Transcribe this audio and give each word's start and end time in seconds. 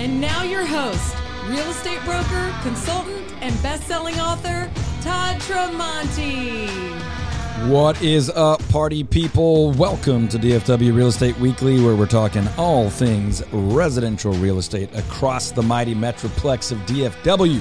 And 0.00 0.18
now 0.18 0.44
your 0.44 0.64
host, 0.64 1.14
real 1.46 1.68
estate 1.68 2.02
broker, 2.06 2.54
consultant, 2.62 3.22
and 3.42 3.62
best-selling 3.62 4.18
author, 4.18 4.70
Todd 5.02 5.38
Tramonte. 5.42 6.70
What 7.68 8.00
is 8.00 8.30
up, 8.30 8.66
party 8.70 9.04
people? 9.04 9.72
Welcome 9.72 10.26
to 10.28 10.38
DFW 10.38 10.96
Real 10.96 11.08
Estate 11.08 11.38
Weekly, 11.38 11.84
where 11.84 11.94
we're 11.94 12.06
talking 12.06 12.48
all 12.56 12.88
things 12.88 13.42
residential 13.52 14.32
real 14.32 14.58
estate 14.58 14.88
across 14.96 15.50
the 15.50 15.62
mighty 15.62 15.94
metroplex 15.94 16.72
of 16.72 16.78
DFW. 16.86 17.60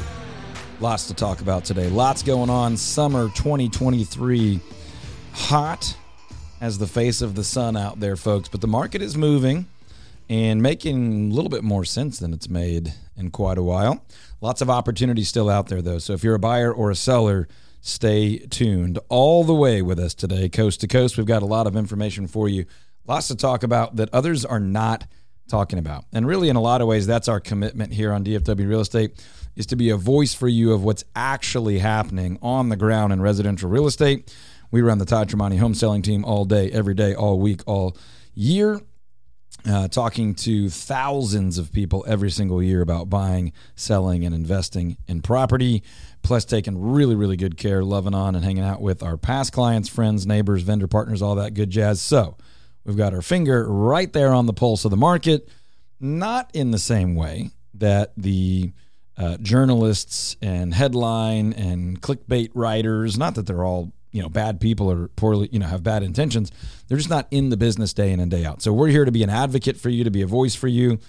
Lots 0.80 1.08
to 1.08 1.14
talk 1.14 1.42
about 1.42 1.66
today. 1.66 1.90
Lots 1.90 2.24
going 2.24 2.50
on. 2.50 2.78
Summer 2.78 3.28
2023. 3.36 4.62
Hot 5.34 5.98
as 6.62 6.78
the 6.78 6.88
face 6.88 7.22
of 7.22 7.36
the 7.36 7.44
sun 7.44 7.76
out 7.76 8.00
there, 8.00 8.16
folks. 8.16 8.48
But 8.48 8.62
the 8.62 8.68
market 8.68 9.02
is 9.02 9.18
moving 9.18 9.66
and 10.30 10.62
making 10.62 11.32
a 11.32 11.34
little 11.34 11.50
bit 11.50 11.64
more 11.64 11.84
sense 11.84 12.20
than 12.20 12.34
it's 12.34 12.48
made 12.48 12.94
in 13.18 13.32
quite 13.32 13.58
a 13.58 13.64
while. 13.64 14.06
Lots 14.42 14.62
of 14.62 14.70
opportunities 14.70 15.28
still 15.28 15.50
out 15.50 15.68
there, 15.68 15.82
though. 15.82 15.98
So 15.98 16.14
if 16.14 16.24
you're 16.24 16.36
a 16.36 16.40
buyer 16.40 16.72
or 16.72 16.92
a 16.92 16.96
seller, 16.96 17.48
stay 17.82 18.38
tuned 18.38 19.00
all 19.10 19.44
the 19.44 19.56
way 19.56 19.82
with 19.82 20.00
us 20.00 20.14
today, 20.14 20.48
coast 20.48 20.82
to 20.82 20.88
coast. 20.88 21.18
We've 21.18 21.26
got 21.26 21.42
a 21.42 21.48
lot 21.48 21.66
of 21.66 21.76
information 21.76 22.28
for 22.28 22.48
you, 22.48 22.66
lots 23.08 23.28
to 23.30 23.36
talk 23.36 23.64
about 23.64 23.96
that 23.96 24.14
others 24.14 24.46
are 24.46 24.60
not 24.60 25.08
talking 25.50 25.80
about. 25.80 26.06
And 26.14 26.28
really, 26.28 26.50
in 26.50 26.56
a 26.56 26.62
lot 26.62 26.82
of 26.82 26.88
ways, 26.88 27.08
that's 27.08 27.28
our 27.28 27.40
commitment 27.40 27.92
here 27.92 28.14
on 28.14 28.24
DFW 28.24 28.70
Real 28.70 28.82
Estate 28.82 29.26
is 29.56 29.66
to 29.66 29.76
be 29.76 29.90
a 29.90 29.98
voice 29.98 30.34
for 30.34 30.48
you 30.48 30.74
of 30.74 30.84
what's 30.84 31.04
actually 31.16 31.80
happening 31.80 32.38
on 32.42 32.70
the 32.70 32.76
ground 32.76 33.12
in 33.12 33.22
residential 33.22 33.68
real 33.70 33.88
estate. 33.88 34.34
We 34.72 34.82
run 34.82 35.00
the 35.00 35.06
Todd 35.06 35.28
Tramonte 35.28 35.58
home 35.58 35.74
selling 35.74 36.04
team 36.04 36.24
all 36.24 36.46
day, 36.46 36.72
every 36.72 36.94
day, 36.94 37.16
all 37.16 37.40
week, 37.40 37.62
all 37.66 37.98
year 38.36 38.80
uh, 39.70 39.88
talking 39.88 40.34
to 40.34 40.70
thousands 40.70 41.58
of 41.58 41.72
people 41.72 42.04
every 42.08 42.32
single 42.32 42.62
year 42.62 42.82
about 42.82 43.10
buying, 43.10 43.54
selling, 43.76 44.26
and 44.26 44.34
investing 44.34 44.98
in 45.08 45.22
property. 45.22 45.84
Plus, 46.22 46.44
taking 46.44 46.80
really, 46.80 47.16
really 47.16 47.38
good 47.38 47.58
care, 47.58 47.84
loving 47.84 48.14
on, 48.14 48.36
and 48.36 48.44
hanging 48.44 48.64
out 48.64 48.82
with 48.82 49.02
our 49.02 49.16
past 49.16 49.54
clients, 49.54 49.88
friends, 49.88 50.26
neighbors, 50.26 50.64
vendor 50.64 50.88
partners, 50.88 51.22
all 51.22 51.36
that 51.36 51.54
good 51.54 51.70
jazz. 51.70 52.02
So, 52.02 52.36
we've 52.84 52.98
got 52.98 53.14
our 53.14 53.22
finger 53.22 53.68
right 53.72 54.12
there 54.12 54.34
on 54.34 54.46
the 54.46 54.54
pulse 54.54 54.84
of 54.84 54.92
the 54.92 54.98
market, 54.98 55.48
not 56.00 56.50
in 56.54 56.72
the 56.72 56.80
same 56.80 57.16
way 57.16 57.52
that 57.74 58.12
the 58.18 58.74
uh, 59.18 59.38
journalists 59.38 60.36
and 60.42 60.74
headline 60.74 61.54
and 61.54 62.02
clickbait 62.02 62.52
writers, 62.54 63.18
not 63.18 63.36
that 63.36 63.46
they're 63.46 63.64
all 63.64 63.92
you 64.12 64.22
know 64.22 64.30
bad 64.30 64.60
people 64.60 64.92
or 64.92 65.08
poorly 65.10 65.50
you 65.52 65.60
know 65.60 65.68
have 65.68 65.84
bad 65.84 66.04
intentions 66.04 66.52
they're 66.90 66.98
just 66.98 67.10
not 67.10 67.28
in 67.32 67.50
the 67.50 67.58
business 67.58 67.94
day 67.94 68.12
in 68.12 68.20
and 68.20 68.30
day 68.30 68.44
out. 68.44 68.62
So 68.62 68.74
we're 68.74 68.88
here 68.88 69.06
to 69.06 69.12
be 69.12 69.24
an 69.24 69.30
advocate 69.30 69.78
for 69.78 69.90
you 69.90 70.04
to 70.04 70.12
be 70.12 70.22
a 70.22 70.28
voice 70.28 70.56
for 70.56 70.68
you. 70.68 71.00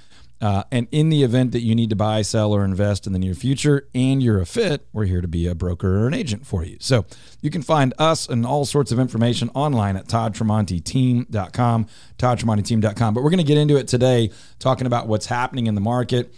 Uh, 0.42 0.62
and 0.72 0.88
in 0.90 1.10
the 1.10 1.22
event 1.22 1.52
that 1.52 1.60
you 1.60 1.74
need 1.74 1.90
to 1.90 1.96
buy 1.96 2.22
sell 2.22 2.54
or 2.54 2.64
invest 2.64 3.06
in 3.06 3.12
the 3.12 3.18
near 3.18 3.34
future 3.34 3.86
and 3.94 4.22
you're 4.22 4.40
a 4.40 4.46
fit 4.46 4.86
we're 4.90 5.04
here 5.04 5.20
to 5.20 5.28
be 5.28 5.46
a 5.46 5.54
broker 5.54 6.02
or 6.02 6.06
an 6.06 6.14
agent 6.14 6.46
for 6.46 6.64
you. 6.64 6.78
So 6.80 7.04
you 7.42 7.50
can 7.50 7.60
find 7.60 7.92
us 7.98 8.26
and 8.26 8.46
all 8.46 8.64
sorts 8.64 8.90
of 8.90 8.98
information 8.98 9.50
online 9.54 9.96
at 9.96 10.06
toddtramonteteam.com 10.06 11.86
toddtramonteteam.com 12.18 13.14
but 13.14 13.22
we're 13.22 13.28
going 13.28 13.36
to 13.36 13.44
get 13.44 13.58
into 13.58 13.76
it 13.76 13.86
today 13.86 14.30
talking 14.58 14.86
about 14.86 15.08
what's 15.08 15.26
happening 15.26 15.66
in 15.66 15.74
the 15.74 15.80
market 15.82 16.34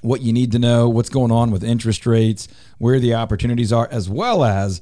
what 0.00 0.22
you 0.22 0.32
need 0.32 0.52
to 0.52 0.58
know 0.58 0.88
what's 0.88 1.10
going 1.10 1.30
on 1.30 1.50
with 1.50 1.62
interest 1.62 2.06
rates 2.06 2.48
where 2.78 2.98
the 2.98 3.12
opportunities 3.12 3.70
are 3.70 3.88
as 3.90 4.08
well 4.08 4.44
as 4.44 4.80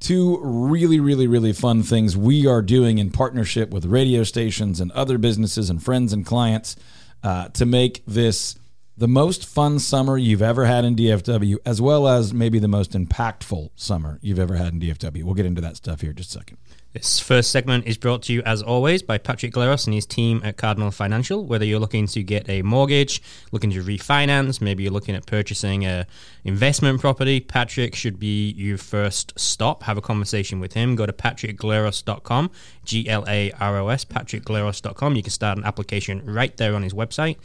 two 0.00 0.38
really, 0.42 1.00
really, 1.00 1.26
really 1.26 1.52
fun 1.52 1.82
things 1.82 2.16
we 2.16 2.46
are 2.46 2.62
doing 2.62 2.98
in 2.98 3.10
partnership 3.10 3.70
with 3.70 3.84
radio 3.84 4.22
stations 4.22 4.80
and 4.80 4.92
other 4.92 5.18
businesses 5.18 5.70
and 5.70 5.82
friends 5.82 6.12
and 6.12 6.24
clients 6.24 6.76
uh, 7.22 7.48
to 7.48 7.66
make 7.66 8.02
this 8.06 8.56
the 8.96 9.08
most 9.08 9.46
fun 9.46 9.78
summer 9.78 10.18
you've 10.18 10.42
ever 10.42 10.64
had 10.64 10.84
in 10.84 10.96
DFW, 10.96 11.56
as 11.64 11.80
well 11.80 12.08
as 12.08 12.34
maybe 12.34 12.58
the 12.58 12.68
most 12.68 12.92
impactful 12.92 13.70
summer 13.76 14.18
you've 14.22 14.40
ever 14.40 14.56
had 14.56 14.72
in 14.72 14.80
DFW. 14.80 15.22
We'll 15.22 15.34
get 15.34 15.46
into 15.46 15.60
that 15.60 15.76
stuff 15.76 16.00
here 16.00 16.10
in 16.10 16.16
just 16.16 16.30
a 16.30 16.38
second. 16.38 16.58
This 16.94 17.20
first 17.20 17.50
segment 17.50 17.86
is 17.86 17.98
brought 17.98 18.22
to 18.22 18.32
you, 18.32 18.42
as 18.46 18.62
always, 18.62 19.02
by 19.02 19.18
Patrick 19.18 19.52
Glaros 19.52 19.86
and 19.86 19.92
his 19.92 20.06
team 20.06 20.40
at 20.42 20.56
Cardinal 20.56 20.90
Financial. 20.90 21.44
Whether 21.44 21.66
you're 21.66 21.78
looking 21.78 22.06
to 22.06 22.22
get 22.22 22.48
a 22.48 22.62
mortgage, 22.62 23.20
looking 23.52 23.70
to 23.72 23.82
refinance, 23.82 24.62
maybe 24.62 24.84
you're 24.84 24.92
looking 24.92 25.14
at 25.14 25.26
purchasing 25.26 25.84
a 25.84 26.06
investment 26.44 26.98
property, 26.98 27.40
Patrick 27.40 27.94
should 27.94 28.18
be 28.18 28.52
your 28.52 28.78
first 28.78 29.38
stop. 29.38 29.82
Have 29.82 29.98
a 29.98 30.00
conversation 30.00 30.60
with 30.60 30.72
him. 30.72 30.96
Go 30.96 31.04
to 31.04 31.12
patrickglaros.com, 31.12 32.50
G-L-A-R-O-S, 32.86 34.04
patrickglaros.com. 34.06 35.14
You 35.14 35.22
can 35.22 35.30
start 35.30 35.58
an 35.58 35.64
application 35.64 36.24
right 36.24 36.56
there 36.56 36.74
on 36.74 36.82
his 36.82 36.94
website. 36.94 37.36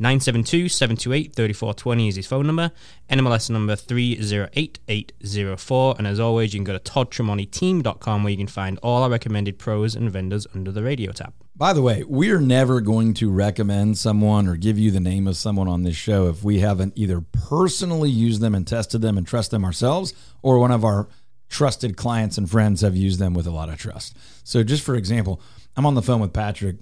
972-728-3420 0.00 2.08
is 2.08 2.16
his 2.16 2.26
phone 2.26 2.46
number. 2.46 2.72
NMLS 3.10 3.50
number 3.50 3.76
308804. 3.76 5.94
And 5.98 6.06
as 6.06 6.18
always, 6.18 6.54
you 6.54 6.58
can 6.58 6.64
go 6.64 6.72
to 6.76 6.78
toddtramonteteam.com 6.78 8.24
where 8.24 8.30
you 8.30 8.38
can 8.38 8.46
find 8.46 8.78
all 8.82 9.02
our 9.02 9.10
recommended 9.10 9.58
pros 9.58 9.94
and 9.94 10.10
vendors 10.10 10.46
under 10.54 10.72
the 10.72 10.82
radio 10.82 11.12
tab. 11.12 11.34
By 11.54 11.74
the 11.74 11.82
way, 11.82 12.02
we're 12.08 12.40
never 12.40 12.80
going 12.80 13.12
to 13.14 13.30
recommend 13.30 13.98
someone 13.98 14.48
or 14.48 14.56
give 14.56 14.78
you 14.78 14.90
the 14.90 15.00
name 15.00 15.26
of 15.26 15.36
someone 15.36 15.68
on 15.68 15.82
this 15.82 15.96
show 15.96 16.28
if 16.28 16.42
we 16.42 16.60
haven't 16.60 16.94
either 16.96 17.20
personally 17.20 18.08
used 18.08 18.40
them 18.40 18.54
and 18.54 18.66
tested 18.66 19.02
them 19.02 19.18
and 19.18 19.26
trust 19.26 19.50
them 19.50 19.66
ourselves 19.66 20.14
or 20.40 20.58
one 20.58 20.70
of 20.70 20.86
our 20.86 21.06
trusted 21.50 21.98
clients 21.98 22.38
and 22.38 22.50
friends 22.50 22.80
have 22.80 22.96
used 22.96 23.18
them 23.18 23.34
with 23.34 23.46
a 23.46 23.50
lot 23.50 23.68
of 23.68 23.76
trust. 23.76 24.16
So 24.42 24.62
just 24.62 24.82
for 24.82 24.94
example, 24.94 25.42
I'm 25.76 25.84
on 25.84 25.94
the 25.94 26.02
phone 26.02 26.20
with 26.20 26.32
Patrick 26.32 26.76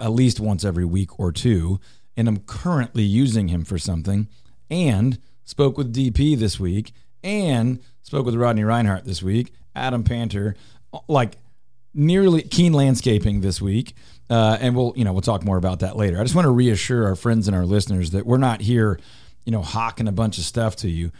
at 0.00 0.10
least 0.12 0.40
once 0.40 0.64
every 0.64 0.84
week 0.84 1.18
or 1.18 1.32
two, 1.32 1.80
and 2.16 2.28
I'm 2.28 2.38
currently 2.38 3.02
using 3.02 3.48
him 3.48 3.64
for 3.64 3.78
something. 3.78 4.28
And 4.70 5.18
spoke 5.44 5.78
with 5.78 5.94
DP 5.94 6.38
this 6.38 6.60
week, 6.60 6.92
and 7.22 7.80
spoke 8.02 8.26
with 8.26 8.34
Rodney 8.34 8.64
Reinhardt 8.64 9.04
this 9.04 9.22
week, 9.22 9.52
Adam 9.74 10.04
Panter, 10.04 10.56
like 11.08 11.36
nearly 11.94 12.42
Keane 12.42 12.72
landscaping 12.72 13.40
this 13.40 13.60
week. 13.60 13.94
Uh, 14.30 14.58
and 14.60 14.76
we'll, 14.76 14.92
you 14.96 15.04
know, 15.04 15.12
we'll 15.12 15.22
talk 15.22 15.44
more 15.44 15.56
about 15.56 15.80
that 15.80 15.96
later. 15.96 16.20
I 16.20 16.22
just 16.22 16.34
want 16.34 16.44
to 16.44 16.50
reassure 16.50 17.06
our 17.06 17.16
friends 17.16 17.48
and 17.48 17.56
our 17.56 17.64
listeners 17.64 18.10
that 18.10 18.26
we're 18.26 18.36
not 18.38 18.60
here, 18.60 19.00
you 19.44 19.52
know, 19.52 19.62
hawking 19.62 20.06
a 20.06 20.12
bunch 20.12 20.38
of 20.38 20.44
stuff 20.44 20.76
to 20.76 20.90
you. 20.90 21.10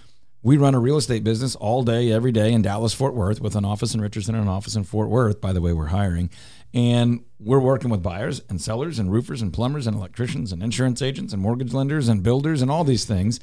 We 0.42 0.56
run 0.56 0.74
a 0.74 0.78
real 0.78 0.98
estate 0.98 1.24
business 1.24 1.56
all 1.56 1.82
day, 1.82 2.12
every 2.12 2.32
day 2.32 2.52
in 2.52 2.62
Dallas, 2.62 2.94
Fort 2.94 3.14
Worth, 3.14 3.40
with 3.40 3.56
an 3.56 3.64
office 3.64 3.94
in 3.94 4.00
Richardson 4.00 4.34
and 4.34 4.44
an 4.44 4.48
office 4.48 4.76
in 4.76 4.84
Fort 4.84 5.08
Worth. 5.08 5.40
By 5.40 5.52
the 5.52 5.60
way, 5.60 5.72
we're 5.72 5.86
hiring. 5.86 6.30
And 6.74 7.24
we're 7.38 7.60
working 7.60 7.90
with 7.90 8.02
buyers 8.02 8.42
and 8.48 8.60
sellers 8.60 8.98
and 8.98 9.10
roofers 9.10 9.40
and 9.40 9.52
plumbers 9.52 9.86
and 9.86 9.96
electricians 9.96 10.52
and 10.52 10.62
insurance 10.62 11.00
agents 11.00 11.32
and 11.32 11.40
mortgage 11.40 11.72
lenders 11.72 12.08
and 12.08 12.22
builders 12.22 12.62
and 12.62 12.70
all 12.70 12.84
these 12.84 13.04
things. 13.04 13.40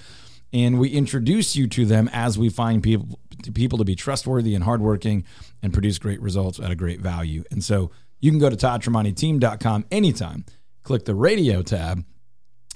And 0.53 0.80
we 0.80 0.90
introduce 0.90 1.56
you 1.56 1.68
to 1.69 1.85
them 1.85 2.09
as 2.14 2.38
we 2.38 2.50
find 2.50 2.84
people 2.84 3.19
people 3.53 3.78
to 3.78 3.85
be 3.85 3.96
trustworthy 3.96 4.56
and 4.56 4.64
hardworking 4.64 5.24
and 5.62 5.74
produce 5.74 6.00
great 6.00 6.22
results 6.22 6.59
at 6.59 6.72
a 6.72 6.75
great 6.75 7.00
value. 7.00 7.44
And 7.52 7.64
so 7.64 7.91
you 8.19 8.31
can 8.31 8.40
go 8.40 8.50
to 8.50 8.56
toddtramonteteam.com 8.56 9.85
anytime, 9.91 10.46
click 10.84 11.06
the 11.06 11.14
radio 11.14 11.62
tab, 11.62 12.03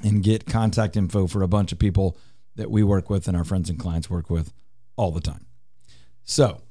and 0.03 0.23
get 0.23 0.45
contact 0.45 0.95
info 0.95 1.27
for 1.27 1.41
a 1.41 1.47
bunch 1.47 1.71
of 1.71 1.79
people 1.79 2.17
that 2.55 2.69
we 2.69 2.83
work 2.83 3.09
with 3.09 3.27
and 3.27 3.35
our 3.35 3.43
friends 3.43 3.69
and 3.69 3.79
clients 3.79 4.09
work 4.09 4.29
with 4.29 4.53
all 4.95 5.11
the 5.11 5.21
time. 5.21 5.45
So 6.23 6.61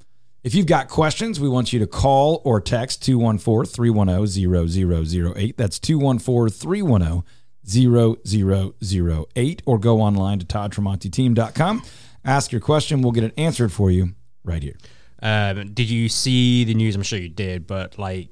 if 0.44 0.54
you've 0.54 0.66
got 0.66 0.88
questions, 0.88 1.41
we 1.41 1.49
want 1.49 1.72
you 1.72 1.78
to 1.81 1.87
call 1.87 2.41
or 2.44 2.60
text 2.60 3.03
214 3.04 3.72
310 3.72 5.34
0008. 5.34 5.56
That's 5.56 5.78
214 5.78 6.53
310 6.53 7.25
0008. 7.66 9.62
Or 9.66 9.78
go 9.78 10.00
online 10.00 10.38
to 10.38 10.47
toddtramonteteam.com. 10.47 11.82
Ask 12.25 12.53
your 12.53 12.60
question. 12.60 13.03
We'll 13.03 13.12
get 13.12 13.25
it 13.25 13.34
answered 13.37 13.72
for 13.72 13.91
you 13.91 14.15
right 14.44 14.62
here. 14.62 14.76
Um, 15.21 15.72
did 15.72 15.91
you 15.91 16.09
see 16.09 16.65
the 16.65 16.75
news? 16.75 16.94
I'm 16.94 17.03
sure 17.03 17.19
you 17.19 17.28
did, 17.28 17.66
but 17.66 17.99
like 17.99 18.31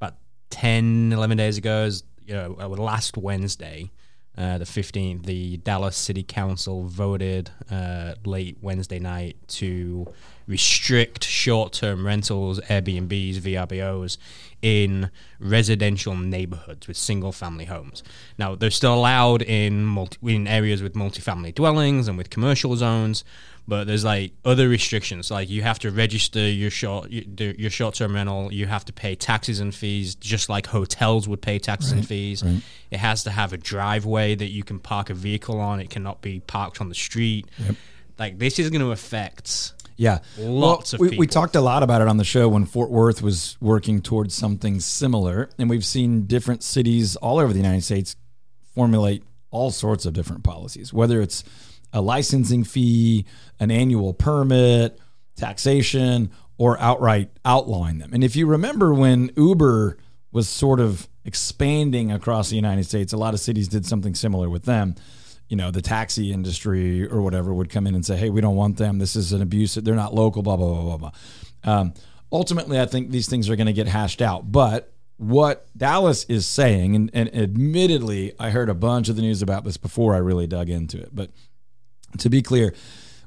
about 0.00 0.14
10, 0.50 1.12
11 1.12 1.36
days 1.36 1.58
ago, 1.58 1.90
you 2.24 2.34
know, 2.34 2.56
uh, 2.60 2.68
last 2.68 3.16
Wednesday, 3.16 3.90
uh, 4.36 4.58
the 4.58 4.64
15th, 4.64 5.24
the 5.26 5.56
Dallas 5.56 5.96
City 5.96 6.22
Council 6.22 6.84
voted 6.84 7.50
uh, 7.70 8.14
late 8.24 8.58
Wednesday 8.60 9.00
night 9.00 9.36
to 9.48 10.06
restrict 10.48 11.24
short-term 11.24 12.04
rentals, 12.04 12.58
Airbnbs, 12.62 13.36
VRBOs 13.36 14.16
in 14.60 15.10
residential 15.38 16.16
neighborhoods 16.16 16.88
with 16.88 16.96
single-family 16.96 17.66
homes. 17.66 18.02
Now, 18.38 18.56
they're 18.56 18.70
still 18.70 18.94
allowed 18.94 19.42
in 19.42 19.84
multi- 19.84 20.34
in 20.34 20.48
areas 20.48 20.82
with 20.82 20.94
multifamily 20.94 21.54
dwellings 21.54 22.08
and 22.08 22.18
with 22.18 22.30
commercial 22.30 22.74
zones, 22.74 23.22
but 23.68 23.86
there's 23.86 24.04
like 24.04 24.32
other 24.46 24.66
restrictions. 24.68 25.30
Like 25.30 25.50
you 25.50 25.62
have 25.62 25.78
to 25.80 25.90
register 25.90 26.40
your 26.40 26.70
short 26.70 27.10
your 27.10 27.70
short-term 27.70 28.14
rental. 28.14 28.50
You 28.50 28.66
have 28.66 28.86
to 28.86 28.94
pay 28.94 29.14
taxes 29.14 29.60
and 29.60 29.74
fees, 29.74 30.14
just 30.14 30.48
like 30.48 30.66
hotels 30.66 31.28
would 31.28 31.42
pay 31.42 31.58
taxes 31.58 31.92
right, 31.92 31.98
and 31.98 32.08
fees. 32.08 32.42
Right. 32.42 32.62
It 32.90 32.98
has 32.98 33.24
to 33.24 33.30
have 33.30 33.52
a 33.52 33.58
driveway 33.58 34.34
that 34.34 34.48
you 34.48 34.64
can 34.64 34.78
park 34.78 35.10
a 35.10 35.14
vehicle 35.14 35.60
on. 35.60 35.80
It 35.80 35.90
cannot 35.90 36.22
be 36.22 36.40
parked 36.40 36.80
on 36.80 36.88
the 36.88 36.94
street. 36.94 37.46
Yep. 37.58 37.76
Like 38.18 38.38
this 38.38 38.58
is 38.58 38.70
going 38.70 38.80
to 38.80 38.90
affect 38.90 39.74
yeah, 39.98 40.20
lots 40.38 40.92
well, 40.92 41.06
of 41.06 41.10
we, 41.10 41.18
we, 41.18 41.26
talked 41.26 41.56
a 41.56 41.60
lot 41.60 41.82
about 41.82 42.00
it 42.00 42.06
on 42.06 42.18
the 42.18 42.24
show 42.24 42.48
when 42.48 42.64
Fort 42.64 42.88
Worth 42.88 43.20
was 43.20 43.56
working 43.60 44.00
towards 44.00 44.32
something 44.32 44.78
similar, 44.78 45.50
and 45.58 45.68
we've 45.68 45.84
seen 45.84 46.22
different 46.26 46.62
cities 46.62 47.16
all 47.16 47.40
over 47.40 47.52
the 47.52 47.58
United 47.58 47.82
States 47.82 48.14
formulate 48.74 49.24
all 49.50 49.72
sorts 49.72 50.06
of 50.06 50.12
different 50.12 50.44
policies, 50.44 50.92
whether 50.92 51.20
it's 51.20 51.42
a 51.92 52.00
licensing 52.00 52.62
fee, 52.62 53.26
an 53.58 53.72
annual 53.72 54.14
permit, 54.14 55.00
taxation, 55.36 56.30
or 56.58 56.78
outright 56.80 57.30
outlawing 57.44 57.98
them. 57.98 58.14
And 58.14 58.22
if 58.22 58.36
you 58.36 58.46
remember 58.46 58.94
when 58.94 59.32
Uber 59.36 59.98
was 60.30 60.48
sort 60.48 60.78
of 60.78 61.08
expanding 61.24 62.12
across 62.12 62.50
the 62.50 62.56
United 62.56 62.84
States, 62.84 63.12
a 63.12 63.16
lot 63.16 63.34
of 63.34 63.40
cities 63.40 63.66
did 63.66 63.84
something 63.84 64.14
similar 64.14 64.48
with 64.48 64.64
them. 64.64 64.94
You 65.48 65.56
know, 65.56 65.70
the 65.70 65.80
taxi 65.82 66.32
industry 66.32 67.08
or 67.08 67.22
whatever 67.22 67.54
would 67.54 67.70
come 67.70 67.86
in 67.86 67.94
and 67.94 68.04
say, 68.04 68.16
hey, 68.16 68.30
we 68.30 68.40
don't 68.40 68.56
want 68.56 68.76
them. 68.76 68.98
This 68.98 69.16
is 69.16 69.32
an 69.32 69.40
abuse. 69.40 69.74
They're 69.74 69.94
not 69.94 70.14
local, 70.14 70.42
blah, 70.42 70.56
blah, 70.56 70.74
blah, 70.74 70.82
blah, 70.82 70.96
blah. 70.96 71.10
Um, 71.64 71.94
ultimately, 72.30 72.78
I 72.78 72.86
think 72.86 73.10
these 73.10 73.28
things 73.28 73.48
are 73.48 73.56
going 73.56 73.66
to 73.66 73.72
get 73.72 73.88
hashed 73.88 74.20
out. 74.20 74.52
But 74.52 74.92
what 75.16 75.66
Dallas 75.76 76.24
is 76.24 76.46
saying, 76.46 76.94
and, 76.94 77.10
and 77.14 77.34
admittedly, 77.34 78.34
I 78.38 78.50
heard 78.50 78.68
a 78.68 78.74
bunch 78.74 79.08
of 79.08 79.16
the 79.16 79.22
news 79.22 79.42
about 79.42 79.64
this 79.64 79.76
before 79.76 80.14
I 80.14 80.18
really 80.18 80.46
dug 80.46 80.68
into 80.68 80.98
it. 80.98 81.10
But 81.12 81.30
to 82.18 82.28
be 82.28 82.42
clear, 82.42 82.74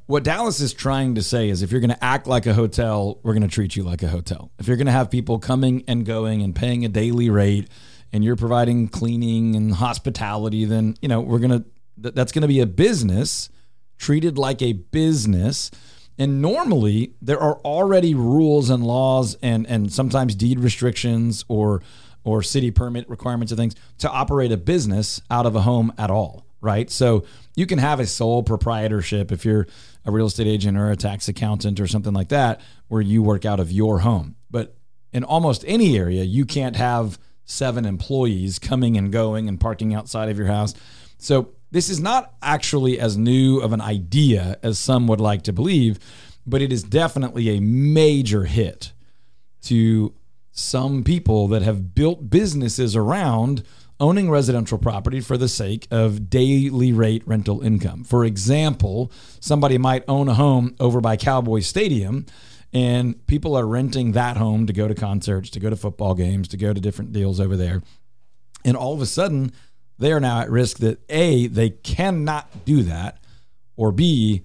what 0.05 0.23
Dallas 0.23 0.59
is 0.59 0.73
trying 0.73 1.15
to 1.15 1.23
say 1.23 1.49
is 1.49 1.61
if 1.61 1.71
you're 1.71 1.81
going 1.81 1.89
to 1.91 2.03
act 2.03 2.27
like 2.27 2.45
a 2.45 2.53
hotel, 2.53 3.19
we're 3.23 3.33
going 3.33 3.47
to 3.47 3.53
treat 3.53 3.75
you 3.75 3.83
like 3.83 4.03
a 4.03 4.07
hotel. 4.07 4.51
If 4.59 4.67
you're 4.67 4.77
going 4.77 4.87
to 4.87 4.91
have 4.91 5.09
people 5.09 5.39
coming 5.39 5.83
and 5.87 6.05
going 6.05 6.41
and 6.41 6.55
paying 6.55 6.85
a 6.85 6.89
daily 6.89 7.29
rate 7.29 7.69
and 8.13 8.23
you're 8.23 8.35
providing 8.35 8.89
cleaning 8.89 9.55
and 9.55 9.73
hospitality, 9.73 10.65
then, 10.65 10.95
you 11.01 11.07
know, 11.07 11.21
we're 11.21 11.39
going 11.39 11.63
that's 12.01 12.31
going 12.31 12.41
to 12.41 12.47
be 12.47 12.59
a 12.59 12.65
business 12.65 13.49
treated 13.97 14.37
like 14.37 14.61
a 14.61 14.73
business. 14.73 15.71
And 16.17 16.41
normally 16.41 17.13
there 17.21 17.39
are 17.39 17.57
already 17.59 18.13
rules 18.13 18.69
and 18.69 18.83
laws 18.85 19.37
and, 19.41 19.65
and 19.67 19.91
sometimes 19.91 20.35
deed 20.35 20.59
restrictions 20.59 21.45
or, 21.47 21.81
or 22.23 22.43
city 22.43 22.71
permit 22.71 23.09
requirements 23.09 23.51
and 23.51 23.59
things 23.59 23.75
to 23.99 24.09
operate 24.09 24.51
a 24.51 24.57
business 24.57 25.21
out 25.29 25.45
of 25.45 25.55
a 25.55 25.61
home 25.61 25.93
at 25.97 26.11
all 26.11 26.45
right? 26.61 26.89
So 26.89 27.25
you 27.55 27.65
can 27.65 27.79
have 27.79 27.99
a 27.99 28.05
sole 28.05 28.43
proprietorship 28.43 29.31
if 29.31 29.43
you're 29.43 29.67
a 30.05 30.11
real 30.11 30.27
estate 30.27 30.47
agent 30.47 30.77
or 30.77 30.91
a 30.91 30.95
tax 30.95 31.27
accountant 31.27 31.79
or 31.79 31.87
something 31.87 32.13
like 32.13 32.29
that, 32.29 32.61
where 32.87 33.01
you 33.01 33.21
work 33.23 33.45
out 33.45 33.59
of 33.59 33.71
your 33.71 33.99
home. 33.99 34.35
But 34.49 34.77
in 35.11 35.23
almost 35.23 35.65
any 35.67 35.97
area, 35.97 36.23
you 36.23 36.45
can't 36.45 36.75
have 36.75 37.19
seven 37.43 37.85
employees 37.85 38.59
coming 38.59 38.95
and 38.95 39.11
going 39.11 39.49
and 39.49 39.59
parking 39.59 39.93
outside 39.93 40.29
of 40.29 40.37
your 40.37 40.47
house. 40.47 40.73
So 41.17 41.49
this 41.71 41.89
is 41.89 41.99
not 41.99 42.33
actually 42.41 42.99
as 42.99 43.17
new 43.17 43.59
of 43.59 43.73
an 43.73 43.81
idea 43.81 44.57
as 44.61 44.77
some 44.77 45.07
would 45.07 45.21
like 45.21 45.43
to 45.43 45.53
believe, 45.53 45.99
but 46.45 46.61
it 46.61 46.71
is 46.71 46.83
definitely 46.83 47.49
a 47.49 47.59
major 47.59 48.43
hit 48.43 48.91
to 49.63 50.13
some 50.51 51.03
people 51.03 51.47
that 51.47 51.61
have 51.61 51.95
built 51.95 52.29
businesses 52.29 52.95
around 52.95 53.63
owning 53.99 54.29
residential 54.29 54.77
property 54.77 55.21
for 55.21 55.37
the 55.37 55.47
sake 55.47 55.87
of 55.91 56.29
daily 56.29 56.91
rate 56.91 57.21
rental 57.25 57.61
income. 57.61 58.03
For 58.03 58.25
example, 58.25 59.11
somebody 59.39 59.77
might 59.77 60.03
own 60.07 60.27
a 60.27 60.33
home 60.33 60.75
over 60.79 60.99
by 60.99 61.15
Cowboy 61.17 61.59
Stadium 61.59 62.25
and 62.73 63.25
people 63.27 63.55
are 63.55 63.67
renting 63.67 64.13
that 64.13 64.37
home 64.37 64.65
to 64.67 64.73
go 64.73 64.87
to 64.87 64.95
concerts, 64.95 65.49
to 65.51 65.59
go 65.59 65.69
to 65.69 65.75
football 65.75 66.15
games, 66.15 66.47
to 66.49 66.57
go 66.57 66.73
to 66.73 66.79
different 66.79 67.11
deals 67.11 67.39
over 67.39 67.57
there. 67.57 67.81
And 68.63 68.77
all 68.77 68.93
of 68.93 69.01
a 69.01 69.05
sudden, 69.05 69.51
they 70.01 70.11
are 70.11 70.19
now 70.19 70.41
at 70.41 70.49
risk 70.49 70.79
that 70.79 70.99
A, 71.09 71.47
they 71.47 71.69
cannot 71.69 72.65
do 72.65 72.83
that, 72.83 73.19
or 73.75 73.91
B, 73.91 74.43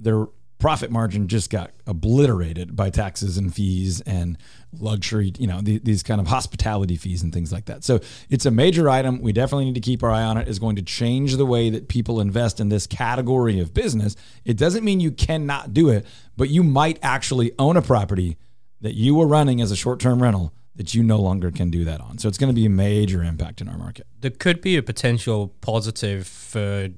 their 0.00 0.26
profit 0.58 0.90
margin 0.90 1.28
just 1.28 1.48
got 1.48 1.70
obliterated 1.86 2.74
by 2.74 2.90
taxes 2.90 3.36
and 3.36 3.54
fees 3.54 4.00
and 4.00 4.36
luxury, 4.80 5.32
you 5.38 5.46
know, 5.46 5.60
the, 5.60 5.78
these 5.78 6.02
kind 6.02 6.20
of 6.20 6.26
hospitality 6.26 6.96
fees 6.96 7.22
and 7.22 7.32
things 7.32 7.52
like 7.52 7.66
that. 7.66 7.84
So 7.84 8.00
it's 8.30 8.46
a 8.46 8.50
major 8.50 8.88
item. 8.88 9.20
We 9.20 9.32
definitely 9.32 9.66
need 9.66 9.74
to 9.76 9.80
keep 9.80 10.02
our 10.02 10.10
eye 10.10 10.22
on 10.22 10.38
it. 10.38 10.48
It's 10.48 10.58
going 10.58 10.76
to 10.76 10.82
change 10.82 11.36
the 11.36 11.46
way 11.46 11.70
that 11.70 11.88
people 11.88 12.20
invest 12.20 12.58
in 12.58 12.68
this 12.68 12.86
category 12.86 13.60
of 13.60 13.74
business. 13.74 14.16
It 14.44 14.56
doesn't 14.56 14.84
mean 14.84 14.98
you 14.98 15.12
cannot 15.12 15.72
do 15.72 15.88
it, 15.90 16.04
but 16.36 16.48
you 16.48 16.64
might 16.64 16.98
actually 17.02 17.52
own 17.58 17.76
a 17.76 17.82
property 17.82 18.38
that 18.80 18.94
you 18.94 19.14
were 19.14 19.26
running 19.26 19.60
as 19.60 19.70
a 19.70 19.76
short-term 19.76 20.22
rental 20.22 20.52
that 20.76 20.94
you 20.94 21.02
no 21.02 21.18
longer 21.18 21.50
can 21.50 21.70
do 21.70 21.84
that 21.84 22.00
on. 22.00 22.18
So 22.18 22.28
it's 22.28 22.38
going 22.38 22.50
to 22.50 22.54
be 22.54 22.66
a 22.66 22.70
major 22.70 23.22
impact 23.22 23.60
in 23.60 23.68
our 23.68 23.78
market. 23.78 24.06
There 24.20 24.30
could 24.30 24.60
be 24.60 24.76
a 24.76 24.82
potential 24.82 25.54
positive 25.60 26.26
for 26.26 26.88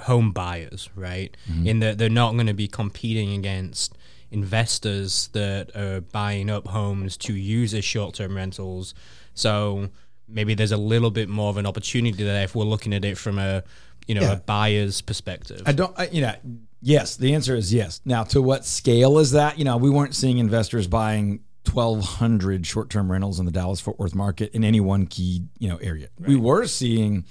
home 0.00 0.32
buyers, 0.32 0.90
right? 0.94 1.36
Mm-hmm. 1.50 1.66
In 1.66 1.78
that 1.80 1.98
they're 1.98 2.08
not 2.08 2.32
going 2.34 2.46
to 2.46 2.54
be 2.54 2.68
competing 2.68 3.32
against 3.34 3.96
investors 4.30 5.28
that 5.32 5.74
are 5.76 6.00
buying 6.00 6.50
up 6.50 6.68
homes 6.68 7.16
to 7.18 7.34
use 7.34 7.74
as 7.74 7.84
short-term 7.84 8.36
rentals. 8.36 8.94
So 9.34 9.90
maybe 10.28 10.54
there's 10.54 10.72
a 10.72 10.76
little 10.76 11.10
bit 11.10 11.28
more 11.28 11.50
of 11.50 11.56
an 11.56 11.66
opportunity 11.66 12.22
there 12.22 12.44
if 12.44 12.54
we're 12.54 12.64
looking 12.64 12.94
at 12.94 13.04
it 13.04 13.18
from 13.18 13.38
a 13.38 13.62
you 14.06 14.14
know 14.14 14.22
yeah. 14.22 14.32
a 14.32 14.36
buyer's 14.36 15.00
perspective. 15.00 15.62
I 15.66 15.72
don't, 15.72 15.96
I, 15.98 16.08
you 16.08 16.22
know, 16.22 16.34
yes. 16.80 17.16
The 17.16 17.34
answer 17.34 17.54
is 17.54 17.72
yes. 17.72 18.00
Now, 18.04 18.24
to 18.24 18.40
what 18.40 18.64
scale 18.64 19.18
is 19.18 19.32
that? 19.32 19.58
You 19.58 19.64
know, 19.64 19.76
we 19.76 19.90
weren't 19.90 20.14
seeing 20.14 20.38
investors 20.38 20.86
buying 20.86 21.40
1,200 21.64 22.66
short-term 22.66 23.10
rentals 23.10 23.38
in 23.38 23.46
the 23.46 23.52
Dallas 23.52 23.80
Fort 23.80 23.98
Worth 23.98 24.14
market 24.14 24.52
in 24.52 24.64
any 24.64 24.80
one 24.80 25.06
key 25.06 25.44
you 25.58 25.68
know 25.68 25.76
area. 25.76 26.08
Right. 26.18 26.30
We 26.30 26.36
were 26.36 26.66
seeing 26.66 27.24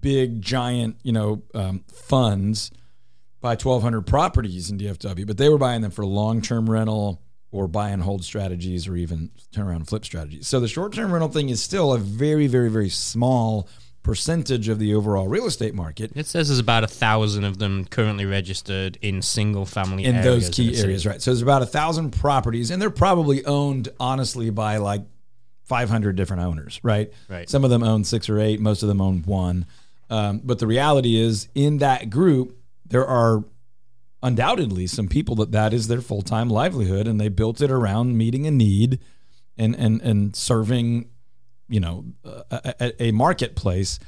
big 0.00 0.42
giant 0.42 0.96
you 1.02 1.12
know 1.12 1.42
um, 1.54 1.84
funds 1.92 2.70
buy 3.40 3.50
1,200 3.50 4.02
properties 4.02 4.70
in 4.70 4.78
DFW, 4.78 5.26
but 5.26 5.36
they 5.36 5.48
were 5.48 5.58
buying 5.58 5.82
them 5.82 5.90
for 5.90 6.04
long 6.04 6.40
term 6.42 6.68
rental 6.68 7.22
or 7.52 7.68
buy 7.68 7.90
and 7.90 8.02
hold 8.02 8.24
strategies 8.24 8.88
or 8.88 8.96
even 8.96 9.30
turnaround 9.54 9.86
flip 9.86 10.04
strategies. 10.04 10.48
So 10.48 10.60
the 10.60 10.68
short 10.68 10.92
term 10.92 11.12
rental 11.12 11.28
thing 11.28 11.48
is 11.48 11.62
still 11.62 11.92
a 11.92 11.98
very, 11.98 12.46
very, 12.46 12.68
very 12.68 12.88
small 12.88 13.68
percentage 14.06 14.68
of 14.68 14.78
the 14.78 14.94
overall 14.94 15.26
real 15.26 15.46
estate 15.46 15.74
market. 15.74 16.12
It 16.14 16.26
says 16.26 16.46
there's 16.46 16.60
about 16.60 16.84
a 16.84 16.86
thousand 16.86 17.42
of 17.42 17.58
them 17.58 17.84
currently 17.84 18.24
registered 18.24 18.96
in 19.02 19.20
single 19.20 19.66
family 19.66 20.04
in 20.04 20.22
those 20.22 20.48
key 20.48 20.78
areas, 20.78 21.04
right? 21.04 21.20
So 21.20 21.32
there's 21.32 21.42
about 21.42 21.62
a 21.62 21.66
thousand 21.66 22.12
properties, 22.12 22.70
and 22.70 22.80
they're 22.80 22.88
probably 22.88 23.44
owned 23.44 23.88
honestly 23.98 24.50
by 24.50 24.76
like 24.76 25.02
500 25.64 26.14
different 26.14 26.44
owners, 26.44 26.78
right? 26.84 27.12
Right. 27.28 27.50
Some 27.50 27.64
of 27.64 27.70
them 27.70 27.82
own 27.82 28.04
six 28.04 28.28
or 28.28 28.38
eight, 28.38 28.60
most 28.60 28.84
of 28.84 28.88
them 28.88 29.00
own 29.00 29.24
one. 29.24 29.66
Um, 30.08 30.40
but 30.44 30.60
the 30.60 30.68
reality 30.68 31.16
is, 31.18 31.48
in 31.56 31.78
that 31.78 32.08
group, 32.08 32.56
there 32.86 33.04
are 33.04 33.42
undoubtedly 34.22 34.86
some 34.86 35.08
people 35.08 35.34
that 35.34 35.50
that 35.50 35.74
is 35.74 35.88
their 35.88 36.00
full-time 36.00 36.48
livelihood 36.48 37.06
and 37.06 37.20
they 37.20 37.28
built 37.28 37.60
it 37.60 37.70
around 37.70 38.16
meeting 38.16 38.46
a 38.46 38.50
need 38.50 38.98
and 39.58 39.74
and 39.76 40.00
and 40.00 40.34
serving 40.34 41.08
you 41.68 41.80
know 41.80 42.04
a, 42.24 43.08
a 43.08 43.12
marketplace 43.12 43.98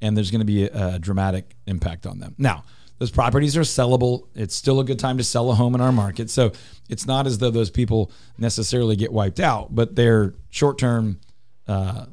and 0.00 0.16
there's 0.16 0.30
going 0.30 0.40
to 0.40 0.44
be 0.44 0.64
a, 0.64 0.94
a, 0.94 0.98
dramatic 0.98 1.56
impact 1.66 2.06
on 2.06 2.20
them. 2.20 2.34
Now 2.38 2.64
those 2.98 3.10
properties 3.10 3.56
are 3.56 3.62
sellable. 3.62 4.28
It's 4.34 4.54
still 4.54 4.80
a 4.80 4.84
good 4.84 4.98
time 4.98 5.18
to 5.18 5.24
sell 5.24 5.50
a 5.50 5.54
home 5.54 5.74
in 5.74 5.80
our 5.80 5.92
market. 5.92 6.30
So 6.30 6.52
it's 6.88 7.06
not 7.06 7.26
as 7.26 7.38
though 7.38 7.50
those 7.50 7.70
people 7.70 8.12
necessarily 8.38 8.96
get 8.96 9.12
wiped 9.12 9.40
out 9.40 9.74
but 9.74 9.96
their 9.96 10.34
short-term 10.50 11.20
uh, 11.66 12.06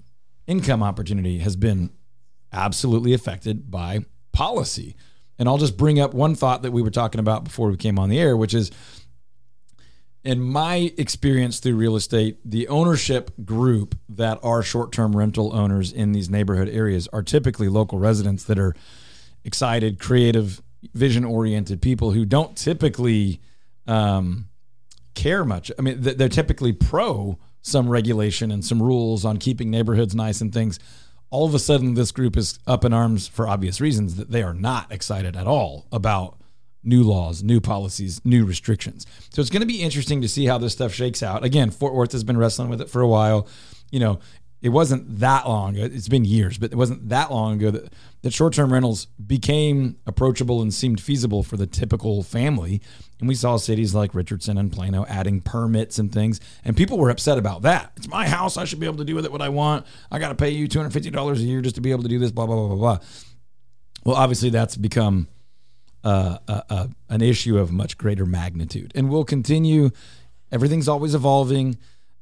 income 0.47 0.83
opportunity 0.83 1.39
has 1.39 1.55
been 1.55 1.89
absolutely 2.51 3.13
affected 3.13 3.69
by 3.69 4.05
policy. 4.31 4.95
And 5.37 5.49
I'll 5.49 5.57
just 5.57 5.77
bring 5.77 5.99
up 5.99 6.13
one 6.13 6.35
thought 6.35 6.61
that 6.61 6.71
we 6.71 6.81
were 6.81 6.89
talking 6.91 7.19
about 7.19 7.43
before 7.43 7.69
we 7.69 7.77
came 7.77 7.99
on 7.99 8.09
the 8.09 8.19
air, 8.19 8.37
which 8.37 8.53
is 8.53 8.71
in 10.25 10.41
my 10.41 10.91
experience 10.97 11.59
through 11.59 11.75
real 11.75 11.95
estate, 11.95 12.37
the 12.43 12.67
ownership 12.67 13.31
group 13.45 13.95
that 14.09 14.39
are 14.43 14.61
short 14.63 14.91
term 14.91 15.15
rental 15.15 15.55
owners 15.55 15.91
in 15.91 16.11
these 16.11 16.29
neighborhood 16.29 16.67
areas 16.67 17.07
are 17.13 17.21
typically 17.23 17.69
local 17.69 17.99
residents 17.99 18.43
that 18.45 18.59
are 18.59 18.75
excited, 19.43 19.99
creative, 19.99 20.61
vision 20.93 21.23
oriented 21.23 21.81
people 21.81 22.11
who 22.11 22.25
don't 22.25 22.57
typically 22.57 23.39
um, 23.87 24.47
care 25.13 25.45
much. 25.45 25.71
I 25.77 25.81
mean, 25.81 25.97
they're 25.99 26.27
typically 26.27 26.73
pro 26.73 27.37
some 27.61 27.87
regulation 27.87 28.51
and 28.51 28.65
some 28.65 28.81
rules 28.81 29.25
on 29.25 29.37
keeping 29.37 29.71
neighborhoods 29.71 30.13
nice 30.13 30.41
and 30.41 30.53
things 30.53 30.79
all 31.29 31.45
of 31.45 31.53
a 31.53 31.59
sudden 31.59 31.95
this 31.95 32.11
group 32.11 32.37
is 32.37 32.59
up 32.67 32.85
in 32.85 32.93
arms 32.93 33.27
for 33.27 33.47
obvious 33.47 33.81
reasons 33.81 34.15
that 34.15 34.31
they 34.31 34.43
are 34.43 34.53
not 34.53 34.91
excited 34.91 35.35
at 35.35 35.47
all 35.47 35.85
about 35.91 36.39
new 36.85 37.03
laws, 37.03 37.43
new 37.43 37.59
policies, 37.59 38.21
new 38.23 38.45
restrictions. 38.45 39.05
So 39.31 39.41
it's 39.41 39.49
going 39.49 39.61
to 39.61 39.67
be 39.67 39.81
interesting 39.81 40.21
to 40.21 40.27
see 40.27 40.45
how 40.45 40.57
this 40.57 40.73
stuff 40.73 40.93
shakes 40.93 41.23
out. 41.23 41.43
Again, 41.43 41.71
Fort 41.71 41.93
Worth 41.93 42.11
has 42.11 42.23
been 42.23 42.37
wrestling 42.37 42.69
with 42.69 42.81
it 42.81 42.89
for 42.89 43.01
a 43.01 43.07
while. 43.07 43.47
You 43.91 43.99
know, 43.99 44.19
it 44.61 44.69
wasn't 44.69 45.19
that 45.19 45.47
long. 45.47 45.75
It's 45.75 46.07
been 46.07 46.25
years, 46.25 46.57
but 46.57 46.71
it 46.71 46.75
wasn't 46.75 47.09
that 47.09 47.29
long 47.31 47.53
ago 47.53 47.69
that, 47.71 47.93
that 48.23 48.33
short 48.33 48.53
term 48.53 48.73
rentals 48.73 49.05
became 49.05 49.97
approachable 50.07 50.61
and 50.61 50.73
seemed 50.73 50.99
feasible 50.99 51.43
for 51.43 51.55
the 51.55 51.67
typical 51.67 52.23
family. 52.23 52.81
And 53.19 53.29
we 53.29 53.35
saw 53.35 53.57
cities 53.57 53.93
like 53.93 54.15
Richardson 54.15 54.57
and 54.57 54.71
Plano 54.71 55.05
adding 55.07 55.41
permits 55.41 55.99
and 55.99 56.11
things. 56.11 56.39
And 56.63 56.75
people 56.75 56.97
were 56.97 57.11
upset 57.11 57.37
about 57.37 57.61
that. 57.61 57.91
It's 57.95 58.07
my 58.07 58.27
house. 58.27 58.57
I 58.57 58.65
should 58.65 58.79
be 58.79 58.87
able 58.87 58.97
to 58.97 59.05
do 59.05 59.13
with 59.13 59.25
it 59.25 59.31
what 59.31 59.41
I 59.41 59.49
want. 59.49 59.85
I 60.11 60.19
got 60.19 60.29
to 60.29 60.35
pay 60.35 60.49
you 60.49 60.67
$250 60.67 61.35
a 61.35 61.39
year 61.41 61.61
just 61.61 61.75
to 61.75 61.81
be 61.81 61.91
able 61.91 62.03
to 62.03 62.09
do 62.09 62.17
this, 62.17 62.31
blah, 62.31 62.45
blah, 62.45 62.55
blah, 62.55 62.67
blah, 62.67 62.75
blah. 62.75 62.99
Well, 64.03 64.15
obviously, 64.15 64.49
that's 64.49 64.75
become 64.77 65.27
uh, 66.05 66.61
uh, 66.69 66.87
an 67.09 67.21
issue 67.21 67.57
of 67.57 67.71
much 67.71 67.97
greater 67.97 68.25
magnitude. 68.25 68.91
And 68.95 69.09
we'll 69.09 69.25
continue. 69.25 69.89
Everything's 70.51 70.87
always 70.87 71.13
evolving 71.15 71.77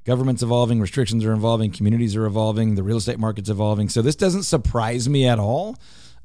government's 0.05 0.43
evolving, 0.43 0.81
restrictions 0.81 1.23
are 1.23 1.31
evolving, 1.31 1.71
communities 1.71 2.13
are 2.15 2.25
evolving, 2.25 2.75
the 2.75 2.83
real 2.83 2.97
estate 2.97 3.19
market's 3.19 3.49
evolving. 3.49 3.87
So 3.89 4.01
this 4.01 4.15
doesn't 4.17 4.43
surprise 4.43 5.07
me 5.07 5.25
at 5.27 5.39
all. 5.39 5.77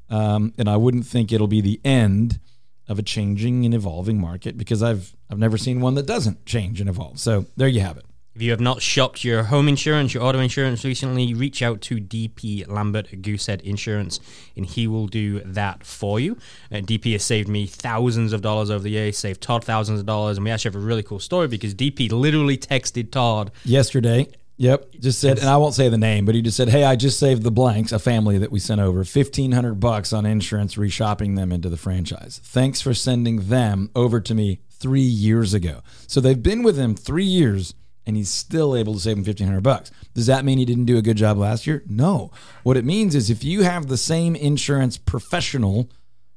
um, 0.09 0.53
and 0.57 0.67
I 0.67 0.75
wouldn't 0.75 1.05
think 1.05 1.31
it'll 1.31 1.47
be 1.47 1.61
the 1.61 1.79
end 1.85 2.39
of 2.87 2.97
a 2.97 3.03
changing 3.03 3.65
and 3.65 3.73
evolving 3.73 4.19
market 4.19 4.57
because 4.57 4.81
I've 4.81 5.15
I've 5.29 5.37
never 5.37 5.57
seen 5.57 5.79
one 5.79 5.93
that 5.95 6.07
doesn't 6.07 6.45
change 6.45 6.81
and 6.81 6.89
evolve. 6.89 7.19
So 7.19 7.45
there 7.55 7.67
you 7.67 7.81
have 7.81 7.97
it. 7.97 8.05
If 8.35 8.43
you 8.43 8.51
have 8.51 8.59
not 8.59 8.81
shopped 8.81 9.23
your 9.23 9.43
home 9.43 9.67
insurance, 9.67 10.13
your 10.13 10.23
auto 10.23 10.39
insurance 10.39 10.85
recently, 10.85 11.33
reach 11.33 11.61
out 11.61 11.81
to 11.81 11.95
DP 11.97 12.67
Lambert 12.69 13.07
Goosehead 13.21 13.61
Insurance, 13.61 14.19
and 14.55 14.65
he 14.65 14.87
will 14.87 15.07
do 15.07 15.39
that 15.41 15.83
for 15.83 16.19
you. 16.19 16.37
Uh, 16.71 16.75
DP 16.75 17.13
has 17.13 17.23
saved 17.23 17.49
me 17.49 17.65
thousands 17.65 18.31
of 18.31 18.41
dollars 18.41 18.69
over 18.69 18.83
the 18.83 18.91
years, 18.91 19.17
saved 19.17 19.41
Todd 19.41 19.63
thousands 19.63 19.99
of 19.99 20.05
dollars, 20.05 20.37
and 20.37 20.45
we 20.45 20.51
actually 20.51 20.69
have 20.73 20.81
a 20.81 20.85
really 20.85 21.03
cool 21.03 21.19
story 21.19 21.47
because 21.47 21.73
DP 21.73 22.11
literally 22.11 22.57
texted 22.57 23.11
Todd 23.11 23.51
Yesterday, 23.65 24.27
yep, 24.57 24.85
just 24.99 25.19
said, 25.19 25.39
and 25.39 25.49
I 25.49 25.57
won't 25.57 25.73
say 25.73 25.89
the 25.89 25.97
name, 25.97 26.25
but 26.25 26.35
he 26.35 26.43
just 26.43 26.55
said, 26.55 26.69
"Hey, 26.69 26.83
I 26.83 26.95
just 26.95 27.17
saved 27.19 27.41
the 27.41 27.51
blanks, 27.51 27.91
a 27.91 27.99
family 27.99 28.37
that 28.37 28.51
we 28.51 28.59
sent 28.59 28.79
over, 28.79 29.03
fifteen 29.03 29.53
hundred 29.53 29.79
bucks 29.79 30.13
on 30.13 30.27
insurance, 30.27 30.75
reshopping 30.75 31.35
them 31.35 31.51
into 31.51 31.67
the 31.67 31.77
franchise. 31.77 32.39
Thanks 32.43 32.79
for 32.79 32.93
sending 32.93 33.49
them 33.49 33.89
over 33.95 34.21
to 34.21 34.35
me 34.35 34.59
three 34.69 35.01
years 35.01 35.53
ago. 35.53 35.81
So 36.07 36.21
they've 36.21 36.41
been 36.41 36.61
with 36.61 36.77
him 36.77 36.95
three 36.95 37.25
years." 37.25 37.73
And 38.09 38.17
he's 38.17 38.29
still 38.29 38.75
able 38.75 38.93
to 38.93 38.99
save 38.99 39.17
him 39.17 39.23
1500 39.23 39.61
bucks. 39.61 39.91
Does 40.13 40.25
that 40.25 40.43
mean 40.43 40.57
he 40.57 40.65
didn't 40.65 40.85
do 40.85 40.97
a 40.97 41.01
good 41.01 41.15
job 41.15 41.37
last 41.37 41.65
year? 41.65 41.83
No. 41.87 42.31
What 42.63 42.75
it 42.75 42.83
means 42.83 43.15
is 43.15 43.29
if 43.29 43.43
you 43.43 43.61
have 43.61 43.87
the 43.87 43.97
same 43.97 44.35
insurance 44.35 44.97
professional 44.97 45.89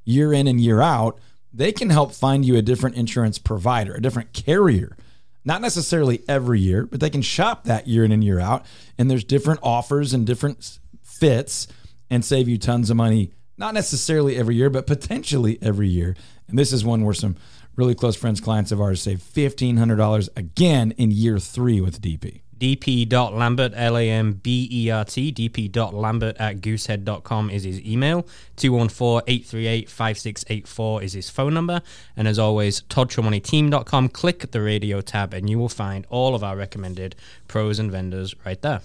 year 0.04 0.32
in 0.32 0.46
and 0.46 0.60
year 0.60 0.80
out, 0.80 1.18
they 1.52 1.72
can 1.72 1.90
help 1.90 2.12
find 2.12 2.44
you 2.44 2.56
a 2.56 2.62
different 2.62 2.96
insurance 2.96 3.38
provider, 3.38 3.94
a 3.94 4.00
different 4.00 4.32
carrier. 4.32 4.96
Not 5.44 5.60
necessarily 5.60 6.22
every 6.28 6.60
year, 6.60 6.86
but 6.86 7.00
they 7.00 7.10
can 7.10 7.22
shop 7.22 7.64
that 7.64 7.88
year 7.88 8.04
in 8.04 8.12
and 8.12 8.22
year 8.22 8.38
out 8.38 8.64
and 8.96 9.10
there's 9.10 9.24
different 9.24 9.60
offers 9.62 10.12
and 10.12 10.26
different 10.26 10.78
fits 11.02 11.66
and 12.08 12.24
save 12.24 12.48
you 12.48 12.58
tons 12.58 12.90
of 12.90 12.96
money 12.96 13.32
not 13.58 13.74
necessarily 13.74 14.36
every 14.36 14.56
year, 14.56 14.70
but 14.70 14.86
potentially 14.86 15.58
every 15.62 15.88
year. 15.88 16.16
And 16.48 16.58
this 16.58 16.72
is 16.72 16.84
one 16.84 17.04
where 17.04 17.14
some 17.14 17.36
really 17.82 17.94
close 17.96 18.14
friends, 18.14 18.40
clients 18.40 18.70
of 18.70 18.80
ours 18.80 19.02
save 19.02 19.18
$1,500 19.18 20.28
again 20.36 20.92
in 20.92 21.10
year 21.10 21.40
three 21.40 21.80
with 21.80 22.00
DP. 22.00 22.42
dp.lambert, 22.60 23.72
L 23.74 23.96
A 23.96 24.08
M 24.08 24.34
B 24.34 24.68
E 24.70 24.88
R 24.88 25.04
T, 25.04 25.32
dp.lambert 25.32 26.36
at 26.38 26.60
goosehead.com 26.60 27.50
is 27.50 27.64
his 27.64 27.80
email. 27.80 28.24
214 28.54 29.24
838 29.26 29.90
5684 29.90 31.02
is 31.02 31.12
his 31.14 31.28
phone 31.28 31.54
number. 31.54 31.82
And 32.16 32.28
as 32.28 32.38
always, 32.38 32.82
toddtramonteteam.com. 32.82 34.10
Click 34.10 34.52
the 34.52 34.62
radio 34.62 35.00
tab 35.00 35.34
and 35.34 35.50
you 35.50 35.58
will 35.58 35.68
find 35.68 36.06
all 36.08 36.36
of 36.36 36.44
our 36.44 36.56
recommended 36.56 37.16
pros 37.48 37.80
and 37.80 37.90
vendors 37.90 38.36
right 38.44 38.62
there. 38.62 38.82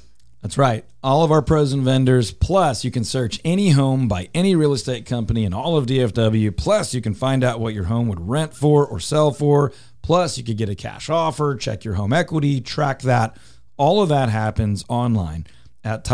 That's 0.47 0.57
right. 0.57 0.85
All 1.03 1.25
of 1.25 1.31
our 1.33 1.41
pros 1.41 1.73
and 1.73 1.83
vendors. 1.83 2.31
Plus, 2.31 2.85
you 2.85 2.89
can 2.89 3.03
search 3.03 3.41
any 3.43 3.71
home 3.71 4.07
by 4.07 4.29
any 4.33 4.55
real 4.55 4.71
estate 4.71 5.05
company 5.05 5.43
in 5.43 5.53
all 5.53 5.75
of 5.75 5.87
DFW. 5.87 6.55
Plus, 6.55 6.93
you 6.93 7.01
can 7.01 7.13
find 7.13 7.43
out 7.43 7.59
what 7.59 7.73
your 7.73 7.83
home 7.83 8.07
would 8.07 8.29
rent 8.29 8.53
for 8.53 8.87
or 8.87 8.97
sell 9.01 9.31
for. 9.31 9.73
Plus, 10.01 10.37
you 10.37 10.45
could 10.45 10.55
get 10.55 10.69
a 10.69 10.75
cash 10.75 11.09
offer, 11.09 11.57
check 11.57 11.83
your 11.83 11.95
home 11.95 12.13
equity, 12.13 12.61
track 12.61 13.01
that. 13.01 13.35
All 13.75 14.01
of 14.01 14.07
that 14.07 14.29
happens 14.29 14.85
online 14.87 15.47
at 15.83 16.05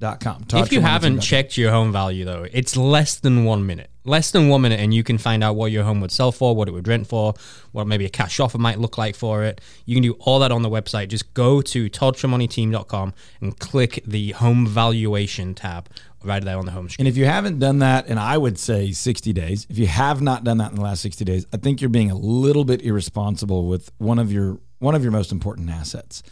toddtramonteteam.com. 0.00 0.62
if 0.62 0.72
you 0.72 0.80
haven't 0.80 1.20
checked 1.20 1.56
your 1.56 1.70
home 1.70 1.92
value, 1.92 2.24
though, 2.24 2.46
it's 2.52 2.76
less 2.76 3.18
than 3.18 3.44
one 3.44 3.66
minute. 3.66 3.90
Less 4.04 4.30
than 4.30 4.48
one 4.48 4.62
minute, 4.62 4.80
and 4.80 4.94
you 4.94 5.04
can 5.04 5.18
find 5.18 5.44
out 5.44 5.56
what 5.56 5.70
your 5.72 5.84
home 5.84 6.00
would 6.00 6.10
sell 6.10 6.32
for, 6.32 6.56
what 6.56 6.68
it 6.68 6.72
would 6.72 6.88
rent 6.88 7.06
for, 7.06 7.34
what 7.72 7.86
maybe 7.86 8.06
a 8.06 8.08
cash 8.08 8.40
offer 8.40 8.56
might 8.56 8.78
look 8.78 8.96
like 8.96 9.14
for 9.14 9.44
it. 9.44 9.60
You 9.84 9.94
can 9.94 10.02
do 10.02 10.12
all 10.20 10.38
that 10.38 10.50
on 10.50 10.62
the 10.62 10.70
website. 10.70 11.08
Just 11.08 11.34
go 11.34 11.60
to 11.60 11.90
toddtramonteteam.com 11.90 13.14
and 13.42 13.58
click 13.58 14.02
the 14.06 14.32
home 14.32 14.66
valuation 14.66 15.54
tab 15.54 15.88
right 16.24 16.42
there 16.42 16.56
on 16.56 16.64
the 16.64 16.72
home 16.72 16.88
screen. 16.88 17.06
And 17.06 17.08
if 17.08 17.18
you 17.18 17.26
haven't 17.26 17.58
done 17.58 17.80
that, 17.80 18.06
and 18.08 18.18
I 18.18 18.38
would 18.38 18.58
say 18.58 18.92
60 18.92 19.32
days, 19.34 19.66
if 19.68 19.78
you 19.78 19.86
have 19.86 20.22
not 20.22 20.44
done 20.44 20.58
that 20.58 20.70
in 20.70 20.76
the 20.76 20.82
last 20.82 21.02
60 21.02 21.24
days, 21.24 21.46
I 21.52 21.58
think 21.58 21.80
you're 21.80 21.90
being 21.90 22.10
a 22.10 22.16
little 22.16 22.64
bit 22.64 22.82
irresponsible 22.82 23.66
with 23.66 23.90
one 23.98 24.18
of 24.18 24.32
your 24.32 24.58
one 24.78 24.94
of 24.94 25.02
your 25.02 25.12
most 25.12 25.30
important 25.30 25.68
assets. 25.68 26.22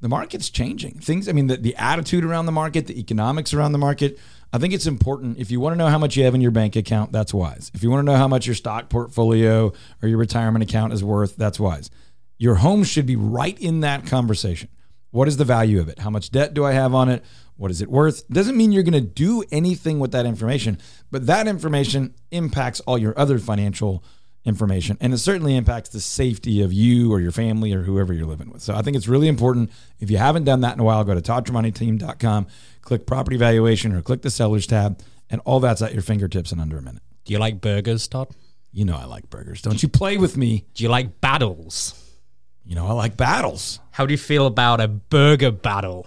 The 0.00 0.08
market's 0.08 0.48
changing. 0.48 1.00
Things, 1.00 1.28
I 1.28 1.32
mean, 1.32 1.46
the, 1.46 1.56
the 1.56 1.76
attitude 1.76 2.24
around 2.24 2.46
the 2.46 2.52
market, 2.52 2.86
the 2.86 2.98
economics 2.98 3.52
around 3.52 3.72
the 3.72 3.78
market. 3.78 4.18
I 4.52 4.58
think 4.58 4.72
it's 4.72 4.86
important. 4.86 5.38
If 5.38 5.50
you 5.50 5.60
want 5.60 5.74
to 5.74 5.76
know 5.76 5.88
how 5.88 5.98
much 5.98 6.16
you 6.16 6.24
have 6.24 6.34
in 6.34 6.40
your 6.40 6.50
bank 6.50 6.74
account, 6.74 7.12
that's 7.12 7.34
wise. 7.34 7.70
If 7.74 7.82
you 7.82 7.90
want 7.90 8.06
to 8.06 8.12
know 8.12 8.18
how 8.18 8.26
much 8.26 8.46
your 8.46 8.54
stock 8.54 8.88
portfolio 8.88 9.72
or 10.02 10.08
your 10.08 10.18
retirement 10.18 10.62
account 10.62 10.92
is 10.92 11.04
worth, 11.04 11.36
that's 11.36 11.60
wise. 11.60 11.90
Your 12.38 12.56
home 12.56 12.82
should 12.82 13.06
be 13.06 13.16
right 13.16 13.58
in 13.60 13.80
that 13.80 14.06
conversation. 14.06 14.70
What 15.10 15.28
is 15.28 15.36
the 15.36 15.44
value 15.44 15.80
of 15.80 15.88
it? 15.88 15.98
How 15.98 16.10
much 16.10 16.30
debt 16.30 16.54
do 16.54 16.64
I 16.64 16.72
have 16.72 16.94
on 16.94 17.08
it? 17.08 17.24
What 17.56 17.70
is 17.70 17.82
it 17.82 17.90
worth? 17.90 18.26
Doesn't 18.28 18.56
mean 18.56 18.72
you're 18.72 18.82
going 18.82 18.94
to 18.94 19.00
do 19.02 19.44
anything 19.52 19.98
with 19.98 20.12
that 20.12 20.24
information, 20.24 20.78
but 21.10 21.26
that 21.26 21.46
information 21.46 22.14
impacts 22.30 22.80
all 22.80 22.96
your 22.96 23.18
other 23.18 23.38
financial 23.38 24.02
information 24.44 24.96
and 25.00 25.12
it 25.12 25.18
certainly 25.18 25.54
impacts 25.54 25.90
the 25.90 26.00
safety 26.00 26.62
of 26.62 26.72
you 26.72 27.12
or 27.12 27.20
your 27.20 27.32
family 27.32 27.72
or 27.74 27.82
whoever 27.82 28.12
you're 28.12 28.26
living 28.26 28.50
with. 28.50 28.62
So 28.62 28.74
I 28.74 28.82
think 28.82 28.96
it's 28.96 29.08
really 29.08 29.28
important. 29.28 29.70
If 29.98 30.10
you 30.10 30.16
haven't 30.16 30.44
done 30.44 30.62
that 30.62 30.74
in 30.74 30.80
a 30.80 30.84
while, 30.84 31.04
go 31.04 31.14
to 31.14 31.20
toddtramonteteam.com, 31.20 32.46
click 32.80 33.06
property 33.06 33.36
valuation 33.36 33.92
or 33.92 34.00
click 34.02 34.22
the 34.22 34.30
sellers 34.30 34.66
tab, 34.66 34.98
and 35.28 35.40
all 35.44 35.60
that's 35.60 35.82
at 35.82 35.92
your 35.92 36.02
fingertips 36.02 36.52
in 36.52 36.60
under 36.60 36.78
a 36.78 36.82
minute. 36.82 37.02
do 37.24 37.32
you 37.32 37.38
like 37.38 37.60
burgers, 37.60 38.08
Todd? 38.08 38.28
You 38.72 38.84
know 38.84 38.96
I 38.96 39.04
like 39.04 39.28
burgers. 39.30 39.62
Don't 39.62 39.82
you 39.82 39.88
play 39.88 40.16
with 40.16 40.36
me. 40.36 40.64
Do 40.74 40.84
you 40.84 40.88
like 40.90 41.20
battles? 41.20 41.94
You 42.64 42.76
know 42.76 42.86
I 42.86 42.92
like 42.92 43.16
battles. 43.16 43.80
How 43.90 44.06
do 44.06 44.12
you 44.12 44.18
feel 44.18 44.46
about 44.46 44.80
a 44.80 44.88
burger 44.88 45.50
battle? 45.50 46.06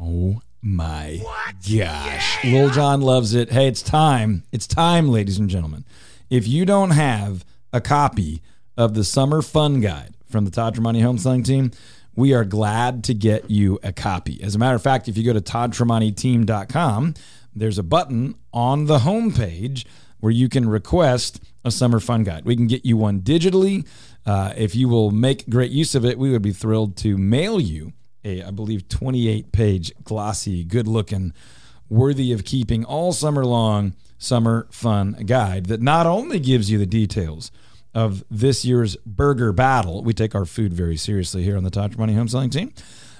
Oh 0.00 0.40
my 0.62 1.20
gosh. 1.68 2.44
Lil 2.44 2.70
Jon 2.70 3.00
loves 3.00 3.34
it. 3.34 3.50
Hey, 3.50 3.66
it's 3.66 3.82
time. 3.82 4.44
It's 4.52 4.66
time, 4.66 5.08
ladies 5.08 5.38
and 5.38 5.50
gentlemen. 5.50 5.84
If 6.30 6.48
you 6.48 6.64
don't 6.64 6.90
have 6.90 7.44
a 7.74 7.80
copy 7.80 8.40
of 8.76 8.94
the 8.94 9.02
Summer 9.02 9.42
Fun 9.42 9.80
Guide 9.80 10.14
from 10.30 10.44
the 10.44 10.50
Todd 10.52 10.76
Tramonte 10.76 11.02
Home 11.02 11.18
Selling 11.18 11.42
Team, 11.42 11.72
we 12.14 12.32
are 12.32 12.44
glad 12.44 13.02
to 13.04 13.14
get 13.14 13.50
you 13.50 13.80
a 13.82 13.92
copy. 13.92 14.40
As 14.44 14.54
a 14.54 14.58
matter 14.60 14.76
of 14.76 14.82
fact, 14.82 15.08
if 15.08 15.18
you 15.18 15.24
go 15.24 15.32
to 15.32 15.40
toddtramonteteam.com, 15.40 17.14
there's 17.52 17.76
a 17.76 17.82
button 17.82 18.36
on 18.52 18.84
the 18.84 18.98
homepage 19.00 19.84
where 20.20 20.30
you 20.30 20.48
can 20.48 20.68
request 20.68 21.40
a 21.64 21.72
summer 21.72 21.98
fun 21.98 22.22
guide. 22.22 22.44
We 22.44 22.54
can 22.54 22.68
get 22.68 22.86
you 22.86 22.96
one 22.96 23.22
digitally. 23.22 23.84
Uh, 24.24 24.52
if 24.56 24.76
you 24.76 24.88
will 24.88 25.10
make 25.10 25.50
great 25.50 25.72
use 25.72 25.96
of 25.96 26.04
it, 26.04 26.16
we 26.16 26.30
would 26.30 26.42
be 26.42 26.52
thrilled 26.52 26.96
to 26.98 27.18
mail 27.18 27.60
you 27.60 27.92
a, 28.24 28.44
I 28.44 28.52
believe, 28.52 28.88
28 28.88 29.50
page, 29.50 29.92
glossy, 30.04 30.62
good 30.62 30.86
looking, 30.86 31.32
worthy 31.88 32.32
of 32.32 32.44
keeping 32.44 32.84
all 32.84 33.12
summer 33.12 33.44
long 33.44 33.94
summer 34.24 34.66
fun 34.70 35.12
guide 35.26 35.66
that 35.66 35.82
not 35.82 36.06
only 36.06 36.38
gives 36.38 36.70
you 36.70 36.78
the 36.78 36.86
details 36.86 37.50
of 37.94 38.24
this 38.30 38.64
year's 38.64 38.96
burger 39.06 39.52
battle. 39.52 40.02
We 40.02 40.12
take 40.12 40.34
our 40.34 40.44
food 40.44 40.72
very 40.72 40.96
seriously 40.96 41.44
here 41.44 41.56
on 41.56 41.64
the 41.64 41.70
Todd 41.70 41.96
Money 41.96 42.14
Home 42.14 42.28
Selling 42.28 42.50
Team. 42.50 42.72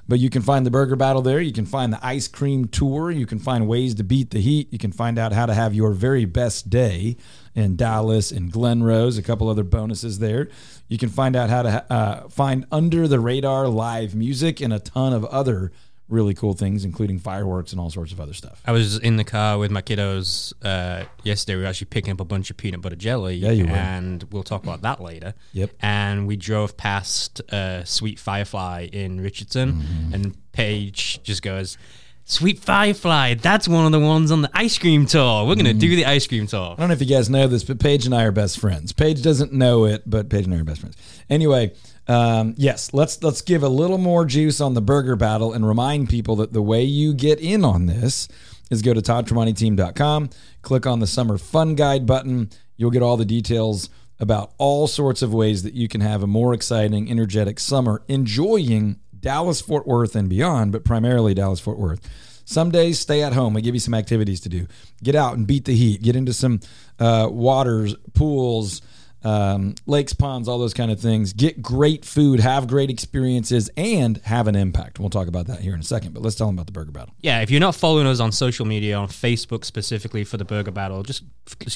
But 0.07 0.19
you 0.19 0.29
can 0.29 0.43
find 0.43 0.67
the 0.67 0.71
burger 0.71 0.97
battle 0.97 1.23
there. 1.23 1.41
You 1.41 1.53
can 1.53 1.65
find 1.65 1.91
the 1.91 2.05
ice 2.05 2.29
cream 2.29 2.67
tour. 2.67 3.11
You 3.11 3.25
can 3.25 3.39
find 3.39 3.67
ways 3.67 3.95
to 3.95 4.05
beat 4.05 4.33
the 4.33 4.41
heat. 4.41 4.71
You 4.71 4.79
can 4.79 4.93
find 4.93 5.19
out 5.19 5.33
how 5.33 5.47
to 5.47 5.55
have 5.55 5.75
your 5.75 5.93
very 5.93 6.27
best 6.27 6.69
day 6.69 7.17
in 7.55 7.77
Dallas 7.77 8.31
and 8.31 8.53
Glen 8.53 8.83
Rose, 8.83 9.17
a 9.17 9.23
couple 9.23 9.49
other 9.49 9.63
bonuses 9.63 10.19
there. 10.19 10.51
You 10.89 10.99
can 10.99 11.09
find 11.09 11.35
out 11.35 11.49
how 11.49 11.63
to 11.63 11.93
uh, 11.93 12.29
find 12.29 12.67
under 12.71 13.09
the 13.09 13.19
radar 13.19 13.67
live 13.69 14.15
music 14.15 14.61
and 14.61 14.75
a 14.75 14.79
ton 14.79 15.15
of 15.15 15.25
other 15.27 15.73
really 16.09 16.35
cool 16.35 16.53
things, 16.53 16.85
including 16.85 17.19
fireworks 17.19 17.73
and 17.73 17.81
all 17.81 17.89
sorts 17.91 18.13
of 18.13 18.21
other 18.21 18.35
stuff. 18.35 18.61
I 18.67 18.73
was 18.73 18.99
in 18.99 19.17
the 19.17 19.25
car 19.25 19.57
with 19.59 19.71
my 19.71 19.81
kiddos 19.81 20.53
uh, 20.63 21.05
yesterday. 21.23 21.57
We 21.57 21.63
were 21.63 21.69
actually 21.69 21.87
picking 21.87 22.13
up 22.13 22.21
a 22.21 22.25
bunch 22.27 22.51
of 22.51 22.57
peanut 22.59 22.83
butter 22.83 22.97
jelly. 22.97 23.37
Yeah, 23.37 23.53
you 23.53 23.65
were. 23.65 23.73
And 23.73 24.23
we'll 24.31 24.43
talk 24.43 24.63
about 24.63 24.83
that 24.83 25.01
later. 25.01 25.33
Yep. 25.55 25.71
And 25.81 26.27
we 26.27 26.37
drove 26.37 26.77
past 26.77 27.41
uh, 27.53 27.85
Sweet 27.85 28.19
Firefly 28.19 28.89
in 28.93 29.21
Richardson, 29.21 29.73
Mm-hmm. 29.73 30.15
and 30.15 30.53
Paige 30.53 31.23
just 31.23 31.43
goes, 31.43 31.79
Sweet 32.27 32.59
Firefly, 32.59 33.35
that's 33.35 33.67
one 33.69 33.85
of 33.87 33.93
the 33.93 34.01
ones 34.01 34.31
on 34.31 34.41
the 34.43 34.51
ice 34.55 34.79
cream 34.79 35.05
tour. 35.07 35.47
We're 35.47 35.55
going 35.57 35.65
to 35.67 35.71
Mm-hmm. 35.73 35.79
do 35.79 35.97
the 35.97 36.07
ice 36.07 36.27
cream 36.27 36.47
tour. 36.47 36.73
I 36.73 36.81
don't 36.81 36.89
know 36.89 36.95
if 36.95 37.01
you 37.01 37.07
guys 37.07 37.29
know 37.31 37.47
this, 37.49 37.65
but 37.65 37.79
Paige 37.81 38.07
and 38.07 38.15
I 38.15 38.25
are 38.25 38.33
best 38.33 38.59
friends. 38.61 38.93
Paige 38.93 39.23
doesn't 39.23 39.53
know 39.53 39.85
it, 39.85 40.03
but 40.07 40.29
Paige 40.31 40.45
and 40.47 40.55
I 40.55 40.59
are 40.59 40.65
best 40.65 40.81
friends. 40.81 40.97
Anyway, 41.29 41.73
um, 42.07 42.55
yes, 42.57 42.93
let's 42.93 43.23
let's 43.23 43.41
give 43.41 43.63
a 43.63 43.69
little 43.69 43.99
more 43.99 44.25
juice 44.25 44.61
on 44.61 44.75
the 44.75 44.83
burger 44.83 45.17
battle 45.17 45.53
and 45.53 45.67
remind 45.67 46.09
people 46.09 46.37
that 46.37 46.53
the 46.53 46.63
way 46.63 46.83
you 46.83 47.15
get 47.15 47.41
in 47.41 47.65
on 47.65 47.87
this 47.87 48.29
is 48.71 48.83
go 48.83 48.95
to 48.95 49.01
toddtramonteteam.com, 49.01 50.31
click 50.63 50.87
on 50.87 51.01
the 51.01 51.07
summer 51.07 51.39
fun 51.39 51.75
guide 51.75 52.07
button. 52.07 52.51
You'll 52.77 52.91
get 52.91 53.03
all 53.03 53.17
the 53.17 53.25
details 53.25 53.89
about 54.19 54.53
all 54.59 54.87
sorts 54.87 55.23
of 55.23 55.33
ways 55.33 55.63
that 55.63 55.75
you 55.75 55.89
can 55.89 56.01
have 56.01 56.23
a 56.23 56.27
more 56.27 56.55
exciting, 56.55 57.11
energetic 57.11 57.59
summer 57.59 58.03
enjoying 58.09 58.99
Dallas 59.19 59.61
Fort 59.61 59.87
Worth 59.87 60.15
and 60.15 60.29
beyond, 60.29 60.73
but 60.73 60.85
primarily 60.85 61.35
Dallas 61.35 61.61
Fort 61.61 61.79
Worth. 61.79 62.01
Some 62.45 62.71
days 62.71 62.99
stay 62.99 63.23
at 63.23 63.33
home. 63.33 63.55
We 63.55 63.63
give 63.63 63.75
you 63.75 63.81
some 63.81 63.95
activities 63.95 64.41
to 64.41 64.51
do. 64.51 64.67
Get 65.03 65.15
out 65.15 65.37
and 65.37 65.47
beat 65.47 65.65
the 65.65 65.75
heat. 65.75 66.03
Get 66.03 66.15
into 66.15 66.35
some 66.35 66.61
uh, 66.99 67.29
waters, 67.31 67.95
pools, 68.13 68.83
um, 69.25 69.75
lakes, 69.87 70.13
ponds, 70.13 70.49
all 70.49 70.59
those 70.59 70.75
kind 70.75 70.91
of 70.91 71.01
things. 71.01 71.33
Get 71.33 71.63
great 71.63 72.05
food, 72.05 72.41
have 72.41 72.69
great 72.69 72.91
experiences, 72.91 73.71
and 73.77 74.19
have 74.25 74.47
an 74.47 74.55
impact. 74.55 74.99
We'll 74.99 75.11
talk 75.11 75.29
about 75.29 75.47
that 75.47 75.61
here 75.61 75.75
in 75.75 75.81
a 75.81 75.85
second. 75.85 76.13
But 76.13 76.23
let's 76.23 76.37
tell 76.37 76.47
them 76.47 76.57
about 76.57 76.67
the 76.67 76.73
Burger 76.73 76.93
Battle. 76.93 77.15
Yeah, 77.21 77.41
if 77.41 77.51
you're 77.51 77.61
not 77.61 77.75
following 77.75 78.07
us 78.07 78.21
on 78.21 78.33
social 78.33 78.67
media, 78.67 78.97
on 78.97 79.09
Facebook 79.09 79.65
specifically 79.65 80.25
for 80.25 80.37
the 80.37 80.45
Burger 80.45 80.71
Battle, 80.71 81.03
just 81.03 81.25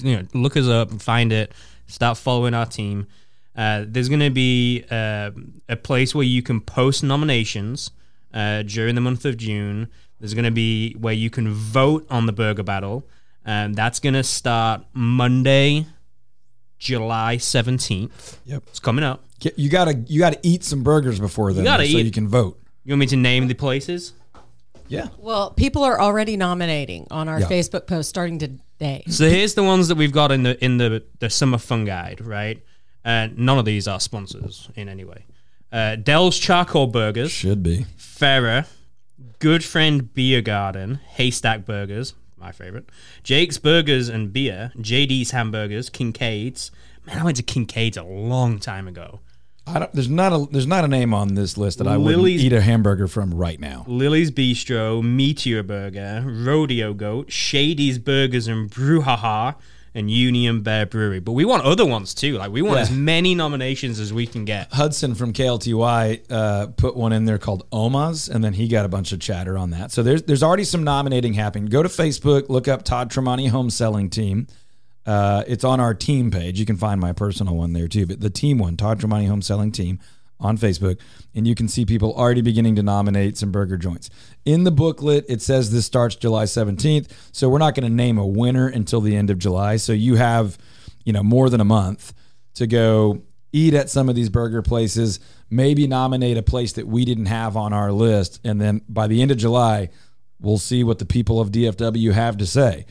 you 0.01 0.17
know 0.17 0.27
look 0.35 0.57
us 0.57 0.69
up, 0.69 0.93
find 1.01 1.33
it, 1.33 1.53
start 1.87 2.19
following 2.19 2.55
our 2.55 2.67
team. 2.67 3.07
Uh, 3.57 3.85
there's 3.89 4.09
going 4.09 4.21
to 4.21 4.31
be 4.31 4.85
uh, 4.91 5.31
a 5.69 5.77
place 5.77 6.15
where 6.15 6.25
you 6.25 6.43
can 6.43 6.61
post 6.61 7.03
nominations 7.03 7.91
uh, 8.33 8.63
during 8.63 8.95
the 8.95 9.01
month 9.01 9.25
of 9.25 9.37
June. 9.37 9.89
There's 10.21 10.35
going 10.35 10.45
to 10.45 10.51
be 10.51 10.95
where 10.95 11.15
you 11.15 11.31
can 11.31 11.53
vote 11.53 12.07
on 12.11 12.27
the 12.27 12.33
Burger 12.33 12.63
Battle. 12.63 13.07
And 13.45 13.75
that's 13.75 13.99
going 13.99 14.15
to 14.15 14.23
start 14.23 14.85
Monday, 14.93 15.87
July 16.79 17.37
17th. 17.37 18.39
Yep. 18.47 18.63
It's 18.69 18.79
coming 18.79 19.05
up. 19.05 19.25
You 19.57 19.69
gotta 19.71 19.95
you 20.07 20.19
gotta 20.19 20.39
eat 20.43 20.65
some 20.65 20.83
burgers 20.83 21.21
before 21.21 21.53
then, 21.53 21.65
gotta 21.65 21.87
so 21.87 21.99
eat- 21.99 22.07
you 22.07 22.11
can 22.13 22.29
vote. 22.29 22.61
You 22.85 22.93
want 22.93 23.01
me 23.01 23.07
to 23.07 23.17
name 23.17 23.47
the 23.49 23.55
places? 23.55 24.13
Yeah. 24.89 25.09
Well, 25.19 25.51
people 25.51 25.85
are 25.85 26.01
already 26.01 26.37
nominating 26.37 27.07
on 27.11 27.29
our 27.29 27.41
Yeah. 27.41 27.47
Facebook 27.49 27.87
post 27.87 28.09
starting 28.09 28.39
today. 28.39 29.05
So 29.09 29.29
here's 29.29 29.55
the 29.55 29.63
ones 29.63 29.89
that 29.89 29.97
we've 29.97 30.13
got 30.13 30.33
in 30.33 30.43
the 30.43 30.63
in 30.65 30.79
the 30.79 31.05
the 31.21 31.31
summer 31.31 31.59
fun 31.59 31.85
guide, 31.85 32.21
right? 32.21 32.63
And 33.05 33.39
none 33.39 33.59
of 33.59 33.65
these 33.65 33.87
are 33.87 34.01
sponsors 34.01 34.69
in 34.75 34.89
any 34.89 35.05
way. 35.05 35.25
Uh, 35.71 35.97
Del's 35.97 36.39
Charcoal 36.39 36.87
Burgers, 36.87 37.31
Should 37.31 37.63
be. 37.63 37.85
Ferrer, 37.97 38.65
Good 39.39 39.63
Friend 39.63 40.13
Beer 40.15 40.41
Garden, 40.41 40.99
Haystack 41.11 41.65
Burgers, 41.67 42.15
my 42.39 42.53
favorite, 42.53 42.89
Jake's 43.23 43.59
Burgers 43.59 44.09
and 44.09 44.33
Beer, 44.33 44.73
JD's 44.79 45.33
Hamburgers, 45.33 45.91
Kincaid's. 45.91 46.71
Man, 47.07 47.19
I 47.19 47.25
went 47.25 47.37
to 47.39 47.43
Kincaid's 47.43 47.97
a 47.97 48.03
long 48.03 48.59
time 48.59 48.87
ago. 48.87 49.21
I 49.67 49.79
don't, 49.81 49.93
there's 49.93 50.09
not 50.09 50.33
a 50.33 50.47
there's 50.51 50.67
not 50.67 50.85
a 50.85 50.89
name 50.89 51.13
on 51.13 51.35
this 51.35 51.59
list 51.59 51.79
that 51.79 51.87
I 51.87 51.99
would 51.99 52.27
eat 52.27 52.53
a 52.53 52.61
hamburger 52.63 53.07
from 53.07 53.35
right 53.35 53.61
now. 53.61 53.85
Lily's 53.87 54.31
Bistro, 54.31 55.03
Meteor 55.03 55.63
Burger, 55.63 56.25
Rodeo 56.27 56.95
Goat, 56.95 57.31
Shady's 57.31 57.99
Burgers 57.99 58.49
and 58.49 58.71
Brouhaha, 58.71 59.57
and 59.95 60.11
Union 60.11 60.63
Bear 60.63 60.87
Brewery. 60.87 61.21
But 61.21 61.33
we 61.33 61.45
want 61.45 61.65
other 61.65 61.85
ones 61.87 62.15
too. 62.15 62.37
Like 62.39 62.51
we 62.51 62.63
want 62.63 62.77
Yeah. 62.77 62.83
as 62.83 62.91
many 62.91 63.35
nominations 63.35 63.99
as 64.01 64.13
we 64.13 64.27
can 64.27 64.45
get. 64.45 64.73
Hudson 64.73 65.15
from 65.15 65.33
KLTY 65.33 66.21
uh, 66.31 66.67
put 66.77 66.97
one 66.97 67.13
in 67.13 67.25
there 67.25 67.39
called 67.39 67.67
Omas, 67.73 68.29
and 68.29 68.43
then 68.45 68.53
he 68.53 68.69
got 68.69 68.85
a 68.85 68.89
bunch 68.89 69.13
of 69.13 69.21
chatter 69.21 69.57
on 69.59 69.71
that. 69.71 69.91
So 69.93 70.03
there's 70.03 70.23
there's 70.23 70.43
already 70.43 70.65
some 70.65 70.85
nominating 70.85 71.33
happening. 71.35 71.67
Go 71.67 71.83
to 71.83 71.89
Facebook, 71.89 72.49
look 72.49 72.69
up 72.69 72.85
Todd 72.85 73.11
Tramonte 73.11 73.49
Home 73.51 73.71
Selling 73.71 74.11
Team. 74.11 74.47
Uh, 75.07 75.43
it's 75.47 75.65
on 75.65 75.81
our 75.81 75.95
team 75.95 76.31
page. 76.31 76.61
You 76.61 76.67
can 76.67 76.77
find 76.77 77.01
my 77.01 77.13
personal 77.13 77.57
one 77.57 77.73
there 77.73 77.89
too, 77.89 78.05
but 78.07 78.21
the 78.21 78.29
team 78.29 78.59
one, 78.59 78.77
Todd 78.77 79.01
Tramonte 79.01 79.27
Home 79.29 79.41
Selling 79.41 79.73
Team, 79.73 80.01
on 80.41 80.57
Facebook, 80.57 81.01
and 81.35 81.47
you 81.47 81.55
can 81.55 81.69
see 81.69 81.85
people 81.85 82.13
already 82.15 82.41
beginning 82.41 82.77
to 82.77 82.83
nominate 82.83 83.37
some 83.37 83.51
burger 83.51 83.77
joints. 83.77 84.09
In 84.45 84.65
the 84.65 84.71
booklet, 84.71 85.25
it 85.29 85.43
says 85.43 85.71
this 85.73 85.87
starts 85.87 86.15
July 86.17 86.45
17th, 86.45 87.11
so 87.33 87.49
we're 87.49 87.59
not 87.59 87.75
going 87.75 87.89
to 87.89 87.95
name 87.95 88.19
a 88.19 88.27
winner 88.27 88.69
until 88.69 89.01
the 89.01 89.17
end 89.17 89.31
of 89.31 89.39
July. 89.39 89.77
So 89.77 89.93
you 89.93 90.17
have, 90.17 90.59
you 91.05 91.13
know, 91.13 91.23
more 91.23 91.51
than 91.51 91.61
a 91.61 91.65
month 91.65 92.15
to 92.55 92.67
go 92.67 93.23
eat 93.53 93.75
at 93.75 93.91
some 93.91 94.09
of 94.09 94.15
these 94.15 94.29
burger 94.29 94.63
places, 94.63 95.21
maybe 95.51 95.87
nominate 95.87 96.37
a 96.37 96.43
place 96.43 96.73
that 96.75 96.87
we 96.87 97.05
didn't 97.05 97.27
have 97.27 97.57
on 97.57 97.73
our 97.73 97.91
list, 97.91 98.41
and 98.45 98.61
then 98.61 98.83
by 98.89 99.07
the 99.07 99.23
end 99.23 99.31
of 99.31 99.39
July, 99.39 99.89
we'll 100.41 100.59
see 100.59 100.85
what 100.85 100.99
the 100.99 101.07
people 101.07 101.41
of 101.41 101.51
DFW 101.51 102.13
have 102.13 102.37
to 102.37 102.47
say. 102.47 102.87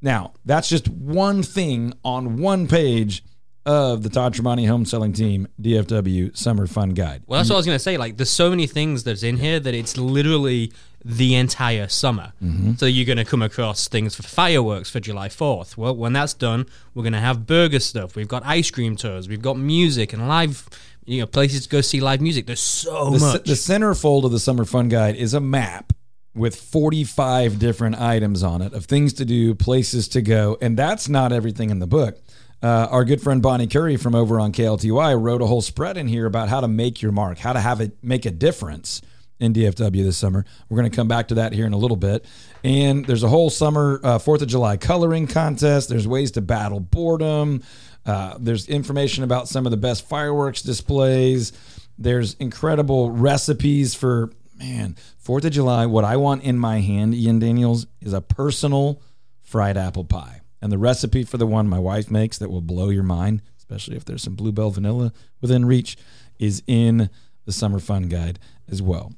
Now, 0.00 0.32
that's 0.44 0.68
just 0.68 0.88
one 0.88 1.42
thing 1.42 1.92
on 2.04 2.36
one 2.36 2.68
page 2.68 3.24
of 3.68 4.02
the 4.02 4.08
Todd 4.08 4.32
Tramonte 4.34 4.66
Home 4.66 4.86
Selling 4.86 5.12
Team 5.12 5.46
DFW 5.60 6.34
Summer 6.34 6.66
Fun 6.66 6.90
Guide. 6.94 7.22
Well, 7.26 7.38
that's 7.38 7.50
what 7.50 7.56
I 7.56 7.58
was 7.58 7.66
gonna 7.66 7.78
say. 7.78 7.98
Like, 7.98 8.16
there's 8.16 8.30
so 8.30 8.48
many 8.48 8.66
things 8.66 9.04
that's 9.04 9.22
in 9.22 9.36
here 9.36 9.60
that 9.60 9.74
it's 9.74 9.98
literally 9.98 10.72
the 11.04 11.34
entire 11.34 11.86
summer. 11.86 12.32
Mm-hmm. 12.42 12.74
So 12.74 12.86
you're 12.86 13.04
gonna 13.06 13.26
come 13.26 13.42
across 13.42 13.86
things 13.86 14.14
for 14.14 14.22
fireworks 14.22 14.88
for 14.88 15.00
July 15.00 15.28
4th. 15.28 15.76
Well, 15.76 15.94
when 15.94 16.14
that's 16.14 16.32
done, 16.32 16.64
we're 16.94 17.04
gonna 17.04 17.20
have 17.20 17.46
burger 17.46 17.78
stuff. 17.78 18.16
We've 18.16 18.26
got 18.26 18.42
ice 18.46 18.70
cream 18.70 18.96
tours. 18.96 19.28
We've 19.28 19.42
got 19.42 19.58
music 19.58 20.14
and 20.14 20.26
live, 20.26 20.66
you 21.04 21.20
know, 21.20 21.26
places 21.26 21.64
to 21.64 21.68
go 21.68 21.82
see 21.82 22.00
live 22.00 22.22
music. 22.22 22.46
There's 22.46 22.60
so 22.60 23.10
The, 23.10 23.18
much. 23.18 23.44
the 23.44 23.52
centerfold 23.52 24.24
of 24.24 24.32
the 24.32 24.40
Summer 24.40 24.64
Fun 24.64 24.88
Guide 24.88 25.14
is 25.14 25.34
a 25.34 25.40
map 25.40 25.92
with 26.34 26.56
45 26.56 27.58
different 27.58 28.00
items 28.00 28.42
on 28.42 28.62
it 28.62 28.72
of 28.72 28.86
things 28.86 29.12
to 29.14 29.24
do, 29.26 29.54
places 29.54 30.08
to 30.08 30.22
go, 30.22 30.56
and 30.62 30.76
that's 30.76 31.08
not 31.08 31.32
everything 31.32 31.68
in 31.70 31.80
the 31.80 31.86
book. 31.86 32.18
Uh, 32.60 32.88
our 32.90 33.04
good 33.04 33.20
friend 33.20 33.40
Bonnie 33.40 33.68
Curry 33.68 33.96
from 33.96 34.14
over 34.14 34.40
on 34.40 34.52
KLTY 34.52 35.20
wrote 35.20 35.42
a 35.42 35.46
whole 35.46 35.62
spread 35.62 35.96
in 35.96 36.08
here 36.08 36.26
about 36.26 36.48
how 36.48 36.60
to 36.60 36.68
make 36.68 37.00
your 37.00 37.12
mark, 37.12 37.38
how 37.38 37.52
to 37.52 37.60
have 37.60 37.80
it 37.80 38.02
make 38.02 38.26
a 38.26 38.30
difference 38.30 39.00
in 39.38 39.52
DFW 39.52 40.02
this 40.02 40.16
summer. 40.16 40.44
We're 40.68 40.78
going 40.78 40.90
to 40.90 40.96
come 40.96 41.06
back 41.06 41.28
to 41.28 41.36
that 41.36 41.52
here 41.52 41.66
in 41.66 41.72
a 41.72 41.76
little 41.76 41.96
bit. 41.96 42.24
And 42.64 43.04
there's 43.06 43.22
a 43.22 43.28
whole 43.28 43.50
summer 43.50 44.00
uh, 44.02 44.18
Fourth 44.18 44.42
of 44.42 44.48
July 44.48 44.76
coloring 44.76 45.28
contest. 45.28 45.88
There's 45.88 46.08
ways 46.08 46.32
to 46.32 46.40
battle 46.40 46.80
boredom. 46.80 47.62
Uh, 48.04 48.36
there's 48.40 48.68
information 48.68 49.22
about 49.22 49.48
some 49.48 49.66
of 49.66 49.70
the 49.70 49.76
best 49.76 50.08
fireworks 50.08 50.62
displays. 50.62 51.52
There's 51.96 52.34
incredible 52.34 53.10
recipes 53.10 53.94
for 53.94 54.30
man 54.56 54.96
Fourth 55.18 55.44
of 55.44 55.52
July. 55.52 55.86
What 55.86 56.04
I 56.04 56.16
want 56.16 56.42
in 56.42 56.58
my 56.58 56.80
hand, 56.80 57.14
Ian 57.14 57.38
Daniels, 57.38 57.86
is 58.00 58.12
a 58.12 58.20
personal 58.20 59.00
fried 59.42 59.76
apple 59.76 60.04
pie. 60.04 60.40
And 60.60 60.72
the 60.72 60.78
recipe 60.78 61.24
for 61.24 61.36
the 61.36 61.46
one 61.46 61.68
my 61.68 61.78
wife 61.78 62.10
makes 62.10 62.38
that 62.38 62.50
will 62.50 62.60
blow 62.60 62.88
your 62.90 63.02
mind, 63.02 63.42
especially 63.58 63.96
if 63.96 64.04
there's 64.04 64.22
some 64.22 64.34
bluebell 64.34 64.70
vanilla 64.70 65.12
within 65.40 65.64
reach, 65.64 65.96
is 66.38 66.62
in 66.66 67.10
the 67.44 67.52
summer 67.52 67.78
fun 67.78 68.04
guide 68.04 68.38
as 68.68 68.82
well. 68.82 69.12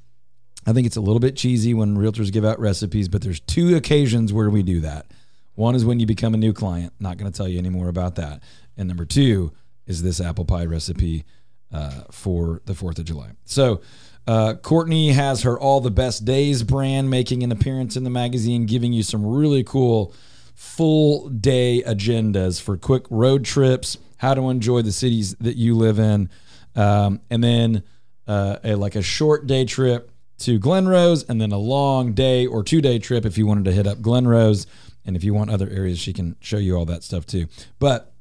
I 0.66 0.72
think 0.72 0.86
it's 0.86 0.96
a 0.96 1.00
little 1.00 1.20
bit 1.20 1.36
cheesy 1.36 1.72
when 1.72 1.96
realtors 1.96 2.32
give 2.32 2.44
out 2.44 2.60
recipes, 2.60 3.08
but 3.08 3.22
there's 3.22 3.40
two 3.40 3.74
occasions 3.76 4.32
where 4.32 4.50
we 4.50 4.62
do 4.62 4.80
that. 4.80 5.06
One 5.54 5.74
is 5.74 5.84
when 5.84 6.00
you 6.00 6.06
become 6.06 6.34
a 6.34 6.38
new 6.38 6.52
client. 6.52 6.92
Not 7.00 7.16
going 7.16 7.30
to 7.30 7.36
tell 7.36 7.48
you 7.48 7.58
any 7.58 7.70
more 7.70 7.88
about 7.88 8.16
that. 8.16 8.42
And 8.76 8.88
number 8.88 9.04
two 9.04 9.52
is 9.86 10.02
this 10.02 10.20
apple 10.20 10.44
pie 10.44 10.66
recipe 10.66 11.24
uh, 11.72 12.02
for 12.10 12.60
the 12.66 12.72
4th 12.72 12.98
of 12.98 13.04
July. 13.04 13.30
So, 13.44 13.80
uh, 14.26 14.54
Courtney 14.54 15.12
has 15.12 15.42
her 15.42 15.58
All 15.58 15.80
the 15.80 15.90
Best 15.90 16.24
Days 16.24 16.62
brand 16.62 17.10
making 17.10 17.42
an 17.42 17.50
appearance 17.50 17.96
in 17.96 18.04
the 18.04 18.10
magazine, 18.10 18.66
giving 18.66 18.92
you 18.92 19.02
some 19.02 19.24
really 19.24 19.64
cool 19.64 20.14
full 20.60 21.30
day 21.30 21.82
agendas 21.86 22.60
for 22.60 22.76
quick 22.76 23.06
road 23.08 23.46
trips, 23.46 23.96
how 24.18 24.34
to 24.34 24.50
enjoy 24.50 24.82
the 24.82 24.92
cities 24.92 25.34
that 25.36 25.56
you 25.56 25.74
live 25.74 25.98
in, 25.98 26.28
um, 26.76 27.18
and 27.30 27.42
then 27.42 27.82
uh, 28.28 28.58
a, 28.62 28.74
like 28.74 28.94
a 28.94 29.00
short 29.00 29.46
day 29.46 29.64
trip 29.64 30.12
to 30.36 30.58
Glen 30.58 30.86
Rose, 30.86 31.24
and 31.24 31.40
then 31.40 31.50
a 31.50 31.58
long 31.58 32.12
day 32.12 32.46
or 32.46 32.62
two 32.62 32.82
day 32.82 32.98
trip 32.98 33.24
if 33.24 33.38
you 33.38 33.46
wanted 33.46 33.64
to 33.64 33.72
hit 33.72 33.86
up 33.86 34.02
Glen 34.02 34.28
Rose. 34.28 34.66
And 35.06 35.16
if 35.16 35.24
you 35.24 35.32
want 35.32 35.48
other 35.48 35.66
areas, 35.70 35.98
she 35.98 36.12
can 36.12 36.36
show 36.40 36.58
you 36.58 36.76
all 36.76 36.84
that 36.84 37.04
stuff 37.04 37.24
too. 37.24 37.46
But 37.78 38.12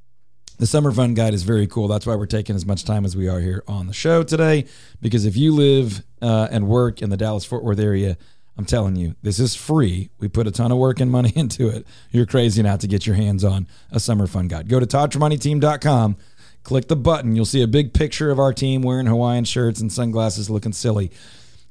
the 0.60 0.65
summer 0.65 0.93
fun 0.93 1.15
guide 1.15 1.34
is 1.34 1.43
very 1.43 1.67
cool. 1.67 1.89
That's 1.89 2.06
why 2.06 2.15
we're 2.15 2.25
taking 2.25 2.56
as 2.56 2.65
much 2.65 2.86
time 2.86 3.04
as 3.04 3.17
we 3.17 3.28
are 3.28 3.41
here 3.41 3.65
on 3.67 3.88
the 3.88 3.93
show 3.93 4.23
today. 4.23 4.65
Because 5.02 5.25
if 5.25 5.36
you 5.36 5.54
live 5.54 6.04
uh, 6.21 6.47
and 6.49 6.69
work 6.69 7.02
in 7.02 7.10
the 7.10 7.17
Dallas 7.17 7.43
Fort 7.43 7.65
Worth 7.65 7.80
area, 7.80 8.17
I'm 8.59 8.65
telling 8.65 8.97
you, 8.97 9.15
this 9.21 9.39
is 9.39 9.55
free. 9.55 10.09
We 10.19 10.27
put 10.27 10.45
a 10.45 10.51
ton 10.51 10.69
of 10.69 10.77
work 10.77 10.99
and 10.99 11.09
money 11.09 11.31
into 11.35 11.69
it. 11.69 11.87
You're 12.11 12.25
crazy 12.25 12.61
not 12.61 12.81
to 12.81 12.87
get 12.87 13.07
your 13.07 13.15
hands 13.15 13.45
on 13.45 13.67
a 13.89 14.01
summer 14.01 14.27
fun 14.27 14.49
guide. 14.49 14.67
Go 14.67 14.81
to 14.81 14.85
ToddTramonteTeam.com, 14.85 16.17
click 16.63 16.89
the 16.89 16.97
button. 16.97 17.37
You'll 17.37 17.45
see 17.45 17.61
a 17.61 17.67
big 17.67 17.93
picture 17.93 18.31
of 18.31 18.37
our 18.37 18.51
team 18.51 18.81
wearing 18.81 19.05
Hawaiian 19.05 19.45
shirts 19.45 19.79
and 19.79 19.89
sunglasses 19.89 20.49
looking 20.49 20.73
silly. 20.73 21.09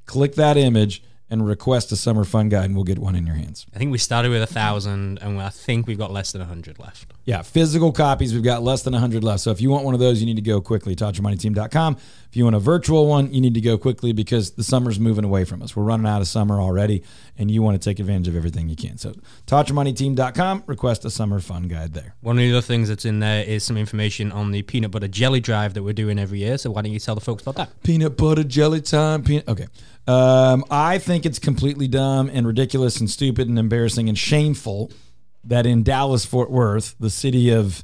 Click 0.06 0.34
that 0.36 0.56
image 0.56 1.02
and 1.30 1.46
request 1.46 1.92
a 1.92 1.96
summer 1.96 2.24
fun 2.24 2.48
guide, 2.48 2.64
and 2.66 2.74
we'll 2.74 2.84
get 2.84 2.98
one 2.98 3.14
in 3.14 3.26
your 3.26 3.36
hands. 3.36 3.66
I 3.74 3.78
think 3.78 3.90
we 3.90 3.98
started 3.98 4.30
with 4.30 4.42
a 4.42 4.46
thousand, 4.46 5.18
and 5.18 5.40
I 5.40 5.50
think 5.50 5.86
we've 5.86 5.98
got 5.98 6.12
less 6.12 6.32
than 6.32 6.40
a 6.40 6.46
hundred 6.46 6.78
left. 6.78 7.12
Yeah, 7.28 7.42
physical 7.42 7.92
copies, 7.92 8.32
we've 8.32 8.42
got 8.42 8.62
less 8.62 8.84
than 8.84 8.94
a 8.94 8.96
100 8.96 9.22
left. 9.22 9.40
So 9.40 9.50
if 9.50 9.60
you 9.60 9.68
want 9.68 9.84
one 9.84 9.92
of 9.92 10.00
those, 10.00 10.18
you 10.18 10.24
need 10.24 10.36
to 10.36 10.40
go 10.40 10.62
quickly, 10.62 10.96
ToddTramonteTeam.com. 10.96 11.98
If 12.26 12.36
you 12.36 12.44
want 12.44 12.56
a 12.56 12.58
virtual 12.58 13.06
one, 13.06 13.34
you 13.34 13.42
need 13.42 13.52
to 13.52 13.60
go 13.60 13.76
quickly 13.76 14.12
because 14.14 14.52
the 14.52 14.64
summer's 14.64 14.98
moving 14.98 15.24
away 15.24 15.44
from 15.44 15.62
us. 15.62 15.76
We're 15.76 15.82
running 15.82 16.06
out 16.06 16.22
of 16.22 16.26
summer 16.26 16.58
already, 16.58 17.02
and 17.36 17.50
you 17.50 17.60
want 17.60 17.78
to 17.78 17.86
take 17.86 18.00
advantage 18.00 18.28
of 18.28 18.36
everything 18.36 18.70
you 18.70 18.76
can. 18.76 18.96
So 18.96 19.12
ToddTramonteTeam.com, 19.46 20.64
request 20.66 21.04
a 21.04 21.10
summer 21.10 21.38
fun 21.40 21.64
guide 21.64 21.92
there. 21.92 22.14
One 22.22 22.38
of 22.38 22.40
the 22.40 22.50
other 22.50 22.62
things 22.62 22.88
that's 22.88 23.04
in 23.04 23.18
there 23.18 23.44
is 23.44 23.62
some 23.62 23.76
information 23.76 24.32
on 24.32 24.50
the 24.50 24.62
peanut 24.62 24.90
butter 24.90 25.08
jelly 25.08 25.40
drive 25.40 25.74
that 25.74 25.82
we're 25.82 25.92
doing 25.92 26.18
every 26.18 26.38
year. 26.38 26.56
So 26.56 26.70
why 26.70 26.80
don't 26.80 26.92
you 26.92 26.98
tell 26.98 27.14
the 27.14 27.20
folks 27.20 27.42
about 27.42 27.56
that? 27.56 27.82
Peanut 27.82 28.16
butter 28.16 28.44
jelly 28.44 28.80
time. 28.80 29.22
Peanut. 29.22 29.46
Okay. 29.46 29.66
Um, 30.06 30.64
I 30.70 30.96
think 30.96 31.17
it's 31.24 31.38
completely 31.38 31.88
dumb 31.88 32.30
and 32.32 32.46
ridiculous 32.46 33.00
and 33.00 33.08
stupid 33.10 33.48
and 33.48 33.58
embarrassing 33.58 34.08
and 34.08 34.18
shameful 34.18 34.90
that 35.44 35.66
in 35.66 35.82
Dallas 35.82 36.24
Fort 36.24 36.50
Worth, 36.50 36.94
the 36.98 37.10
city 37.10 37.50
of 37.50 37.82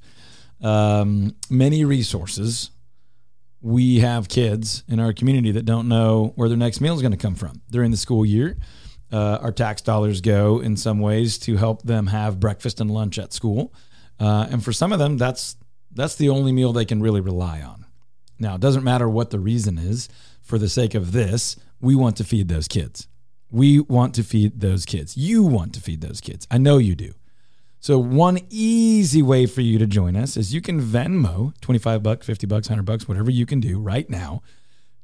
um, 0.60 1.34
many 1.48 1.84
resources, 1.84 2.70
we 3.60 4.00
have 4.00 4.28
kids 4.28 4.84
in 4.88 5.00
our 5.00 5.12
community 5.12 5.52
that 5.52 5.64
don't 5.64 5.88
know 5.88 6.32
where 6.36 6.48
their 6.48 6.58
next 6.58 6.80
meal 6.80 6.94
is 6.94 7.00
going 7.00 7.12
to 7.12 7.18
come 7.18 7.34
from 7.34 7.62
during 7.70 7.90
the 7.90 7.96
school 7.96 8.26
year. 8.26 8.56
Uh, 9.12 9.38
our 9.40 9.52
tax 9.52 9.82
dollars 9.82 10.20
go 10.20 10.60
in 10.60 10.76
some 10.76 10.98
ways 11.00 11.38
to 11.38 11.56
help 11.56 11.82
them 11.82 12.08
have 12.08 12.40
breakfast 12.40 12.80
and 12.80 12.90
lunch 12.90 13.18
at 13.18 13.32
school, 13.32 13.72
uh, 14.20 14.46
and 14.50 14.64
for 14.64 14.72
some 14.72 14.92
of 14.92 14.98
them, 14.98 15.16
that's 15.18 15.56
That's 15.96 16.16
the 16.16 16.28
only 16.28 16.50
meal 16.52 16.72
they 16.72 16.84
can 16.84 17.00
really 17.00 17.20
rely 17.20 17.62
on. 17.62 17.84
Now, 18.38 18.56
it 18.56 18.60
doesn't 18.60 18.82
matter 18.82 19.08
what 19.08 19.30
the 19.30 19.38
reason 19.38 19.78
is. 19.78 20.08
For 20.42 20.58
the 20.58 20.68
sake 20.68 20.98
of 20.98 21.12
this, 21.12 21.56
we 21.80 21.94
want 21.94 22.16
to 22.16 22.24
feed 22.24 22.48
those 22.48 22.66
kids. 22.66 23.06
We 23.54 23.78
want 23.78 24.16
to 24.16 24.24
feed 24.24 24.60
those 24.60 24.84
kids. 24.84 25.16
You 25.16 25.44
want 25.44 25.74
to 25.74 25.80
feed 25.80 26.00
those 26.00 26.20
kids. 26.20 26.44
I 26.50 26.58
know 26.58 26.78
you 26.78 26.96
do. 26.96 27.14
So 27.78 28.00
one 28.00 28.40
easy 28.50 29.22
way 29.22 29.46
for 29.46 29.60
you 29.60 29.78
to 29.78 29.86
join 29.86 30.16
us 30.16 30.36
is 30.36 30.52
you 30.52 30.60
can 30.60 30.80
Venmo 30.80 31.52
25 31.60 32.02
bucks, 32.02 32.26
50 32.26 32.48
bucks, 32.48 32.68
100 32.68 32.82
bucks, 32.82 33.06
whatever 33.06 33.30
you 33.30 33.46
can 33.46 33.60
do 33.60 33.78
right 33.78 34.10
now 34.10 34.42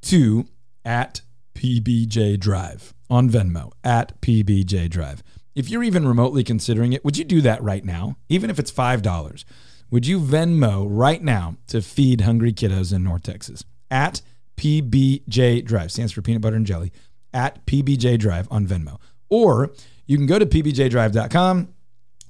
to 0.03 0.49
at 0.85 1.21
PBJ 1.55 2.41
Drive 2.41 2.93
on 3.09 3.31
Venmo 3.31 3.71
at 3.85 4.21
PBJ 4.21 4.91
Drive. 4.91 5.23
If 5.55 5.71
you're 5.71 5.85
even 5.85 6.09
remotely 6.09 6.43
considering 6.43 6.93
it, 6.93 7.05
would 7.05 7.17
you 7.17 7.25
do 7.25 7.41
that 7.43 7.63
right 7.63 7.85
now? 7.85 8.17
Even 8.29 8.51
if 8.51 8.59
it's 8.59 8.73
$5, 8.73 9.45
would 9.93 10.09
you 10.09 10.19
Venmo 10.19 10.89
right 10.91 11.23
now 11.23 11.55
to 11.69 11.81
feed 11.81 12.23
hungry 12.23 12.53
kiddos 12.53 12.93
in 12.93 13.05
North 13.05 13.23
Texas 13.23 13.65
at 13.93 14.23
PBJ 14.57 15.65
Drive, 15.65 15.93
stands 15.93 16.13
for 16.13 16.21
peanut 16.21 16.43
butter 16.43 16.57
and 16.57 16.67
jelly, 16.67 16.93
at 17.33 17.65
PBJ 17.67 18.19
Drive 18.19 18.49
on 18.51 18.67
Venmo. 18.67 18.99
Or 19.29 19.73
you 20.07 20.17
can 20.17 20.27
go 20.27 20.39
to 20.39 20.47
pbjdrive.com. 20.47 21.75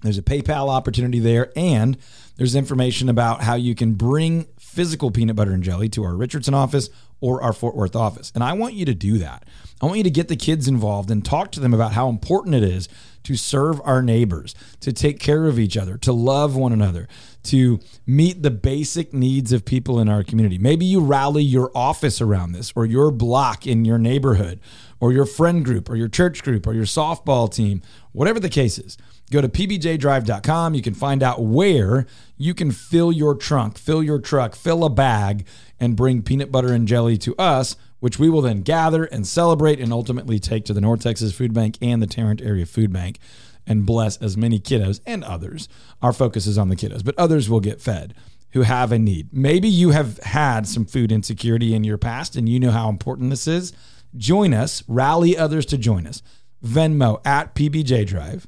There's 0.03 0.19
a 0.19 0.23
PayPal 0.23 0.69
opportunity 0.69 1.19
there, 1.19 1.53
and 1.55 1.99
there's 2.37 2.55
information 2.55 3.11
about 3.11 3.43
how 3.43 3.55
you 3.55 3.75
can 3.75 3.95
bring 3.95 4.47
physical 4.59 5.11
peanut 5.11 5.37
butter 5.37 5.53
and 5.53 5.63
jelly 5.63 5.89
to 5.91 6.05
our 6.05 6.15
Richardson 6.15 6.55
office 6.55 6.89
or 7.21 7.43
our 7.43 7.53
Fort 7.53 7.77
Worth 7.77 7.95
office. 7.95 8.33
And 8.35 8.43
I 8.43 8.55
want 8.55 8.75
you 8.75 8.87
to 8.87 8.95
do 8.95 9.19
that. 9.19 9.45
I 9.83 9.87
want 9.87 9.99
you 9.99 10.05
to 10.05 10.11
get 10.11 10.29
the 10.29 10.37
kids 10.37 10.69
involved 10.69 11.11
and 11.11 11.25
talk 11.25 11.53
to 11.53 11.61
them 11.61 11.75
about 11.75 11.93
how 11.93 12.09
important 12.09 12.55
it 12.55 12.63
is 12.63 12.89
to 13.25 13.37
serve 13.37 13.81
our 13.85 14.03
neighbors, 14.03 14.55
to 14.81 14.93
take 14.93 15.21
care 15.21 15.47
of 15.47 15.59
each 15.59 15.77
other, 15.77 15.99
to 15.99 16.13
love 16.13 16.57
one 16.57 16.73
another, 16.73 17.07
to 17.43 17.81
meet 18.07 18.43
the 18.43 18.51
basic 18.51 19.13
needs 19.13 19.53
of 19.53 19.65
people 19.65 20.01
in 20.01 20.09
our 20.09 20.25
community. 20.25 20.57
Maybe 20.57 20.87
you 20.87 21.01
rally 21.01 21.43
your 21.43 21.71
office 21.75 22.23
around 22.23 22.53
this, 22.53 22.73
or 22.75 22.87
your 22.87 23.11
block 23.11 23.67
in 23.67 23.85
your 23.85 23.99
neighborhood, 23.99 24.61
or 25.01 25.13
your 25.13 25.27
friend 25.27 25.65
group, 25.65 25.89
or 25.89 25.97
your 25.97 26.09
church 26.09 26.43
group, 26.43 26.67
or 26.67 26.75
your 26.75 26.85
softball 26.85 27.53
team, 27.53 27.83
whatever 28.13 28.39
the 28.39 28.49
case 28.49 28.79
is. 28.79 28.97
Go 29.31 29.41
to 29.41 29.49
pbjdrive.com. 29.49 30.75
You 30.75 30.83
can 30.83 30.95
find 30.95 31.23
out 31.23 31.43
where 31.43 32.07
you 32.37 32.53
can 32.53 32.71
fill 32.71 33.11
your 33.11 33.35
trunk, 33.35 33.79
fill 33.79 34.03
your 34.03 34.19
truck, 34.19 34.55
fill 34.55 34.85
a 34.85 34.91
bag, 34.91 35.47
and 35.79 35.97
bring 35.97 36.23
peanut 36.23 36.53
butter 36.53 36.73
and 36.73 36.87
jelly 36.87 37.17
to 37.19 37.35
us, 37.37 37.77
which 38.01 38.19
we 38.19 38.29
will 38.29 38.43
then 38.43 38.63
gather 38.63 39.05
and 39.05 39.27
celebrate 39.27 39.81
and 39.81 39.93
ultimately 39.93 40.39
take 40.39 40.65
to 40.67 40.75
the 40.75 40.81
North 40.81 41.03
Texas 41.03 41.33
Food 41.33 41.55
Bank 41.55 41.79
and 41.81 42.03
the 42.03 42.07
Tarrant 42.07 42.43
Area 42.43 42.67
Food 42.67 42.93
Bank 42.93 43.19
and 43.67 43.87
bless 43.87 44.17
as 44.17 44.37
many 44.37 44.59
kiddos 44.59 45.01
and 45.07 45.23
others. 45.23 45.69
Our 46.03 46.13
focus 46.13 46.47
is 46.47 46.59
on 46.59 46.69
the 46.69 46.77
kiddos, 46.77 47.05
but 47.05 47.17
others 47.17 47.49
will 47.49 47.61
get 47.61 47.81
fed 47.81 48.15
who 48.53 48.63
have 48.63 48.91
a 48.91 48.99
need. 48.99 49.29
Maybe 49.33 49.69
you 49.69 49.91
have 49.91 50.19
had 50.19 50.67
some 50.67 50.85
food 50.85 51.13
insecurity 51.13 51.75
in 51.75 51.85
your 51.85 51.99
past 51.99 52.35
and 52.35 52.49
you 52.49 52.59
know 52.59 52.73
how 52.73 52.89
important 52.89 53.31
this 53.31 53.47
is. 53.47 53.73
Join 54.16 54.53
us, 54.55 54.83
rally 54.88 55.37
others 55.37 55.66
to 55.66 55.79
join 55.79 56.07
us. 56.07 56.23
Venmo 56.64 57.25
at 57.25 57.55
PBJ 57.55 58.07
Drive 58.07 58.46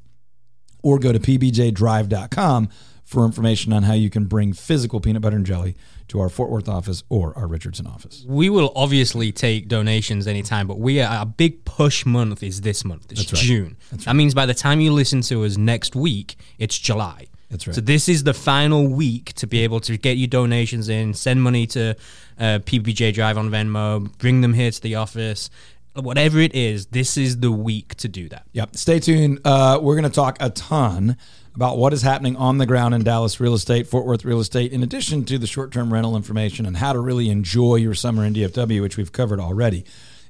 or 0.82 0.98
go 0.98 1.12
to 1.12 1.18
pbjdrive.com 1.18 2.68
for 3.04 3.24
information 3.24 3.72
on 3.72 3.84
how 3.84 3.92
you 3.92 4.10
can 4.10 4.24
bring 4.24 4.52
physical 4.52 5.00
peanut 5.00 5.22
butter 5.22 5.36
and 5.36 5.46
jelly 5.46 5.76
to 6.08 6.20
our 6.20 6.28
Fort 6.28 6.50
Worth 6.50 6.68
office 6.68 7.02
or 7.08 7.36
our 7.36 7.46
Richardson 7.46 7.86
office. 7.86 8.24
We 8.26 8.48
will 8.48 8.72
obviously 8.74 9.32
take 9.32 9.68
donations 9.68 10.26
anytime, 10.26 10.66
but 10.66 10.78
we 10.78 11.00
are 11.00 11.08
our 11.08 11.26
big 11.26 11.64
push 11.64 12.04
month 12.04 12.42
is 12.42 12.62
this 12.62 12.84
month. 12.84 13.10
It's 13.10 13.20
That's 13.20 13.32
right. 13.34 13.42
June. 13.42 13.76
That's 13.90 14.04
That 14.06 14.16
means 14.16 14.34
by 14.34 14.46
the 14.46 14.54
time 14.54 14.80
you 14.80 14.92
listen 14.92 15.20
to 15.22 15.44
us 15.44 15.56
next 15.56 15.94
week, 15.94 16.36
it's 16.58 16.78
July. 16.78 17.26
That's 17.50 17.66
right. 17.66 17.74
So 17.74 17.82
this 17.82 18.08
is 18.08 18.24
the 18.24 18.34
final 18.34 18.88
week 18.88 19.34
to 19.34 19.46
be 19.46 19.60
able 19.60 19.80
to 19.80 19.98
get 19.98 20.16
your 20.16 20.28
donations 20.28 20.88
in, 20.88 21.12
send 21.12 21.42
money 21.42 21.66
to 21.68 21.94
uh, 22.38 22.58
PBJ 22.60 23.14
Drive 23.14 23.38
on 23.38 23.50
Venmo, 23.50 24.16
bring 24.18 24.40
them 24.40 24.54
here 24.54 24.70
to 24.70 24.80
the 24.80 24.94
office. 24.94 25.50
Whatever 25.94 26.38
it 26.40 26.54
is, 26.54 26.86
this 26.86 27.16
is 27.16 27.40
the 27.40 27.52
week 27.52 27.94
to 27.96 28.08
do 28.08 28.28
that. 28.30 28.46
Yep. 28.52 28.76
Stay 28.76 28.98
tuned. 28.98 29.40
Uh, 29.44 29.78
we're 29.82 29.94
going 29.94 30.10
to 30.10 30.14
talk 30.14 30.38
a 30.40 30.48
ton 30.50 31.16
about 31.54 31.76
what 31.76 31.92
is 31.92 32.02
happening 32.02 32.34
on 32.36 32.58
the 32.58 32.66
ground 32.66 32.94
in 32.94 33.04
Dallas 33.04 33.38
real 33.38 33.54
estate, 33.54 33.86
Fort 33.86 34.06
Worth 34.06 34.24
real 34.24 34.40
estate, 34.40 34.72
in 34.72 34.82
addition 34.82 35.24
to 35.26 35.36
the 35.38 35.46
short 35.46 35.70
term 35.70 35.92
rental 35.92 36.16
information 36.16 36.64
and 36.64 36.78
how 36.78 36.92
to 36.92 36.98
really 36.98 37.28
enjoy 37.28 37.76
your 37.76 37.94
summer 37.94 38.24
in 38.24 38.32
DFW, 38.32 38.80
which 38.80 38.96
we've 38.96 39.12
covered 39.12 39.38
already. 39.38 39.84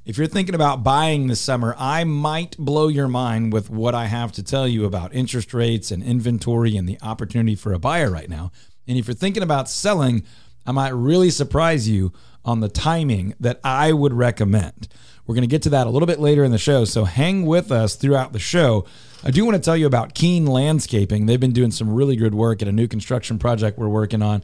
If 0.04 0.18
you're 0.18 0.26
thinking 0.26 0.56
about 0.56 0.82
buying 0.82 1.28
this 1.28 1.40
summer, 1.40 1.76
I 1.78 2.02
might 2.02 2.56
blow 2.58 2.88
your 2.88 3.06
mind 3.06 3.52
with 3.52 3.70
what 3.70 3.94
I 3.94 4.06
have 4.06 4.32
to 4.32 4.42
tell 4.42 4.66
you 4.66 4.84
about 4.84 5.14
interest 5.14 5.54
rates 5.54 5.92
and 5.92 6.02
inventory 6.02 6.76
and 6.76 6.88
the 6.88 6.98
opportunity 7.02 7.54
for 7.54 7.72
a 7.72 7.78
buyer 7.78 8.10
right 8.10 8.28
now. 8.28 8.50
And 8.88 8.98
if 8.98 9.06
you're 9.06 9.14
thinking 9.14 9.44
about 9.44 9.68
selling, 9.68 10.24
I 10.66 10.72
might 10.72 10.90
really 10.90 11.30
surprise 11.30 11.88
you 11.88 12.12
on 12.44 12.60
the 12.60 12.68
timing 12.68 13.34
that 13.40 13.60
I 13.62 13.92
would 13.92 14.12
recommend. 14.12 14.88
We're 15.26 15.34
going 15.34 15.42
to 15.42 15.48
get 15.48 15.62
to 15.62 15.70
that 15.70 15.86
a 15.86 15.90
little 15.90 16.06
bit 16.06 16.18
later 16.18 16.42
in 16.42 16.50
the 16.50 16.58
show, 16.58 16.84
so 16.84 17.04
hang 17.04 17.46
with 17.46 17.70
us 17.70 17.94
throughout 17.94 18.32
the 18.32 18.38
show. 18.40 18.84
I 19.22 19.30
do 19.30 19.44
want 19.44 19.54
to 19.56 19.62
tell 19.62 19.76
you 19.76 19.86
about 19.86 20.14
Keane 20.14 20.46
Landscaping. 20.46 21.26
They've 21.26 21.38
been 21.38 21.52
doing 21.52 21.70
some 21.70 21.92
really 21.92 22.16
good 22.16 22.34
work 22.34 22.60
at 22.60 22.66
a 22.66 22.72
new 22.72 22.88
construction 22.88 23.38
project 23.38 23.78
we're 23.78 23.88
working 23.88 24.20
on. 24.20 24.42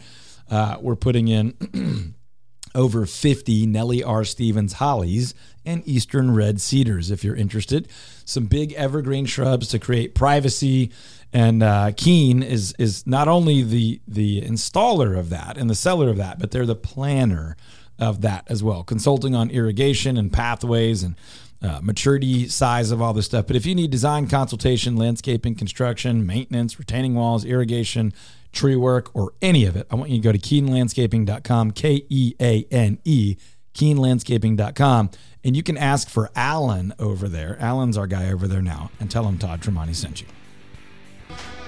Uh, 0.48 0.76
we're 0.81 0.96
putting 0.96 1.26
in 1.26 2.14
over 2.74 3.07
50 3.07 3.66
Nellie 3.66 4.04
R. 4.04 4.24
Stevens 4.24 4.74
hollies 4.74 5.35
and 5.64 5.87
eastern 5.87 6.35
red 6.35 6.61
cedars 6.61 7.11
if 7.11 7.24
you're 7.24 7.37
interested. 7.37 7.88
Some 8.24 8.46
big 8.46 8.72
evergreen 8.74 9.26
shrubs 9.26 9.68
to 9.68 9.81
create 9.81 10.14
privacy. 10.14 10.92
And 11.33 11.62
uh, 11.62 11.93
Keane 11.97 12.43
is 12.43 12.75
is 12.79 13.07
not 13.07 13.29
only 13.29 13.62
the 13.62 14.01
the 14.09 14.41
installer 14.43 15.19
of 15.19 15.31
that 15.31 15.59
and 15.59 15.69
the 15.69 15.75
seller 15.75 16.09
of 16.09 16.17
that, 16.17 16.38
but 16.38 16.51
they're 16.51 16.67
the 16.67 16.75
planner 16.75 17.57
of 17.99 18.21
that 18.23 18.45
as 18.49 18.62
well, 18.62 18.83
consulting 18.83 19.35
on 19.35 19.51
irrigation 19.51 20.17
and 20.17 20.33
pathways 20.33 21.03
and 21.03 21.17
uh, 21.61 21.81
maturity 21.83 22.49
size 22.49 22.91
of 22.91 23.03
all 23.03 23.12
this 23.12 23.27
stuff. 23.27 23.47
But 23.47 23.57
if 23.57 23.67
you 23.67 23.75
need 23.75 23.91
design 23.91 24.29
consultation, 24.29 24.97
landscaping, 24.97 25.57
construction, 25.57 26.25
maintenance, 26.25 26.79
retaining 26.79 27.14
walls, 27.14 27.45
irrigation, 27.45 28.12
tree 28.53 28.77
work, 28.77 29.11
or 29.14 29.33
any 29.43 29.64
of 29.64 29.77
it, 29.77 29.87
I 29.91 29.97
want 29.97 30.11
you 30.11 30.19
to 30.19 30.23
go 30.23 30.33
to 30.33 30.38
keanelandscaping.com, 30.38 31.73
K 31.73 32.07
E 32.09 32.35
A 32.41 32.64
N 32.71 32.99
E, 33.05 33.37
keanelandscaping.com, 33.75 35.11
and 35.45 35.57
you 35.57 35.62
can 35.62 35.77
ask 35.77 36.09
for 36.09 36.31
Alan 36.35 36.95
over 36.99 37.29
there. 37.29 37.59
Alan's 37.61 37.99
our 37.99 38.07
guy 38.07 38.31
over 38.31 38.47
there 38.47 38.62
now, 38.62 38.91
and 39.01 39.11
tell 39.11 39.25
him 39.29 39.38
Todd 39.38 39.61
Tramonte 39.61 39.95
sent 39.95 40.21
you. 40.21 40.29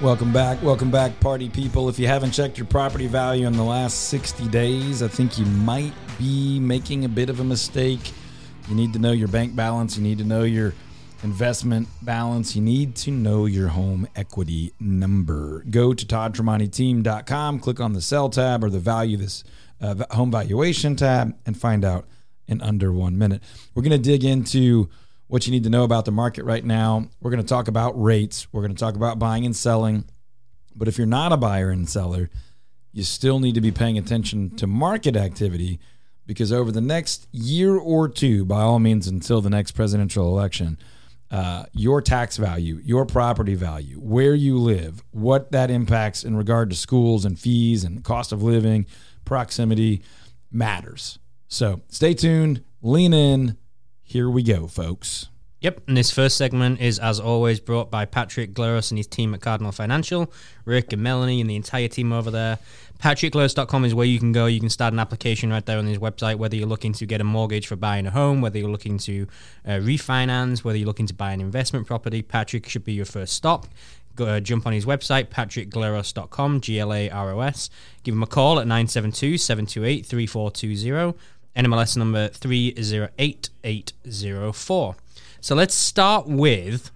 Welcome 0.00 0.32
back. 0.32 0.62
Welcome 0.62 0.90
back, 0.90 1.20
party 1.20 1.50
people. 1.50 1.90
If 1.90 1.98
you 1.98 2.06
haven't 2.06 2.30
checked 2.30 2.56
your 2.56 2.66
property 2.66 3.06
value 3.06 3.46
in 3.46 3.52
the 3.52 3.62
last 3.62 4.08
60 4.08 4.48
days, 4.48 5.02
I 5.02 5.08
think 5.08 5.38
you 5.38 5.44
might 5.44 5.92
be 6.18 6.58
making 6.58 7.04
a 7.04 7.08
bit 7.08 7.28
of 7.28 7.38
a 7.40 7.44
mistake. 7.44 8.00
You 8.70 8.74
need 8.74 8.94
to 8.94 8.98
know 8.98 9.12
your 9.12 9.28
bank 9.28 9.54
balance. 9.54 9.98
You 9.98 10.02
need 10.02 10.16
to 10.16 10.24
know 10.24 10.44
your 10.44 10.72
investment 11.22 11.86
balance. 12.00 12.56
You 12.56 12.62
need 12.62 12.96
to 12.96 13.10
know 13.10 13.44
your 13.44 13.68
home 13.68 14.08
equity 14.16 14.72
number. 14.80 15.64
Go 15.68 15.92
to 15.92 16.06
toddtramonteteam.com, 16.06 17.60
click 17.60 17.78
on 17.78 17.92
the 17.92 18.00
sell 18.00 18.30
tab 18.30 18.64
or 18.64 18.70
the 18.70 18.78
value 18.78 19.18
this 19.18 19.44
uh, 19.82 19.96
home 20.12 20.30
valuation 20.30 20.96
tab, 20.96 21.36
and 21.44 21.60
find 21.60 21.84
out 21.84 22.06
in 22.46 22.62
under 22.62 22.90
one 22.90 23.18
minute. 23.18 23.42
We're 23.74 23.82
going 23.82 23.90
to 23.90 23.98
dig 23.98 24.24
into 24.24 24.88
what 25.30 25.46
you 25.46 25.52
need 25.52 25.62
to 25.62 25.70
know 25.70 25.84
about 25.84 26.04
the 26.04 26.10
market 26.10 26.44
right 26.44 26.64
now. 26.64 27.08
We're 27.20 27.30
going 27.30 27.42
to 27.42 27.48
talk 27.48 27.68
about 27.68 27.92
rates. 27.92 28.52
We're 28.52 28.62
going 28.62 28.74
to 28.74 28.80
talk 28.80 28.96
about 28.96 29.20
buying 29.20 29.46
and 29.46 29.54
selling. 29.54 30.04
But 30.74 30.88
if 30.88 30.98
you're 30.98 31.06
not 31.06 31.32
a 31.32 31.36
buyer 31.36 31.70
and 31.70 31.88
seller, 31.88 32.30
you 32.92 33.04
still 33.04 33.38
need 33.38 33.54
to 33.54 33.60
be 33.60 33.70
paying 33.70 33.96
attention 33.96 34.56
to 34.56 34.66
market 34.66 35.14
activity 35.14 35.78
because 36.26 36.52
over 36.52 36.72
the 36.72 36.80
next 36.80 37.28
year 37.30 37.76
or 37.76 38.08
two, 38.08 38.44
by 38.44 38.60
all 38.60 38.80
means, 38.80 39.06
until 39.06 39.40
the 39.40 39.50
next 39.50 39.72
presidential 39.72 40.26
election, 40.26 40.76
uh, 41.30 41.64
your 41.74 42.02
tax 42.02 42.36
value, 42.36 42.80
your 42.84 43.06
property 43.06 43.54
value, 43.54 44.00
where 44.00 44.34
you 44.34 44.58
live, 44.58 45.04
what 45.12 45.52
that 45.52 45.70
impacts 45.70 46.24
in 46.24 46.36
regard 46.36 46.70
to 46.70 46.76
schools 46.76 47.24
and 47.24 47.38
fees 47.38 47.84
and 47.84 48.02
cost 48.02 48.32
of 48.32 48.42
living, 48.42 48.84
proximity 49.24 50.02
matters. 50.50 51.20
So 51.46 51.82
stay 51.88 52.14
tuned, 52.14 52.64
lean 52.82 53.14
in. 53.14 53.56
Here 54.10 54.28
we 54.28 54.42
go, 54.42 54.66
folks. 54.66 55.28
Yep, 55.60 55.82
and 55.86 55.96
this 55.96 56.10
first 56.10 56.36
segment 56.36 56.80
is, 56.80 56.98
as 56.98 57.20
always, 57.20 57.60
brought 57.60 57.92
by 57.92 58.06
Patrick 58.06 58.54
Glaros 58.54 58.90
and 58.90 58.98
his 58.98 59.06
team 59.06 59.32
at 59.34 59.40
Cardinal 59.40 59.70
Financial, 59.70 60.32
Rick 60.64 60.92
and 60.92 61.00
Melanie 61.00 61.40
and 61.40 61.48
the 61.48 61.54
entire 61.54 61.86
team 61.86 62.12
over 62.12 62.28
there. 62.28 62.58
PatrickGlaros.com 62.98 63.84
is 63.84 63.94
where 63.94 64.06
you 64.06 64.18
can 64.18 64.32
go. 64.32 64.46
You 64.46 64.58
can 64.58 64.68
start 64.68 64.92
an 64.92 64.98
application 64.98 65.50
right 65.50 65.64
there 65.64 65.78
on 65.78 65.86
his 65.86 65.98
website, 65.98 66.38
whether 66.38 66.56
you're 66.56 66.66
looking 66.66 66.92
to 66.94 67.06
get 67.06 67.20
a 67.20 67.24
mortgage 67.24 67.68
for 67.68 67.76
buying 67.76 68.04
a 68.04 68.10
home, 68.10 68.40
whether 68.40 68.58
you're 68.58 68.68
looking 68.68 68.98
to 68.98 69.28
uh, 69.64 69.74
refinance, 69.74 70.64
whether 70.64 70.76
you're 70.76 70.88
looking 70.88 71.06
to 71.06 71.14
buy 71.14 71.30
an 71.30 71.40
investment 71.40 71.86
property. 71.86 72.20
Patrick 72.20 72.68
should 72.68 72.84
be 72.84 72.94
your 72.94 73.06
first 73.06 73.34
stop. 73.34 73.68
Go, 74.16 74.26
uh, 74.26 74.40
jump 74.40 74.66
on 74.66 74.72
his 74.72 74.86
website, 74.86 75.28
patrickglaros.com, 75.28 76.60
G 76.62 76.80
L 76.80 76.92
A 76.92 77.08
R 77.10 77.30
O 77.30 77.40
S. 77.42 77.70
Give 78.02 78.12
him 78.12 78.24
a 78.24 78.26
call 78.26 78.58
at 78.58 78.66
972 78.66 79.38
728 79.38 80.04
3420. 80.04 81.16
NMLS 81.56 81.96
number 81.96 82.28
308804. 82.28 84.96
So 85.40 85.54
let's 85.54 85.74
start 85.74 86.26
with 86.26 86.90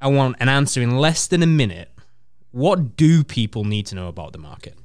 I 0.00 0.08
want 0.08 0.36
an 0.38 0.48
answer 0.50 0.82
in 0.82 0.98
less 0.98 1.26
than 1.26 1.42
a 1.42 1.46
minute. 1.46 1.90
What 2.50 2.96
do 2.96 3.24
people 3.24 3.64
need 3.64 3.86
to 3.86 3.94
know 3.94 4.08
about 4.08 4.32
the 4.32 4.38
market? 4.38 4.76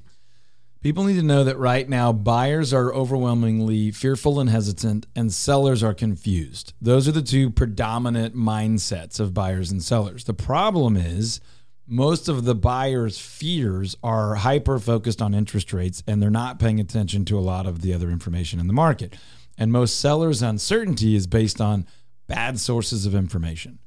People 0.81 1.03
need 1.03 1.17
to 1.17 1.23
know 1.23 1.43
that 1.43 1.57
right 1.57 1.89
now, 1.89 2.13
buyers 2.13 2.73
are 2.73 2.93
overwhelmingly 2.93 3.91
fearful 3.91 4.39
and 4.39 4.49
hesitant, 4.49 5.07
and 5.13 5.33
sellers 5.33 5.83
are 5.83 5.93
confused. 5.93 6.71
Those 6.81 7.05
are 7.05 7.11
the 7.11 7.21
two 7.21 7.49
predominant 7.49 8.33
mindsets 8.33 9.19
of 9.19 9.33
buyers 9.33 9.71
and 9.71 9.83
sellers. 9.83 10.23
The 10.23 10.33
problem 10.33 10.95
is, 10.95 11.41
most 11.89 12.29
of 12.29 12.45
the 12.45 12.55
buyers' 12.55 13.17
fears 13.17 13.97
are 14.03 14.35
hyper 14.35 14.77
focused 14.79 15.21
on 15.21 15.33
interest 15.33 15.73
rates, 15.73 16.03
and 16.07 16.21
they're 16.21 16.29
not 16.29 16.59
paying 16.59 16.79
attention 16.79 17.25
to 17.25 17.37
a 17.37 17.41
lot 17.41 17.65
of 17.65 17.81
the 17.81 17.93
other 17.93 18.09
information 18.09 18.59
in 18.59 18.67
the 18.67 18.73
market. 18.73 19.15
And 19.57 19.71
most 19.71 19.99
sellers' 19.99 20.41
uncertainty 20.41 21.15
is 21.15 21.27
based 21.27 21.59
on 21.59 21.85
bad 22.27 22.59
sources 22.59 23.05
of 23.05 23.15
information. 23.15 23.79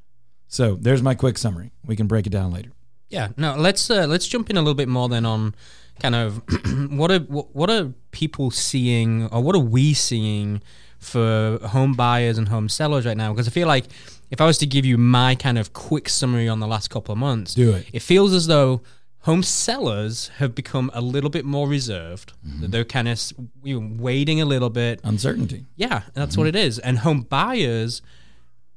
So 0.48 0.74
there's 0.74 1.02
my 1.02 1.14
quick 1.14 1.38
summary. 1.38 1.70
We 1.86 1.96
can 1.96 2.06
break 2.08 2.26
it 2.26 2.30
down 2.30 2.52
later. 2.52 2.72
Yeah, 3.08 3.28
no, 3.36 3.54
let's 3.56 3.90
uh, 3.90 4.06
let's 4.06 4.26
jump 4.26 4.50
in 4.50 4.56
a 4.56 4.60
little 4.60 4.74
bit 4.74 4.88
more 4.88 5.08
then 5.08 5.24
on 5.24 5.54
kind 6.00 6.14
of 6.14 6.42
what 6.90 7.10
are 7.10 7.20
what 7.20 7.70
are 7.70 7.92
people 8.10 8.50
seeing 8.50 9.28
or 9.28 9.42
what 9.42 9.54
are 9.54 9.60
we 9.60 9.94
seeing 9.94 10.62
for 10.98 11.58
home 11.68 11.94
buyers 11.94 12.38
and 12.38 12.48
home 12.48 12.68
sellers 12.68 13.06
right 13.06 13.16
now? 13.16 13.32
Because 13.32 13.46
I 13.46 13.50
feel 13.50 13.68
like 13.68 13.86
if 14.32 14.40
I 14.40 14.46
was 14.46 14.56
to 14.58 14.66
give 14.66 14.86
you 14.86 14.96
my 14.96 15.34
kind 15.34 15.58
of 15.58 15.74
quick 15.74 16.08
summary 16.08 16.48
on 16.48 16.58
the 16.58 16.66
last 16.66 16.88
couple 16.88 17.12
of 17.12 17.18
months, 17.18 17.54
Do 17.54 17.74
it. 17.74 17.86
It 17.92 18.00
feels 18.00 18.32
as 18.32 18.46
though 18.46 18.80
home 19.20 19.42
sellers 19.42 20.28
have 20.38 20.54
become 20.54 20.90
a 20.94 21.02
little 21.02 21.28
bit 21.28 21.44
more 21.44 21.68
reserved. 21.68 22.32
Mm-hmm. 22.44 22.62
That 22.62 22.70
They're 22.70 22.84
kind 22.84 23.08
of 23.08 23.20
you 23.62 23.78
know, 23.78 24.02
waiting 24.02 24.40
a 24.40 24.46
little 24.46 24.70
bit. 24.70 25.00
Uncertainty. 25.04 25.66
Yeah, 25.76 26.02
that's 26.14 26.32
mm-hmm. 26.32 26.40
what 26.40 26.48
it 26.48 26.56
is. 26.56 26.78
And 26.78 27.00
home 27.00 27.20
buyers, 27.20 28.00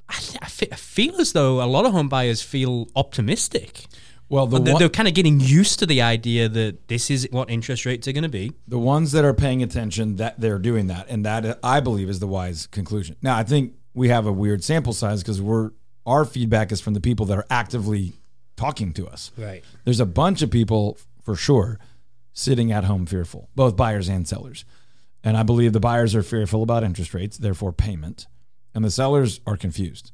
I, 0.10 0.20
th- 0.20 0.39
I 0.41 0.74
I 0.74 0.76
feel 0.76 1.22
as 1.22 1.32
though 1.32 1.63
a 1.63 1.65
lot 1.65 1.86
of 1.86 1.94
home 1.94 2.10
buyers 2.10 2.41
feel 2.41 2.89
optimistic. 2.94 3.86
Well, 4.28 4.48
the 4.48 4.60
They're, 4.60 4.74
one, 4.74 4.80
they're 4.80 4.89
kind 4.89 5.08
of 5.08 5.13
getting 5.13 5.39
used 5.39 5.80
to 5.80 5.86
the 5.86 6.02
idea 6.02 6.50
that 6.50 6.89
this 6.89 7.10
is 7.10 7.30
what 7.32 7.50
interest 7.50 7.86
rates 7.86 8.08
are 8.08 8.12
going 8.12 8.24
to 8.24 8.30
be. 8.30 8.52
the 8.68 8.80
ones 8.80 9.13
that 9.13 9.24
are 9.24 9.34
paying 9.36 9.63
attention 9.63 10.18
that 10.18 10.39
they're 10.39 10.60
doing 10.60 10.88
that, 10.88 11.08
and 11.08 11.24
that 11.26 11.60
I 11.63 11.80
believe 11.80 12.10
is 12.10 12.20
the 12.20 12.28
wise 12.28 12.68
conclusion. 12.68 13.15
Now, 13.22 13.38
I 13.38 13.44
think 13.44 13.74
we 13.96 14.10
have 14.10 14.28
a 14.28 14.32
weird 14.32 14.64
sample 14.64 14.94
size 14.94 15.24
because 15.24 15.42
we're 15.42 15.72
our 16.06 16.24
feedback 16.24 16.72
is 16.72 16.82
from 16.82 16.94
the 16.94 17.02
people 17.02 17.26
that 17.26 17.38
are 17.38 17.48
actively 17.50 18.14
talking 18.56 18.94
to 18.94 19.08
us. 19.08 19.32
Right. 19.36 19.64
There's 19.86 20.00
a 20.00 20.06
bunch 20.06 20.44
of 20.44 20.52
people 20.52 21.00
for 21.24 21.36
sure 21.36 21.80
sitting 22.32 22.72
at 22.72 22.84
home 22.84 23.08
fearful, 23.08 23.50
both 23.56 23.76
buyers 23.76 24.08
and 24.08 24.28
sellers. 24.28 24.66
And 25.24 25.36
I 25.36 25.42
believe 25.42 25.74
the 25.74 25.80
buyers 25.80 26.14
are 26.14 26.22
fearful 26.22 26.62
about 26.62 26.84
interest 26.84 27.16
rates, 27.16 27.38
therefore 27.38 27.74
payment, 27.74 28.28
and 28.76 28.86
the 28.86 28.92
sellers 28.92 29.40
are 29.48 29.58
confused. 29.58 30.12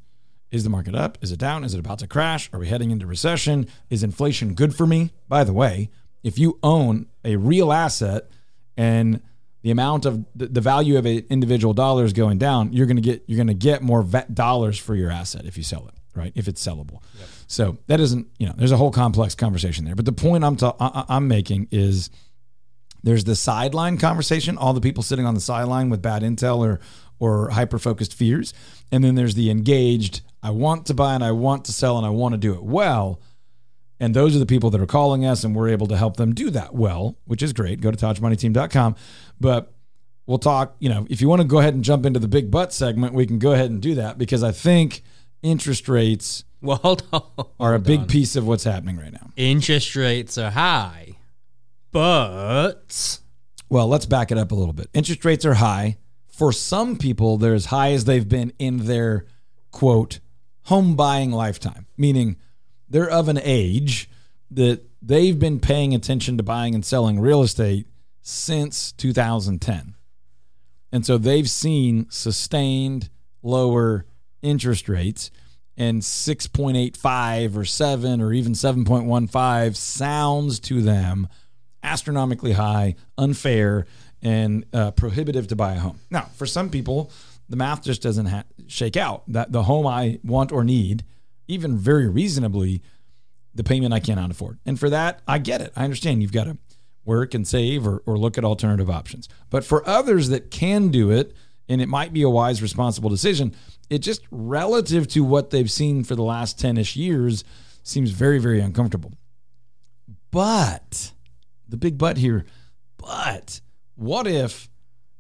Is 0.52 0.64
the 0.64 0.70
market 0.70 0.96
up? 0.96 1.18
Is 1.22 1.32
it 1.32 1.40
down? 1.40 1.64
Is 1.64 1.74
it 1.74 1.80
about 1.80 2.00
to 2.00 2.08
crash? 2.08 2.50
Are 2.54 2.60
we 2.60 2.68
heading 2.68 2.92
into 2.92 3.08
recession? 3.08 3.68
Is 3.90 4.04
inflation 4.04 4.54
good 4.54 4.74
for 4.76 4.86
me? 4.86 5.12
By 5.28 5.44
the 5.44 5.54
way, 5.54 5.90
if 6.24 6.38
you 6.38 6.60
own 6.62 7.08
a 7.26 7.36
real 7.36 7.74
asset 7.74 8.30
and 8.78 9.22
the 9.64 9.72
amount 9.72 10.06
of 10.06 10.26
the, 10.36 10.62
value 10.62 10.98
of 10.98 11.06
an 11.06 11.24
individual 11.30 11.74
dollar 11.74 12.04
is 12.04 12.14
going 12.14 12.38
down, 12.38 12.74
you're 12.74 12.88
going 12.88 12.96
to 12.98 13.02
get 13.02 13.24
you're 13.28 13.38
going 13.38 13.48
to 13.48 13.54
get 13.54 13.82
more 13.82 14.02
vet 14.02 14.34
dollars 14.34 14.78
for 14.80 14.96
your 14.96 15.12
asset 15.12 15.46
if 15.46 15.56
you 15.58 15.64
sell 15.64 15.88
it, 15.88 15.94
right? 16.16 16.32
If 16.36 16.48
it's 16.48 16.66
sellable. 16.66 17.02
So 17.48 17.78
that 17.88 18.00
isn't 18.00 18.28
you 18.40 18.48
know 18.48 18.54
there's 18.58 18.72
a 18.72 18.78
whole 18.78 18.92
complex 18.92 19.36
conversation 19.36 19.86
there. 19.86 19.96
But 19.96 20.06
the 20.06 20.14
point 20.14 20.44
I'm 20.44 20.56
ta- 20.56 20.76
I- 20.80 21.06
I'm 21.16 21.28
making 21.28 21.68
is 21.72 22.10
there's 23.04 23.24
the 23.24 23.36
sideline 23.36 23.98
conversation, 23.98 24.58
all 24.58 24.74
the 24.74 24.82
people 24.82 25.04
sitting 25.04 25.26
on 25.26 25.34
the 25.36 25.42
sideline 25.42 25.90
with 25.90 26.02
bad 26.02 26.22
intel 26.24 26.58
or 26.60 26.80
or 27.20 27.50
hyper 27.52 27.78
focused 27.78 28.14
fears, 28.16 28.54
and 28.92 29.04
then 29.04 29.14
there's 29.16 29.36
the 29.36 29.52
engaged. 29.52 30.22
I 30.42 30.50
want 30.50 30.88
to 30.88 30.96
buy 30.96 31.14
and 31.14 31.24
I 31.24 31.32
want 31.34 31.66
to 31.66 31.72
sell 31.72 31.98
and 31.98 32.06
I 32.06 32.10
want 32.10 32.34
to 32.34 32.38
do 32.40 32.56
it 32.56 32.64
well. 32.64 33.22
And 34.00 34.16
those 34.16 34.36
are 34.36 34.40
the 34.40 34.48
people 34.48 34.72
that 34.72 34.82
are 34.82 34.88
calling 34.88 35.24
us, 35.24 35.44
and 35.44 35.56
we're 35.56 35.70
able 35.70 35.86
to 35.86 35.96
help 35.96 36.18
them 36.18 36.34
do 36.34 36.50
that 36.50 36.74
well, 36.74 37.20
which 37.26 37.44
is 37.44 37.54
great. 37.54 37.82
Go 37.82 37.92
to 37.92 37.98
touchmoneyteam.com. 37.98 38.96
But 39.42 39.74
we'll 40.26 40.38
talk, 40.40 40.76
you 40.80 40.88
know, 40.90 41.06
if 41.10 41.20
you 41.22 41.28
want 41.28 41.42
to 41.42 41.48
go 41.48 41.60
ahead 41.60 41.74
and 41.74 41.84
jump 41.84 42.06
into 42.06 42.20
the 42.20 42.28
big 42.28 42.50
butt 42.52 42.72
segment, 42.72 43.14
we 43.14 43.26
can 43.26 43.40
go 43.40 43.52
ahead 43.52 43.70
and 43.72 43.82
do 43.82 43.96
that 43.96 44.18
because 44.18 44.44
I 44.44 44.52
think 44.52 45.04
interest 45.42 45.90
rates 45.90 46.44
Well, 46.62 46.78
hold 46.78 47.04
on. 47.12 47.24
are 47.60 47.74
a 47.74 47.80
big 47.80 48.02
on. 48.02 48.08
piece 48.08 48.36
of 48.36 48.46
what's 48.46 48.64
happening 48.64 48.98
right 48.98 49.12
now. 49.12 49.32
Interest 49.36 49.96
rates 49.96 50.38
are 50.38 50.52
high, 50.52 51.18
but 51.92 53.20
Well, 53.70 53.88
let's 53.88 54.06
back 54.06 54.32
it 54.32 54.38
up 54.38 54.52
a 54.52 54.56
little 54.56 54.74
bit. 54.74 54.88
Interest 54.94 55.24
rates 55.26 55.46
are 55.46 55.56
high. 55.56 55.98
For 56.28 56.52
some 56.52 56.98
people, 56.98 57.38
they're 57.38 57.54
as 57.54 57.66
high 57.66 57.92
as 57.92 58.06
they've 58.06 58.28
been 58.28 58.54
in 58.60 58.86
their 58.86 59.26
quote 59.72 60.20
home 60.66 60.96
buying 60.96 61.32
lifetime, 61.32 61.88
meaning 61.98 62.38
they're 62.90 63.10
of 63.10 63.28
an 63.28 63.40
age 63.44 64.10
that 64.52 64.82
they've 65.02 65.38
been 65.40 65.60
paying 65.60 65.94
attention 65.96 66.38
to 66.38 66.44
buying 66.44 66.76
and 66.76 66.86
selling 66.86 67.20
real 67.20 67.42
estate 67.42 67.88
since 68.22 68.92
2010. 68.94 69.96
And 70.92 71.06
so 71.06 71.18
they've 71.18 71.50
seen 71.50 72.10
sustained 72.10 73.10
lower 73.42 74.06
interest 74.42 74.90
rates 74.90 75.32
and 75.78 76.02
6.85 76.02 77.56
or 77.56 77.66
7 77.66 78.22
or 78.22 78.34
even 78.34 78.54
7.15 78.54 79.76
sounds 79.76 80.60
to 80.60 80.82
them 80.82 81.28
astronomically 81.84 82.52
high, 82.52 82.96
unfair, 83.18 83.86
and 84.22 84.66
uh, 84.74 84.92
prohibitive 84.92 85.48
to 85.48 85.56
buy 85.56 85.74
a 85.74 85.80
home. 85.80 86.00
Now, 86.10 86.30
for 86.36 86.46
some 86.46 86.70
people, 86.70 87.12
the 87.50 87.56
math 87.56 87.84
just 87.84 88.02
doesn't 88.02 88.28
ha- 88.28 88.44
shake 88.68 88.96
out. 88.96 89.24
That 89.28 89.52
the 89.52 89.64
home 89.64 89.88
I 89.88 90.20
want 90.24 90.52
or 90.52 90.64
need, 90.64 91.04
even 91.48 91.78
very 91.78 92.08
reasonably, 92.08 92.82
the 93.56 93.64
payment 93.64 93.94
I 93.94 94.00
cannot 94.00 94.32
afford. 94.32 94.60
And 94.66 94.80
for 94.80 94.90
that, 94.90 95.22
I 95.28 95.40
get 95.40 95.62
it. 95.62 95.74
I 95.76 95.84
understand 95.84 96.22
you've 96.22 96.32
got 96.32 96.46
to 96.46 96.58
work 97.06 97.34
and 97.34 97.48
save 97.48 97.88
or, 97.88 98.02
or 98.06 98.18
look 98.18 98.38
at 98.38 98.46
alternative 98.46 98.90
options. 98.90 99.28
But 99.50 99.64
for 99.64 99.88
others 99.88 100.30
that 100.30 100.52
can 100.52 100.90
do 100.90 101.12
it, 101.12 101.36
and 101.68 101.82
it 101.82 101.88
might 101.88 102.14
be 102.14 102.22
a 102.22 102.30
wise, 102.30 102.62
responsible 102.62 103.10
decision, 103.10 103.56
it 103.90 104.00
just 104.00 104.22
relative 104.30 105.08
to 105.10 105.24
what 105.24 105.50
they've 105.50 105.72
seen 105.72 106.04
for 106.04 106.16
the 106.16 106.24
last 106.24 106.60
10 106.60 106.78
ish 106.78 106.96
years 106.96 107.44
seems 107.84 108.12
very, 108.12 108.40
very 108.40 108.60
uncomfortable. 108.60 109.14
But 110.32 111.12
the 111.68 111.78
big 111.78 111.98
but 111.98 112.18
here, 112.18 112.46
but 112.98 113.62
what 113.96 114.28
if 114.28 114.70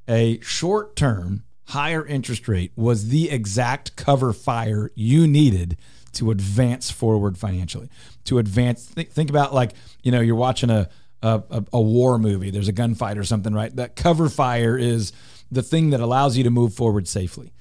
a 0.08 0.40
short 0.42 0.96
term 0.96 1.44
higher 1.66 2.06
interest 2.06 2.48
rate 2.48 2.72
was 2.76 3.10
the 3.10 3.30
exact 3.30 3.96
cover 3.96 4.34
fire 4.34 4.92
you 4.94 5.28
needed 5.28 5.78
to 6.14 6.32
advance 6.32 6.92
forward 6.92 7.38
financially? 7.38 7.90
To 8.26 8.40
advance, 8.40 8.86
think, 8.86 9.12
think 9.12 9.30
about 9.30 9.54
like, 9.54 9.74
you 10.04 10.12
know, 10.12 10.22
you're 10.22 10.36
watching 10.36 10.70
a, 10.70 10.90
a, 11.22 11.44
a, 11.50 11.64
a 11.74 11.82
war 11.82 12.18
movie, 12.18 12.52
there's 12.52 12.68
a 12.68 12.74
gunfight 12.74 13.18
or 13.18 13.24
something, 13.24 13.54
right? 13.54 13.76
That 13.76 13.96
cover 13.96 14.30
fire 14.30 14.78
is 14.78 15.14
the 15.52 15.64
thing 15.64 15.90
that 15.92 16.00
allows 16.00 16.38
you 16.38 16.44
to 16.44 16.50
move 16.50 16.74
forward 16.74 17.08
safely. 17.08 17.54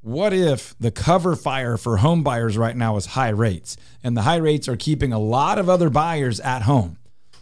What 0.00 0.32
if 0.32 0.74
the 0.78 0.90
cover 0.90 1.34
fire 1.34 1.76
for 1.76 1.98
home 1.98 2.22
buyers 2.22 2.58
right 2.58 2.76
now 2.76 2.96
is 2.96 3.06
high 3.06 3.30
rates 3.30 3.76
and 4.02 4.16
the 4.16 4.22
high 4.22 4.36
rates 4.36 4.68
are 4.68 4.76
keeping 4.76 5.12
a 5.12 5.18
lot 5.18 5.58
of 5.58 5.68
other 5.68 5.88
buyers 5.88 6.40
at 6.40 6.62
home? 6.62 6.98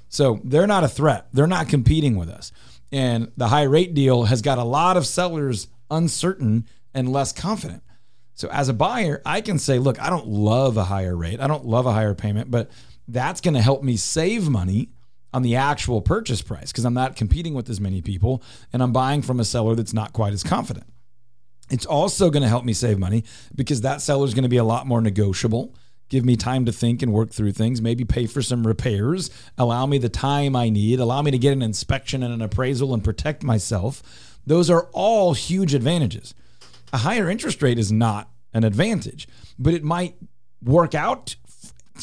So 0.08 0.40
they're 0.44 0.66
not 0.66 0.84
a 0.84 0.88
threat. 0.88 1.26
They're 1.32 1.46
not 1.46 1.68
competing 1.68 2.16
with 2.16 2.28
us. 2.28 2.52
And 2.92 3.32
the 3.36 3.48
high 3.48 3.62
rate 3.62 3.94
deal 3.94 4.24
has 4.24 4.42
got 4.42 4.58
a 4.58 4.64
lot 4.64 4.96
of 4.96 5.06
sellers 5.06 5.68
uncertain 5.90 6.66
and 6.94 7.12
less 7.12 7.32
confident. 7.32 7.82
So 8.34 8.48
as 8.50 8.68
a 8.68 8.74
buyer, 8.74 9.22
I 9.24 9.40
can 9.40 9.58
say, 9.58 9.78
look, 9.78 10.00
I 10.00 10.10
don't 10.10 10.26
love 10.26 10.76
a 10.76 10.84
higher 10.84 11.16
rate. 11.16 11.40
I 11.40 11.46
don't 11.46 11.64
love 11.64 11.86
a 11.86 11.92
higher 11.92 12.14
payment, 12.14 12.50
but 12.50 12.70
that's 13.08 13.40
going 13.40 13.54
to 13.54 13.62
help 13.62 13.82
me 13.82 13.96
save 13.96 14.48
money 14.48 14.90
on 15.32 15.42
the 15.42 15.56
actual 15.56 16.00
purchase 16.00 16.42
price 16.42 16.70
because 16.70 16.84
I'm 16.84 16.94
not 16.94 17.16
competing 17.16 17.54
with 17.54 17.70
as 17.70 17.80
many 17.80 18.02
people 18.02 18.42
and 18.72 18.82
I'm 18.82 18.92
buying 18.92 19.22
from 19.22 19.40
a 19.40 19.44
seller 19.44 19.74
that's 19.74 19.94
not 19.94 20.12
quite 20.12 20.32
as 20.32 20.42
confident. 20.42 20.86
It's 21.70 21.86
also 21.86 22.28
going 22.28 22.42
to 22.42 22.48
help 22.48 22.64
me 22.64 22.74
save 22.74 22.98
money 22.98 23.24
because 23.54 23.80
that 23.80 24.02
seller 24.02 24.26
is 24.26 24.34
going 24.34 24.42
to 24.42 24.48
be 24.48 24.58
a 24.58 24.64
lot 24.64 24.86
more 24.86 25.00
negotiable, 25.00 25.74
give 26.10 26.24
me 26.24 26.36
time 26.36 26.66
to 26.66 26.72
think 26.72 27.02
and 27.02 27.12
work 27.12 27.30
through 27.30 27.52
things, 27.52 27.80
maybe 27.80 28.04
pay 28.04 28.26
for 28.26 28.42
some 28.42 28.66
repairs, 28.66 29.30
allow 29.56 29.86
me 29.86 29.96
the 29.96 30.10
time 30.10 30.54
I 30.54 30.68
need, 30.68 31.00
allow 31.00 31.22
me 31.22 31.30
to 31.30 31.38
get 31.38 31.54
an 31.54 31.62
inspection 31.62 32.22
and 32.22 32.34
an 32.34 32.42
appraisal 32.42 32.92
and 32.92 33.02
protect 33.02 33.42
myself. 33.42 34.38
Those 34.46 34.68
are 34.68 34.88
all 34.92 35.32
huge 35.32 35.72
advantages. 35.72 36.34
A 36.92 36.98
higher 36.98 37.30
interest 37.30 37.62
rate 37.62 37.78
is 37.78 37.90
not 37.90 38.28
an 38.52 38.64
advantage, 38.64 39.26
but 39.58 39.72
it 39.72 39.82
might 39.82 40.16
work 40.62 40.94
out 40.94 41.36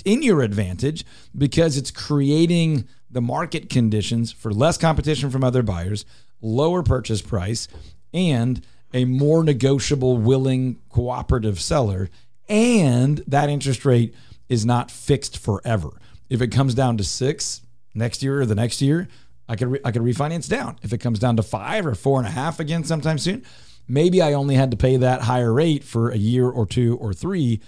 in 0.06 0.22
your 0.24 0.42
advantage 0.42 1.06
because 1.38 1.78
it's 1.78 1.92
creating 1.92 2.88
the 3.10 3.22
market 3.22 3.70
conditions 3.70 4.32
for 4.32 4.52
less 4.52 4.78
competition 4.78 5.30
from 5.30 5.44
other 5.44 5.64
buyers, 5.64 6.06
lower 6.42 6.84
purchase 6.84 7.22
price, 7.22 7.68
and 8.14 8.66
a 8.94 9.06
more 9.06 9.44
negotiable, 9.44 10.18
willing, 10.18 10.80
cooperative 10.90 11.60
seller. 11.60 12.10
And 12.48 13.24
that 13.28 13.50
interest 13.50 13.86
rate 13.86 14.14
is 14.48 14.66
not 14.66 14.90
fixed 14.92 15.38
forever. 15.38 15.90
If 16.30 16.42
it 16.42 16.50
comes 16.50 16.74
down 16.74 16.98
to 16.98 17.04
six 17.04 17.62
next 17.94 18.24
year 18.24 18.42
or 18.42 18.46
the 18.46 18.56
next 18.56 18.82
year, 18.82 19.08
I 19.48 19.56
could 19.56 19.68
re- 19.68 19.80
I 19.84 19.92
could 19.92 20.04
refinance 20.04 20.48
down. 20.48 20.78
If 20.84 20.94
it 20.94 21.00
comes 21.00 21.20
down 21.20 21.36
to 21.38 21.44
five 21.44 21.86
or 21.86 21.96
four 21.96 22.20
and 22.20 22.28
a 22.28 22.32
half 22.32 22.60
again 22.60 22.84
sometime 22.84 23.18
soon, 23.18 23.44
maybe 23.88 24.22
I 24.22 24.34
only 24.34 24.56
had 24.56 24.72
to 24.72 24.78
pay 24.78 24.98
that 24.98 25.22
higher 25.22 25.52
rate 25.52 25.84
for 25.84 26.10
a 26.10 26.18
year 26.18 26.48
or 26.48 26.66
two 26.66 26.98
or 26.98 27.14
three. 27.14 27.60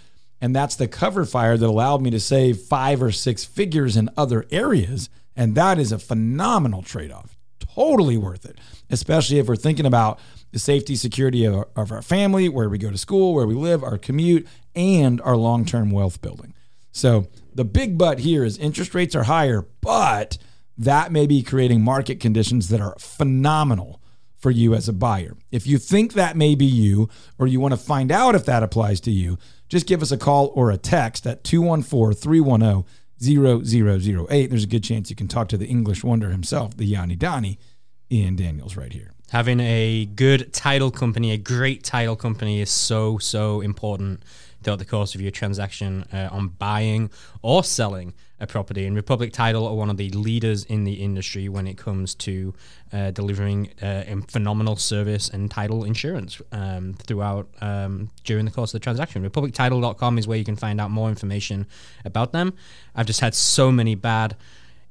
And 0.42 0.56
that's 0.56 0.76
the 0.76 0.88
cover 0.88 1.24
fire 1.24 1.56
that 1.56 1.66
allowed 1.66 2.02
me 2.02 2.10
to 2.10 2.20
save 2.20 2.60
five 2.60 3.02
or 3.02 3.12
six 3.12 3.46
figures 3.46 3.96
in 3.96 4.10
other 4.18 4.46
areas. 4.52 5.10
And 5.36 5.54
that 5.56 5.78
is 5.78 5.92
a 5.92 6.00
phenomenal 6.00 6.82
trade 6.82 7.12
off. 7.12 7.38
totally 7.60 8.18
worth 8.18 8.46
it, 8.46 8.58
especially 8.90 9.40
if 9.40 9.48
we're 9.48 9.56
thinking 9.56 9.86
about 9.86 10.20
the 10.52 10.60
safety, 10.60 10.96
security 10.96 11.46
of 11.46 11.56
our, 11.56 11.68
of 11.76 11.92
our 11.92 12.02
family, 12.02 12.50
where 12.50 12.68
we 12.68 12.78
go 12.78 12.92
to 12.92 12.98
school, 12.98 13.34
where 13.34 13.48
we 13.48 13.54
live, 13.54 13.84
our 13.84 13.98
commute, 13.98 14.48
and 14.76 15.22
our 15.22 15.38
long 15.38 15.64
term 15.64 15.92
wealth 15.92 16.22
building. 16.22 16.54
So 16.92 17.28
the 17.54 17.64
big 17.64 17.98
but 17.98 18.20
here 18.20 18.44
is 18.44 18.58
interest 18.58 18.94
rates 18.94 19.16
are 19.16 19.24
higher, 19.24 19.66
but 19.80 20.38
that 20.78 21.12
may 21.12 21.28
be 21.28 21.44
creating 21.44 21.84
market 21.84 22.20
conditions 22.20 22.70
that 22.70 22.82
are 22.82 22.96
phenomenal 23.00 24.02
for 24.38 24.52
you 24.52 24.74
as 24.74 24.90
a 24.90 24.94
buyer. 24.94 25.38
If 25.52 25.68
you 25.68 25.78
think 25.78 26.14
that 26.14 26.36
may 26.36 26.56
be 26.56 26.66
you, 26.66 27.10
or 27.38 27.46
you 27.46 27.60
want 27.60 27.74
to 27.74 27.80
find 27.80 28.12
out 28.12 28.34
if 28.34 28.46
that 28.46 28.64
applies 28.64 29.00
to 29.02 29.12
you, 29.12 29.38
just 29.72 29.88
give 29.88 30.02
us 30.02 30.12
a 30.12 30.18
call 30.18 30.52
or 30.54 30.70
a 30.70 30.78
text 30.78 31.26
at 31.26 31.46
214 31.46 32.14
310 32.14 32.84
0008. 33.24 34.50
There's 34.50 34.66
a 34.66 34.68
good 34.68 34.84
chance 34.84 35.10
you 35.10 35.16
can 35.16 35.30
talk 35.30 35.48
to 35.48 35.58
the 35.58 35.66
English 35.66 36.04
wonder 36.04 36.30
himself, 36.30 36.76
the 36.76 36.84
Yanni 36.84 37.16
Dani, 37.16 37.58
Ian 38.12 38.36
Daniels, 38.36 38.76
right 38.76 38.92
here. 38.92 39.14
Having 39.30 39.62
a 39.62 40.10
good 40.14 40.52
title 40.52 40.92
company, 40.92 41.32
a 41.32 41.38
great 41.38 41.86
title 41.86 42.18
company, 42.18 42.60
is 42.60 42.70
so 42.70 43.18
so 43.18 43.62
important 43.62 44.24
throughout 44.64 44.80
the 44.80 44.86
course 44.86 45.16
of 45.16 45.22
your 45.22 45.32
transaction 45.32 46.06
uh, 46.14 46.30
on 46.32 46.50
buying 46.50 47.10
or 47.42 47.64
selling 47.64 48.14
a 48.40 48.48
property. 48.48 48.86
And 48.88 48.96
Republic 48.96 49.32
Title 49.34 49.68
are 49.68 49.76
one 49.76 49.90
of 49.90 49.98
the 49.98 50.10
leaders 50.12 50.64
in 50.66 50.84
the 50.84 50.94
industry 50.94 51.48
when 51.48 51.68
it 51.68 51.78
comes 51.78 52.16
to 52.16 52.54
uh, 52.92 53.12
delivering 53.12 53.70
uh, 53.82 54.04
phenomenal 54.28 54.76
service 54.76 55.30
and 55.30 55.50
title 55.52 55.84
insurance 55.84 56.42
um, 56.52 56.94
throughout 56.94 57.48
um, 57.62 58.10
during 58.24 58.46
the 58.46 58.52
course 58.52 58.74
of 58.74 58.80
the 58.80 58.84
transaction. 58.84 59.28
RepublicTitle.com 59.30 60.18
is 60.18 60.28
where 60.28 60.38
you 60.40 60.44
can 60.46 60.56
find 60.56 60.82
out 60.82 60.90
more 60.90 61.10
information 61.10 61.68
about 62.04 62.32
them. 62.32 62.54
I've 62.96 63.06
just 63.06 63.20
had 63.20 63.36
so 63.36 63.72
many 63.72 63.94
bad 63.96 64.36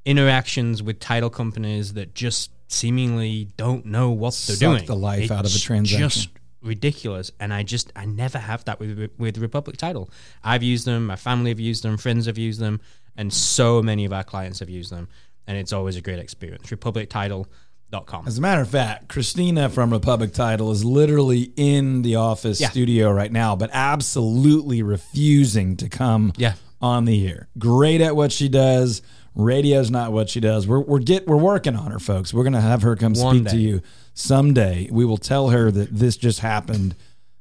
interactions 0.05 0.83
with 0.83 0.99
title 1.01 1.31
companies 1.31 1.95
that 1.95 2.15
just 2.15 2.51
seemingly 2.69 3.49
don't 3.57 3.85
know 3.85 4.11
what 4.11 4.31
they're 4.47 4.57
Suck 4.57 4.59
doing. 4.77 4.87
the 4.87 4.97
life 4.97 5.23
It's 5.25 5.33
out 5.33 5.45
of 5.45 5.55
a 5.55 5.59
transaction. 5.59 6.09
Just 6.09 6.29
ridiculous 6.63 7.31
and 7.41 7.55
i 7.55 7.63
just 7.63 7.91
i 7.97 8.05
never 8.05 8.39
have 8.39 8.65
that 8.67 8.79
with 8.79 9.11
with 9.19 9.39
republic 9.39 9.77
title 9.77 10.11
i've 10.45 10.63
used 10.63 10.85
them 10.87 11.07
my 11.07 11.17
family 11.17 11.51
have 11.51 11.61
used 11.61 11.83
them 11.83 11.97
friends 11.97 12.27
have 12.27 12.37
used 12.39 12.61
them 12.61 12.81
and 13.17 13.33
so 13.33 13.83
many 13.83 14.05
of 14.05 14.13
our 14.13 14.25
clients 14.25 14.59
have 14.61 14.69
used 14.71 14.93
them 14.93 15.09
and 15.47 15.57
it's 15.57 15.73
always 15.73 15.97
a 15.97 16.01
great 16.03 16.19
experience 16.19 16.69
republictitle.com 16.71 18.27
As 18.27 18.39
a 18.39 18.41
matter 18.41 18.61
of 18.63 18.69
fact, 18.69 19.09
Christina 19.09 19.69
from 19.69 19.91
Republic 19.93 20.33
Title 20.33 20.71
is 20.71 20.85
literally 20.85 21.53
in 21.57 22.03
the 22.03 22.17
office 22.17 22.61
Yeah. 22.61 22.71
studio 22.71 23.11
right 23.11 23.33
now, 23.33 23.57
but 23.57 23.69
absolutely 23.73 24.83
refusing 24.83 25.77
to 25.79 25.89
come 25.89 26.33
Yeah. 26.37 26.55
on 26.81 27.05
the 27.05 27.27
air. 27.27 27.49
Great 27.59 28.01
at 28.01 28.15
what 28.15 28.31
she 28.33 28.49
does. 28.49 29.03
Radio's 29.35 29.91
not 29.91 30.13
what 30.13 30.29
she 30.29 30.41
does. 30.41 30.67
We're 30.67 30.81
we're 30.81 30.99
get 31.01 31.27
we're 31.27 31.37
working 31.37 31.75
on 31.77 31.91
her, 31.91 31.99
folks. 32.01 32.33
We're 32.35 32.45
gonna 32.45 32.61
have 32.61 32.83
her 32.83 32.97
come 32.97 33.15
One 33.15 33.37
speak 33.39 33.49
to 33.49 33.57
you 33.59 33.81
someday. 34.21 34.89
We 34.91 35.05
will 35.05 35.17
tell 35.19 35.49
her 35.51 35.71
that 35.71 35.89
this 35.97 36.17
just 36.17 36.41
happened. 36.41 36.95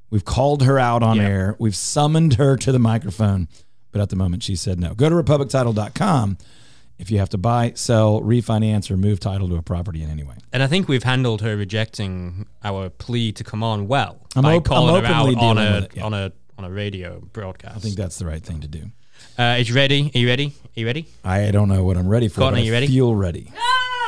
We've 0.10 0.26
called 0.26 0.64
her 0.64 0.80
out 0.80 1.04
on 1.04 1.18
Yeah. 1.18 1.24
air. 1.28 1.56
We've 1.60 1.76
summoned 1.76 2.36
her 2.36 2.56
to 2.58 2.72
the 2.72 2.80
microphone, 2.80 3.48
but 3.92 4.02
at 4.02 4.10
the 4.10 4.16
moment 4.16 4.44
she 4.44 4.56
said 4.56 4.80
no. 4.80 4.94
Go 4.96 5.10
to 5.10 5.16
republictitle.com 5.16 6.38
if 6.98 7.10
you 7.12 7.20
have 7.20 7.30
to 7.30 7.38
buy, 7.38 7.72
sell, 7.76 8.20
refinance, 8.22 8.92
or 8.92 8.98
move 8.98 9.20
title 9.22 9.48
to 9.50 9.56
a 9.56 9.62
property 9.62 10.04
in 10.04 10.10
any 10.10 10.24
way. 10.24 10.36
and 10.52 10.62
i 10.62 10.68
think 10.68 10.88
we've 10.90 11.04
handled 11.04 11.42
her 11.42 11.56
rejecting 11.56 12.46
our 12.64 12.90
plea 12.90 13.32
to 13.32 13.42
come 13.44 13.64
on 13.64 13.88
well 13.88 14.18
I'm 14.36 14.44
by 14.44 14.56
op- 14.56 14.58
I'm 14.58 14.64
calling 14.64 15.04
her 15.06 15.08
out 15.10 15.36
on 15.38 15.58
a 15.58 15.78
it, 15.84 15.92
yeah. 15.96 16.04
on 16.04 16.14
a 16.14 16.32
on 16.58 16.66
a 16.66 16.70
radio 16.70 17.22
broadcast 17.32 17.78
I 17.78 17.80
think 17.80 17.96
that's 17.96 18.18
the 18.20 18.26
right 18.26 18.44
thing 18.44 18.60
to 18.62 18.68
do. 18.68 18.92
uh, 19.38 19.56
is 19.60 19.70
you 19.70 19.76
ready 19.76 20.12
are 20.14 20.20
you 20.20 20.28
ready 20.28 20.48
are 20.48 20.80
you 20.82 20.86
ready 20.86 21.08
I 21.24 21.52
don't 21.52 21.70
know 21.70 21.84
what 21.86 21.96
I'm 21.96 22.10
ready 22.10 22.28
for. 22.28 22.42
Courtney, 22.42 22.62
but 22.62 22.66
you 22.66 22.72
ready? 22.74 22.88
Feel 22.88 23.16
ready. 23.16 23.50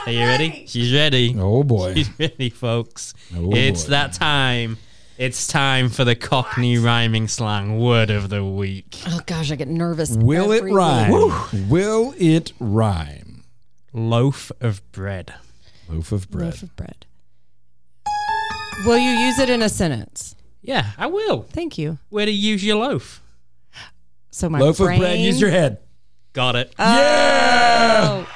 Are 0.06 0.12
you 0.12 0.26
ready 0.26 0.66
she's 0.68 0.94
ready 0.94 1.36
Oh 1.38 1.64
boy. 1.64 1.94
She's 1.94 2.10
ready, 2.20 2.50
folks. 2.50 3.14
Oh, 3.36 3.52
it's 3.54 3.86
boy. 3.86 3.90
that 3.92 4.14
time. 4.14 4.78
It's 5.18 5.46
time 5.46 5.90
for 5.90 6.04
the 6.04 6.16
Cockney 6.16 6.78
rhyming 6.78 7.28
slang 7.28 7.80
word 7.80 8.10
of 8.10 8.30
the 8.30 8.44
week. 8.44 9.02
Oh 9.08 9.20
gosh, 9.26 9.52
I 9.52 9.56
get 9.56 9.68
nervous. 9.68 10.12
Will 10.12 10.52
it 10.52 10.64
rhyme? 10.64 11.12
week. 11.12 11.70
Will 11.70 12.14
it 12.18 12.54
rhyme? 12.60 13.44
Loaf 13.94 14.52
of 14.60 14.82
bread. 14.92 15.34
Loaf 15.90 16.12
of 16.12 16.30
bread. 16.32 16.46
Loaf 16.46 16.64
of 16.64 16.76
bread. 16.76 17.06
Will 18.86 18.98
you 18.98 19.12
use 19.12 19.38
it 19.38 19.50
in 19.50 19.62
a 19.62 19.70
sentence? 19.70 20.36
Yeah, 20.62 20.92
I 20.98 21.08
will. 21.08 21.44
Thank 21.44 21.78
you. 21.78 22.00
Where 22.10 22.26
to 22.26 22.32
use 22.32 22.64
your 22.64 22.78
loaf? 22.78 23.22
So 24.32 24.50
my 24.50 24.60
Loaf 24.60 24.78
brain, 24.78 24.94
of 24.94 25.00
bread. 25.00 25.20
Use 25.20 25.42
your 25.42 25.50
head. 25.50 25.80
Got 26.34 26.56
it. 26.56 26.74
Oh. 26.80 28.28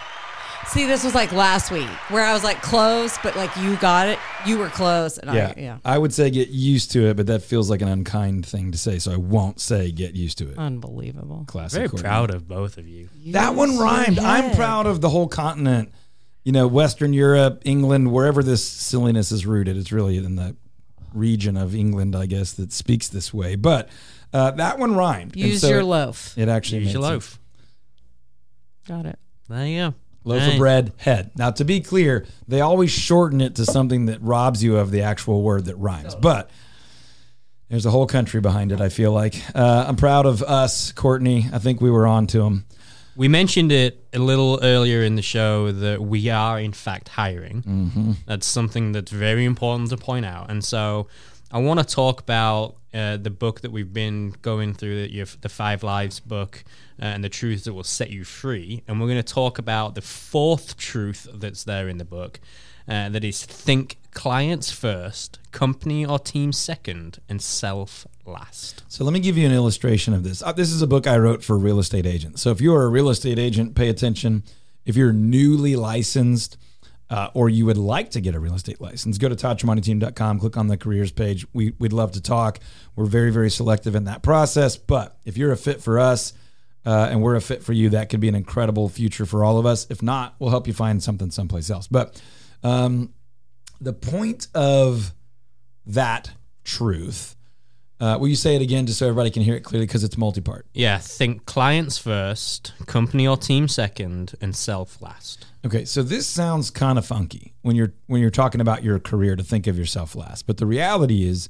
See, 0.70 0.86
this 0.86 1.04
was 1.04 1.16
like 1.16 1.32
last 1.32 1.72
week 1.72 1.88
where 2.10 2.26
I 2.26 2.34
was 2.34 2.44
like 2.44 2.62
close, 2.62 3.18
but 3.24 3.36
like 3.36 3.56
you 3.56 3.76
got 3.78 4.08
it. 4.10 4.20
You 4.46 4.58
were 4.58 4.68
close, 4.70 5.18
and 5.18 5.34
Yeah. 5.34 5.54
I 5.56 5.60
yeah. 5.60 5.78
I 5.86 5.98
would 5.98 6.14
say 6.14 6.30
get 6.30 6.50
used 6.50 6.92
to 6.92 7.08
it, 7.08 7.16
but 7.18 7.28
that 7.28 7.44
feels 7.44 7.70
like 7.70 7.82
an 7.82 7.88
unkind 7.88 8.46
thing 8.46 8.72
to 8.72 8.78
say, 8.78 9.00
so 9.00 9.14
I 9.14 9.18
won't 9.18 9.62
say 9.62 9.92
get 9.92 10.16
used 10.16 10.38
to 10.40 10.50
it. 10.50 10.58
Unbelievable. 10.58 11.46
Classic. 11.48 11.78
Very 11.78 11.90
Courtney. 11.90 12.04
proud 12.04 12.30
of 12.34 12.48
both 12.48 12.78
of 12.78 12.88
you. 12.88 13.10
That 13.28 13.56
one 13.56 13.70
Use 13.70 13.78
your 13.78 13.86
rhymed. 13.86 14.20
I'm 14.20 14.56
proud 14.56 14.86
of 14.86 15.02
the 15.02 15.10
whole 15.10 15.28
continent. 15.28 15.94
You 16.44 16.52
know, 16.52 16.68
Western 16.68 17.14
Europe, 17.14 17.62
England, 17.66 18.12
wherever 18.12 18.44
this 18.44 18.64
silliness 18.64 19.32
is 19.32 19.46
rooted. 19.46 19.78
It's 19.78 19.92
really 19.92 20.18
in 20.18 20.36
the 20.36 20.56
region 21.14 21.58
of 21.58 21.74
England, 21.74 22.16
I 22.16 22.26
guess, 22.26 22.54
that 22.54 22.74
speaks 22.74 23.08
this 23.08 23.34
way. 23.34 23.56
But 23.56 23.90
uh, 24.34 24.52
that 24.52 24.78
one 24.78 24.96
rhymed. 24.96 25.36
Use 25.36 25.62
so 25.62 25.70
your 25.70 25.84
loaf. 25.84 26.38
It 26.38 26.50
actually 26.50 26.80
Use 26.80 26.88
made 26.88 26.94
your 26.94 27.02
sense. 27.04 27.14
loaf. 27.14 27.40
Got 28.88 29.06
it. 29.08 29.20
There 29.48 29.66
you 29.68 29.80
go. 29.80 29.94
Loaf 30.26 30.42
Hey. 30.42 30.52
of 30.54 30.58
bread, 30.58 30.92
head. 30.98 31.32
Now, 31.38 31.52
to 31.52 31.64
be 31.64 31.80
clear, 31.80 32.26
they 32.48 32.60
always 32.62 32.92
shorten 32.92 33.40
it 33.42 33.56
to 33.56 33.66
something 33.66 34.08
that 34.08 34.22
robs 34.22 34.62
you 34.64 34.78
of 34.78 34.92
the 34.92 35.02
actual 35.04 35.42
word 35.44 35.66
that 35.66 35.76
rhymes. 35.78 36.16
But 36.16 36.50
there's 37.70 37.86
a 37.86 37.92
whole 37.92 38.08
country 38.08 38.42
behind 38.42 38.72
it, 38.72 38.82
I 38.82 38.90
feel 38.90 39.12
like. 39.12 39.36
Uh, 39.56 39.86
I'm 39.88 39.96
proud 39.96 40.26
of 40.26 40.44
us, 40.44 40.92
Courtney. 40.92 41.46
I 41.54 41.60
think 41.60 41.80
we 41.82 41.90
were 41.90 42.06
on 42.08 42.28
to 42.28 42.40
them. 42.40 42.66
We 43.16 43.28
mentioned 43.30 43.72
it 43.72 44.04
a 44.14 44.20
little 44.20 44.60
earlier 44.62 45.02
in 45.02 45.16
the 45.16 45.22
show 45.22 45.72
that 45.72 46.02
we 46.02 46.30
are, 46.30 46.60
in 46.60 46.74
fact, 46.74 47.08
hiring. 47.10 47.62
Mm-hmm. 47.64 48.12
That's 48.26 48.46
something 48.46 48.92
that's 48.92 49.12
very 49.12 49.46
important 49.46 49.90
to 49.92 49.98
point 49.98 50.26
out. 50.26 50.52
And 50.52 50.64
so 50.64 51.08
I 51.50 51.60
want 51.60 51.80
to 51.80 51.86
talk 51.86 52.20
about 52.20 52.76
uh, 52.94 53.16
the 53.18 53.30
book 53.30 53.62
that 53.62 53.72
we've 53.72 53.94
been 53.94 54.36
going 54.42 54.74
through, 54.74 55.08
the, 55.08 55.38
the 55.42 55.50
Five 55.50 55.82
Lives 55.82 56.20
book, 56.20 56.64
and 57.00 57.24
the 57.24 57.30
truths 57.30 57.64
that 57.66 57.74
will 57.74 57.84
set 57.84 58.10
you 58.10 58.24
free. 58.24 58.84
And 58.88 59.00
we're 59.00 59.08
going 59.08 59.18
to 59.18 59.24
talk 59.24 59.58
about 59.58 59.96
the 59.96 60.02
fourth 60.02 60.78
truth 60.78 61.28
that's 61.34 61.64
there 61.64 61.90
in 61.90 61.98
the 61.98 62.06
book. 62.06 62.40
Uh, 62.88 63.10
that 63.10 63.24
is 63.24 63.44
think 63.44 63.98
clients 64.12 64.72
first, 64.72 65.40
company 65.52 66.06
or 66.06 66.20
team 66.20 66.52
second, 66.52 67.20
and 67.28 67.42
self 67.42 68.06
last. 68.26 68.84
So 68.88 69.04
let 69.04 69.12
me 69.12 69.20
give 69.20 69.38
you 69.38 69.48
an 69.48 69.54
illustration 69.54 70.14
of 70.14 70.24
this. 70.24 70.44
Uh, 70.44 70.52
this 70.52 70.72
is 70.72 70.84
a 70.84 70.88
book 70.88 71.08
I 71.08 71.18
wrote 71.18 71.44
for 71.44 71.58
real 71.58 71.80
estate 71.80 72.06
agents. 72.06 72.44
So 72.44 72.52
if 72.52 72.62
you 72.62 72.76
are 72.76 72.84
a 72.84 72.90
real 72.90 73.10
estate 73.10 73.40
agent, 73.40 73.76
pay 73.76 73.90
attention. 73.90 74.44
If 74.86 74.96
you're 74.96 75.14
newly 75.14 75.76
licensed 75.76 76.58
uh, 77.10 77.30
or 77.34 77.50
you 77.50 77.66
would 77.66 77.78
like 77.78 78.12
to 78.12 78.22
get 78.22 78.36
a 78.36 78.40
real 78.40 78.54
estate 78.54 78.80
license, 78.80 79.18
go 79.18 79.30
to 79.30 79.36
toddtramonteteam.com, 79.36 80.40
click 80.40 80.56
on 80.56 80.68
the 80.68 80.78
careers 80.78 81.12
page. 81.12 81.46
We, 81.54 81.74
we'd 81.80 81.94
love 81.94 82.12
to 82.12 82.22
talk. 82.22 82.60
We're 82.96 83.06
very, 83.06 83.32
very 83.32 83.50
selective 83.50 83.96
in 83.96 84.04
that 84.04 84.22
process. 84.22 84.78
But 84.78 85.18
if 85.26 85.38
you're 85.38 85.52
a 85.52 85.58
fit 85.58 85.82
for 85.82 85.98
us 85.98 86.34
uh, 86.86 87.08
and 87.10 87.22
we're 87.22 87.36
a 87.36 87.42
fit 87.42 87.64
for 87.64 87.74
you, 87.74 87.90
that 87.90 88.10
could 88.10 88.20
be 88.20 88.28
an 88.28 88.36
incredible 88.36 88.90
future 88.90 89.26
for 89.26 89.44
all 89.44 89.58
of 89.58 89.66
us. 89.66 89.88
If 89.90 90.02
not, 90.02 90.36
we'll 90.40 90.52
help 90.52 90.68
you 90.68 90.74
find 90.74 91.02
something 91.02 91.32
someplace 91.32 91.70
else. 91.70 91.88
But 91.88 92.22
um, 92.64 93.14
the 93.82 93.94
point 93.94 94.48
of 94.54 95.14
that 95.88 96.32
truth, 96.64 97.36
uh, 98.00 98.18
will 98.20 98.28
you 98.28 98.36
say 98.36 98.56
it 98.56 98.62
again 98.62 98.86
just 98.86 99.00
so 99.00 99.08
everybody 99.08 99.30
can 99.30 99.42
hear 99.42 99.56
it 99.56 99.62
clearly 99.62 99.86
because 99.88 100.04
it's 100.04 100.18
multi-part? 100.18 100.68
Yeah, 100.74 100.98
think 101.00 101.46
clients 101.46 101.98
first, 101.98 102.74
company 102.86 103.28
or 103.28 103.38
team 103.38 103.68
second, 103.68 104.34
and 104.42 104.56
self 104.56 105.02
last. 105.02 105.46
Okay, 105.66 105.86
so 105.86 106.04
this 106.04 106.28
sounds 106.28 106.70
kind 106.70 106.98
of 107.00 107.06
funky 107.06 107.54
when 107.62 107.76
you're 107.76 107.94
when 108.08 108.22
you're 108.22 108.30
talking 108.30 108.62
about 108.62 108.84
your 108.84 109.00
career 109.00 109.36
to 109.36 109.44
think 109.44 109.66
of 109.66 109.78
yourself 109.78 110.16
last. 110.16 110.46
But 110.46 110.58
the 110.58 110.66
reality 110.66 111.28
is 111.28 111.50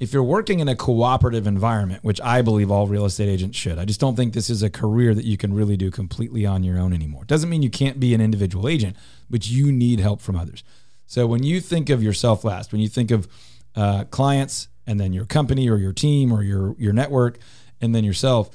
if 0.00 0.12
you're 0.12 0.24
working 0.24 0.60
in 0.60 0.68
a 0.68 0.74
cooperative 0.74 1.46
environment, 1.46 2.02
which 2.02 2.20
I 2.20 2.42
believe 2.42 2.70
all 2.70 2.86
real 2.86 3.04
estate 3.04 3.28
agents 3.28 3.56
should. 3.56 3.78
I 3.78 3.84
just 3.84 4.00
don't 4.00 4.16
think 4.16 4.34
this 4.34 4.50
is 4.50 4.62
a 4.62 4.70
career 4.70 5.14
that 5.14 5.24
you 5.24 5.36
can 5.36 5.54
really 5.54 5.76
do 5.76 5.90
completely 5.90 6.44
on 6.44 6.64
your 6.64 6.78
own 6.78 6.92
anymore. 6.92 7.24
Doesn't 7.24 7.48
mean 7.48 7.62
you 7.62 7.70
can't 7.70 8.00
be 8.00 8.12
an 8.12 8.20
individual 8.20 8.68
agent, 8.68 8.96
but 9.30 9.48
you 9.48 9.70
need 9.70 10.00
help 10.00 10.20
from 10.20 10.36
others. 10.36 10.64
So 11.06 11.26
when 11.26 11.42
you 11.42 11.60
think 11.60 11.90
of 11.90 12.02
yourself 12.02 12.44
last, 12.44 12.72
when 12.72 12.80
you 12.80 12.88
think 12.88 13.10
of 13.10 13.28
uh, 13.76 14.04
clients 14.04 14.68
and 14.86 14.98
then 14.98 15.12
your 15.12 15.26
company 15.26 15.68
or 15.68 15.76
your 15.76 15.92
team 15.92 16.32
or 16.32 16.42
your 16.42 16.74
your 16.78 16.92
network 16.92 17.38
and 17.80 17.94
then 17.94 18.04
yourself, 18.04 18.50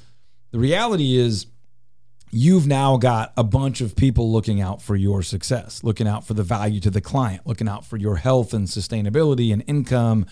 the 0.50 0.58
reality 0.58 1.16
is 1.16 1.46
you've 2.30 2.66
now 2.66 2.96
got 2.96 3.32
a 3.36 3.44
bunch 3.44 3.80
of 3.80 3.96
people 3.96 4.30
looking 4.30 4.60
out 4.60 4.82
for 4.82 4.94
your 4.94 5.22
success, 5.22 5.82
looking 5.82 6.06
out 6.06 6.26
for 6.26 6.34
the 6.34 6.42
value 6.42 6.80
to 6.80 6.90
the 6.90 7.00
client, 7.00 7.46
looking 7.46 7.68
out 7.68 7.84
for 7.84 7.96
your 7.96 8.16
health 8.16 8.52
and 8.52 8.66
sustainability 8.66 9.52
and 9.52 9.64
income, 9.66 10.26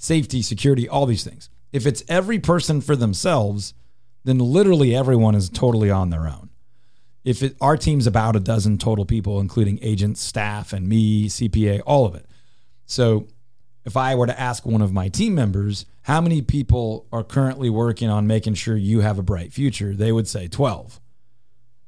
safety, 0.00 0.40
security, 0.40 0.88
all 0.88 1.04
these 1.04 1.22
things. 1.22 1.50
If 1.72 1.86
it's 1.86 2.02
every 2.08 2.38
person 2.38 2.80
for 2.80 2.96
themselves, 2.96 3.74
then 4.24 4.38
literally 4.38 4.96
everyone 4.96 5.34
is 5.34 5.50
totally 5.50 5.90
on 5.90 6.08
their 6.08 6.26
own. 6.26 6.48
if 7.22 7.42
it, 7.42 7.54
our 7.60 7.76
team's 7.76 8.06
about 8.06 8.34
a 8.34 8.40
dozen 8.40 8.78
total 8.78 9.04
people, 9.04 9.40
including 9.40 9.78
agents, 9.82 10.22
staff, 10.22 10.72
and 10.72 10.88
me, 10.88 11.28
CPA, 11.28 11.82
all 11.84 12.06
of 12.06 12.14
it. 12.14 12.24
So 12.86 13.28
if 13.84 13.94
I 13.94 14.14
were 14.14 14.26
to 14.26 14.40
ask 14.40 14.64
one 14.64 14.80
of 14.80 14.90
my 14.90 15.08
team 15.08 15.34
members, 15.34 15.84
how 16.02 16.22
many 16.22 16.40
people 16.40 17.06
are 17.12 17.22
currently 17.22 17.68
working 17.68 18.08
on 18.08 18.26
making 18.26 18.54
sure 18.54 18.74
you 18.74 19.00
have 19.00 19.18
a 19.18 19.22
bright 19.22 19.52
future, 19.52 19.94
they 19.94 20.12
would 20.12 20.26
say 20.26 20.48
12. 20.48 20.98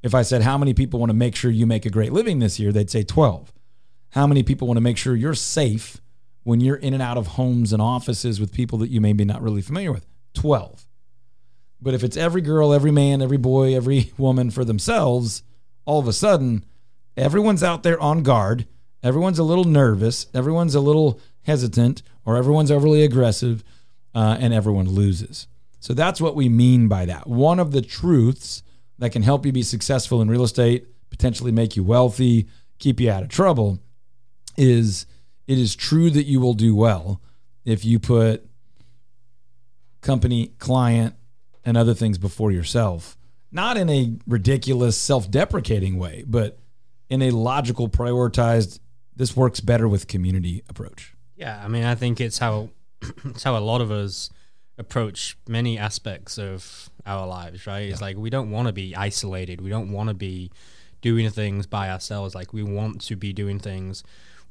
If 0.02 0.14
I 0.14 0.20
said, 0.20 0.42
how 0.42 0.58
many 0.58 0.74
people 0.74 1.00
want 1.00 1.10
to 1.10 1.14
make 1.14 1.34
sure 1.34 1.50
you 1.50 1.66
make 1.66 1.86
a 1.86 1.90
great 1.90 2.12
living 2.12 2.40
this 2.40 2.60
year, 2.60 2.70
they'd 2.70 2.90
say 2.90 3.02
12. 3.02 3.54
How 4.10 4.26
many 4.26 4.42
people 4.42 4.68
want 4.68 4.76
to 4.76 4.82
make 4.82 4.98
sure 4.98 5.16
you're 5.16 5.32
safe 5.32 6.01
when 6.44 6.60
you're 6.60 6.76
in 6.76 6.94
and 6.94 7.02
out 7.02 7.16
of 7.16 7.28
homes 7.28 7.72
and 7.72 7.80
offices 7.80 8.40
with 8.40 8.52
people 8.52 8.78
that 8.78 8.90
you 8.90 9.00
may 9.00 9.12
be 9.12 9.24
not 9.24 9.42
really 9.42 9.62
familiar 9.62 9.92
with? 9.92 10.06
12. 10.34 10.86
But 11.80 11.94
if 11.94 12.04
it's 12.04 12.16
every 12.16 12.40
girl, 12.40 12.72
every 12.72 12.90
man, 12.90 13.22
every 13.22 13.36
boy, 13.36 13.74
every 13.74 14.12
woman 14.18 14.50
for 14.50 14.64
themselves, 14.64 15.42
all 15.84 15.98
of 15.98 16.08
a 16.08 16.12
sudden, 16.12 16.64
everyone's 17.16 17.62
out 17.62 17.82
there 17.82 18.00
on 18.00 18.22
guard. 18.22 18.66
Everyone's 19.02 19.38
a 19.38 19.44
little 19.44 19.64
nervous. 19.64 20.26
Everyone's 20.32 20.74
a 20.74 20.80
little 20.80 21.20
hesitant, 21.42 22.02
or 22.24 22.36
everyone's 22.36 22.70
overly 22.70 23.02
aggressive, 23.02 23.64
uh, 24.14 24.36
and 24.38 24.54
everyone 24.54 24.88
loses. 24.88 25.48
So 25.80 25.92
that's 25.92 26.20
what 26.20 26.36
we 26.36 26.48
mean 26.48 26.86
by 26.86 27.06
that. 27.06 27.26
One 27.26 27.58
of 27.58 27.72
the 27.72 27.82
truths 27.82 28.62
that 28.98 29.10
can 29.10 29.22
help 29.22 29.44
you 29.44 29.50
be 29.50 29.64
successful 29.64 30.22
in 30.22 30.30
real 30.30 30.44
estate, 30.44 30.86
potentially 31.10 31.50
make 31.50 31.74
you 31.74 31.82
wealthy, 31.82 32.46
keep 32.78 33.00
you 33.00 33.10
out 33.10 33.24
of 33.24 33.28
trouble, 33.28 33.80
is 34.56 35.06
it 35.52 35.58
is 35.58 35.76
true 35.76 36.08
that 36.08 36.24
you 36.24 36.40
will 36.40 36.54
do 36.54 36.74
well 36.74 37.20
if 37.66 37.84
you 37.84 37.98
put 37.98 38.48
company, 40.00 40.46
client, 40.58 41.14
and 41.62 41.76
other 41.76 41.92
things 41.92 42.16
before 42.16 42.50
yourself. 42.50 43.18
Not 43.50 43.76
in 43.76 43.90
a 43.90 44.16
ridiculous, 44.26 44.96
self 44.96 45.30
deprecating 45.30 45.98
way, 45.98 46.24
but 46.26 46.58
in 47.10 47.20
a 47.20 47.30
logical, 47.30 47.90
prioritized, 47.90 48.80
this 49.14 49.36
works 49.36 49.60
better 49.60 49.86
with 49.86 50.08
community 50.08 50.62
approach. 50.70 51.14
Yeah, 51.36 51.60
I 51.62 51.68
mean, 51.68 51.84
I 51.84 51.96
think 51.96 52.18
it's 52.18 52.38
how 52.38 52.70
it's 53.26 53.42
how 53.42 53.58
a 53.58 53.60
lot 53.60 53.82
of 53.82 53.90
us 53.90 54.30
approach 54.78 55.36
many 55.46 55.76
aspects 55.76 56.38
of 56.38 56.88
our 57.04 57.26
lives, 57.26 57.66
right? 57.66 57.90
It's 57.90 58.00
like 58.00 58.16
we 58.16 58.30
don't 58.30 58.50
want 58.50 58.68
to 58.68 58.72
be 58.72 58.96
isolated. 58.96 59.60
We 59.60 59.68
don't 59.68 59.92
want 59.92 60.08
to 60.08 60.14
be 60.14 60.50
doing 61.02 61.28
things 61.28 61.66
by 61.66 61.90
ourselves. 61.90 62.34
Like 62.34 62.54
we 62.54 62.62
want 62.62 63.02
to 63.02 63.16
be 63.16 63.34
doing 63.34 63.58
things 63.58 64.02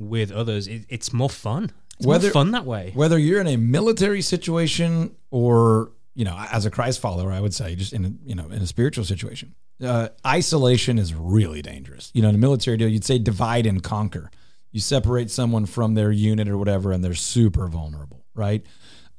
with 0.02 0.32
others. 0.32 0.68
It, 0.68 0.86
it's 0.89 1.14
more 1.14 1.30
fun. 1.30 1.72
It's 1.97 2.06
whether, 2.06 2.28
more 2.28 2.34
fun 2.34 2.52
that 2.52 2.66
way. 2.66 2.91
Whether 2.93 3.18
you're 3.18 3.41
in 3.41 3.47
a 3.47 3.58
military 3.58 4.22
situation 4.22 5.16
or 5.30 5.91
you 6.14 6.26
know, 6.26 6.38
as 6.52 6.66
a 6.66 6.72
Christ 6.72 6.99
follower, 6.99 7.32
I 7.32 7.39
would 7.39 7.54
say 7.54 7.76
just 7.76 7.93
in 7.93 8.06
a, 8.06 8.12
you 8.26 8.36
know 8.36 8.45
in 8.45 8.62
a 8.62 8.68
spiritual 8.68 9.06
situation, 9.06 9.56
uh, 9.84 10.10
isolation 10.26 10.99
is 10.99 11.14
really 11.14 11.62
dangerous. 11.62 12.12
You 12.14 12.22
know, 12.22 12.30
in 12.30 12.36
a 12.36 12.39
military 12.39 12.78
deal, 12.78 12.89
you'd 12.89 13.06
say 13.06 13.18
divide 13.18 13.66
and 13.66 13.82
conquer. 13.82 14.30
You 14.72 14.80
separate 14.80 15.30
someone 15.30 15.66
from 15.66 15.95
their 15.95 16.12
unit 16.12 16.47
or 16.47 16.58
whatever, 16.58 16.91
and 16.91 17.04
they're 17.04 17.14
super 17.14 17.68
vulnerable, 17.68 18.26
right? 18.34 18.66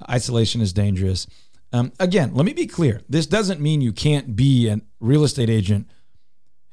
Isolation 0.08 0.60
is 0.60 0.72
dangerous. 0.72 1.26
Um, 1.72 1.92
again, 1.98 2.34
let 2.34 2.44
me 2.44 2.52
be 2.52 2.66
clear. 2.66 3.00
This 3.08 3.26
doesn't 3.26 3.60
mean 3.60 3.80
you 3.80 3.92
can't 3.92 4.36
be 4.36 4.68
a 4.68 4.80
real 5.00 5.24
estate 5.24 5.50
agent 5.50 5.88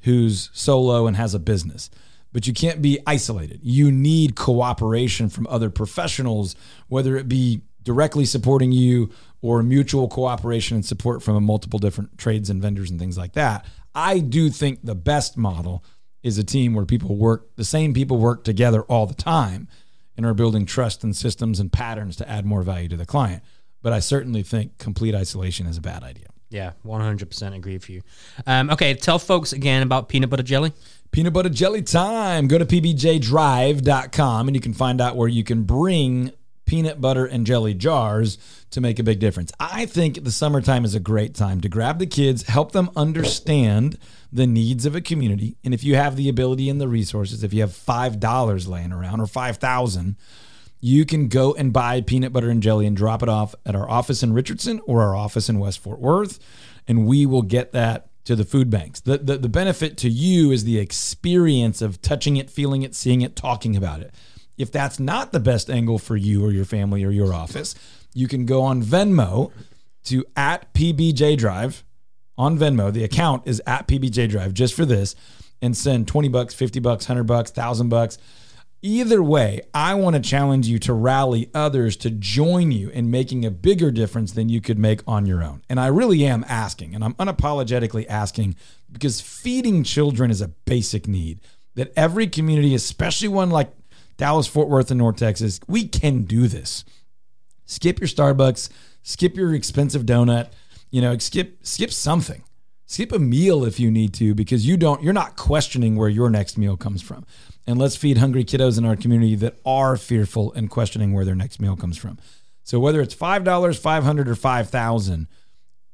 who's 0.00 0.50
solo 0.52 1.06
and 1.06 1.16
has 1.16 1.34
a 1.34 1.38
business, 1.38 1.90
but 2.32 2.46
you 2.46 2.52
can't 2.52 2.80
be 2.80 2.98
isolated. 3.06 3.60
You 3.62 3.90
need 3.90 4.36
cooperation 4.36 5.28
from 5.28 5.46
other 5.48 5.70
professionals, 5.70 6.54
whether 6.88 7.16
it 7.16 7.28
be 7.28 7.62
directly 7.82 8.24
supporting 8.24 8.72
you 8.72 9.10
or 9.42 9.62
mutual 9.62 10.08
cooperation 10.08 10.76
and 10.76 10.84
support 10.84 11.22
from 11.22 11.42
multiple 11.44 11.78
different 11.78 12.18
trades 12.18 12.50
and 12.50 12.60
vendors 12.60 12.90
and 12.90 13.00
things 13.00 13.16
like 13.16 13.32
that. 13.32 13.64
I 13.94 14.18
do 14.18 14.50
think 14.50 14.80
the 14.84 14.94
best 14.94 15.36
model 15.36 15.84
is 16.22 16.38
a 16.38 16.44
team 16.44 16.74
where 16.74 16.84
people 16.84 17.16
work, 17.16 17.48
the 17.56 17.64
same 17.64 17.94
people 17.94 18.18
work 18.18 18.44
together 18.44 18.82
all 18.82 19.06
the 19.06 19.14
time 19.14 19.68
and 20.16 20.26
are 20.26 20.34
building 20.34 20.66
trust 20.66 21.02
and 21.02 21.16
systems 21.16 21.58
and 21.58 21.72
patterns 21.72 22.16
to 22.16 22.28
add 22.28 22.44
more 22.44 22.62
value 22.62 22.88
to 22.88 22.96
the 22.96 23.06
client. 23.06 23.42
But 23.82 23.94
I 23.94 24.00
certainly 24.00 24.42
think 24.42 24.76
complete 24.76 25.14
isolation 25.14 25.66
is 25.66 25.78
a 25.78 25.80
bad 25.80 26.02
idea. 26.02 26.26
Yeah, 26.50 26.72
100% 26.84 27.56
agree 27.56 27.74
with 27.74 27.88
you. 27.88 28.02
Um, 28.46 28.70
okay, 28.70 28.92
tell 28.94 29.18
folks 29.18 29.52
again 29.52 29.82
about 29.82 30.08
peanut 30.08 30.28
butter 30.28 30.42
jelly. 30.42 30.72
Peanut 31.12 31.32
butter 31.32 31.48
jelly 31.48 31.82
time. 31.82 32.46
Go 32.46 32.58
to 32.58 32.64
pbjdrive.com 32.64 34.48
and 34.48 34.54
you 34.54 34.60
can 34.60 34.74
find 34.74 35.00
out 35.00 35.16
where 35.16 35.28
you 35.28 35.42
can 35.42 35.64
bring 35.64 36.32
peanut 36.66 37.00
butter 37.00 37.26
and 37.26 37.44
jelly 37.44 37.74
jars 37.74 38.38
to 38.70 38.80
make 38.80 39.00
a 39.00 39.02
big 39.02 39.18
difference. 39.18 39.50
I 39.58 39.86
think 39.86 40.22
the 40.22 40.30
summertime 40.30 40.84
is 40.84 40.94
a 40.94 41.00
great 41.00 41.34
time 41.34 41.60
to 41.62 41.68
grab 41.68 41.98
the 41.98 42.06
kids, 42.06 42.44
help 42.46 42.70
them 42.70 42.90
understand 42.94 43.98
the 44.32 44.46
needs 44.46 44.86
of 44.86 44.94
a 44.94 45.00
community, 45.00 45.56
and 45.64 45.74
if 45.74 45.82
you 45.82 45.96
have 45.96 46.14
the 46.14 46.28
ability 46.28 46.70
and 46.70 46.80
the 46.80 46.86
resources, 46.86 47.42
if 47.42 47.52
you 47.52 47.62
have 47.62 47.72
$5 47.72 48.68
laying 48.68 48.92
around 48.92 49.20
or 49.20 49.26
5000 49.26 50.16
you 50.80 51.04
can 51.04 51.28
go 51.28 51.52
and 51.54 51.72
buy 51.72 52.00
peanut 52.00 52.32
butter 52.32 52.48
and 52.48 52.62
jelly 52.62 52.86
and 52.86 52.96
drop 52.96 53.22
it 53.22 53.28
off 53.28 53.54
at 53.66 53.74
our 53.74 53.88
office 53.88 54.22
in 54.22 54.32
Richardson 54.32 54.80
or 54.86 55.02
our 55.02 55.14
office 55.14 55.48
in 55.48 55.58
West 55.58 55.78
Fort 55.80 56.00
Worth, 56.00 56.38
and 56.88 57.06
we 57.06 57.26
will 57.26 57.42
get 57.42 57.72
that 57.72 58.09
to 58.24 58.36
the 58.36 58.44
food 58.44 58.70
banks. 58.70 59.00
The, 59.00 59.18
the, 59.18 59.38
the 59.38 59.48
benefit 59.48 59.96
to 59.98 60.08
you 60.08 60.50
is 60.50 60.64
the 60.64 60.78
experience 60.78 61.82
of 61.82 62.02
touching 62.02 62.36
it, 62.36 62.50
feeling 62.50 62.82
it, 62.82 62.94
seeing 62.94 63.22
it, 63.22 63.36
talking 63.36 63.76
about 63.76 64.00
it. 64.00 64.14
If 64.58 64.70
that's 64.70 65.00
not 65.00 65.32
the 65.32 65.40
best 65.40 65.70
angle 65.70 65.98
for 65.98 66.16
you 66.16 66.44
or 66.44 66.50
your 66.50 66.66
family 66.66 67.02
or 67.02 67.10
your 67.10 67.32
office, 67.32 67.74
you 68.12 68.28
can 68.28 68.44
go 68.44 68.62
on 68.62 68.82
Venmo 68.82 69.52
to 70.04 70.24
at 70.36 70.72
PBJ 70.74 71.38
Drive 71.38 71.84
on 72.36 72.58
Venmo. 72.58 72.92
The 72.92 73.04
account 73.04 73.46
is 73.46 73.62
at 73.66 73.88
PBJ 73.88 74.28
Drive 74.28 74.52
just 74.52 74.74
for 74.74 74.84
this 74.84 75.14
and 75.62 75.76
send 75.76 76.08
20 76.08 76.28
bucks, 76.28 76.54
50 76.54 76.80
bucks, 76.80 77.08
100 77.08 77.24
bucks, 77.24 77.50
1000 77.50 77.88
bucks 77.88 78.18
Either 78.82 79.22
way, 79.22 79.60
I 79.74 79.94
want 79.94 80.16
to 80.16 80.22
challenge 80.22 80.66
you 80.66 80.78
to 80.80 80.94
rally 80.94 81.50
others 81.54 81.96
to 81.98 82.10
join 82.10 82.70
you 82.70 82.88
in 82.88 83.10
making 83.10 83.44
a 83.44 83.50
bigger 83.50 83.90
difference 83.90 84.32
than 84.32 84.48
you 84.48 84.62
could 84.62 84.78
make 84.78 85.02
on 85.06 85.26
your 85.26 85.42
own. 85.42 85.62
And 85.68 85.78
I 85.78 85.88
really 85.88 86.24
am 86.24 86.46
asking, 86.48 86.94
and 86.94 87.04
I'm 87.04 87.12
unapologetically 87.14 88.06
asking 88.08 88.56
because 88.90 89.20
feeding 89.20 89.84
children 89.84 90.30
is 90.30 90.40
a 90.40 90.48
basic 90.48 91.06
need 91.06 91.40
that 91.74 91.92
every 91.94 92.26
community, 92.26 92.74
especially 92.74 93.28
one 93.28 93.50
like 93.50 93.70
Dallas, 94.16 94.46
Fort 94.46 94.68
Worth, 94.68 94.90
and 94.90 94.98
North 94.98 95.16
Texas, 95.16 95.60
we 95.68 95.86
can 95.86 96.22
do 96.22 96.48
this. 96.48 96.84
Skip 97.66 98.00
your 98.00 98.08
Starbucks, 98.08 98.70
skip 99.02 99.36
your 99.36 99.54
expensive 99.54 100.04
donut, 100.04 100.50
you 100.90 101.02
know, 101.02 101.16
skip 101.18 101.58
skip 101.62 101.92
something. 101.92 102.42
Skip 102.90 103.12
a 103.12 103.20
meal 103.20 103.64
if 103.64 103.78
you 103.78 103.88
need 103.88 104.12
to 104.14 104.34
because 104.34 104.66
you 104.66 104.76
don't 104.76 105.00
you're 105.00 105.12
not 105.12 105.36
questioning 105.36 105.94
where 105.94 106.08
your 106.08 106.28
next 106.28 106.58
meal 106.58 106.76
comes 106.76 107.00
from 107.00 107.24
and 107.64 107.78
let's 107.78 107.94
feed 107.94 108.18
hungry 108.18 108.44
kiddos 108.44 108.78
in 108.78 108.84
our 108.84 108.96
community 108.96 109.36
that 109.36 109.54
are 109.64 109.96
fearful 109.96 110.52
and 110.54 110.68
questioning 110.68 111.12
where 111.12 111.24
their 111.24 111.36
next 111.36 111.60
meal 111.60 111.76
comes 111.76 111.96
from. 111.96 112.18
So 112.64 112.80
whether 112.80 113.00
it's 113.00 113.14
five 113.14 113.44
dollars, 113.44 113.78
five 113.78 114.02
hundred, 114.02 114.28
or 114.28 114.34
five 114.34 114.70
thousand, 114.70 115.28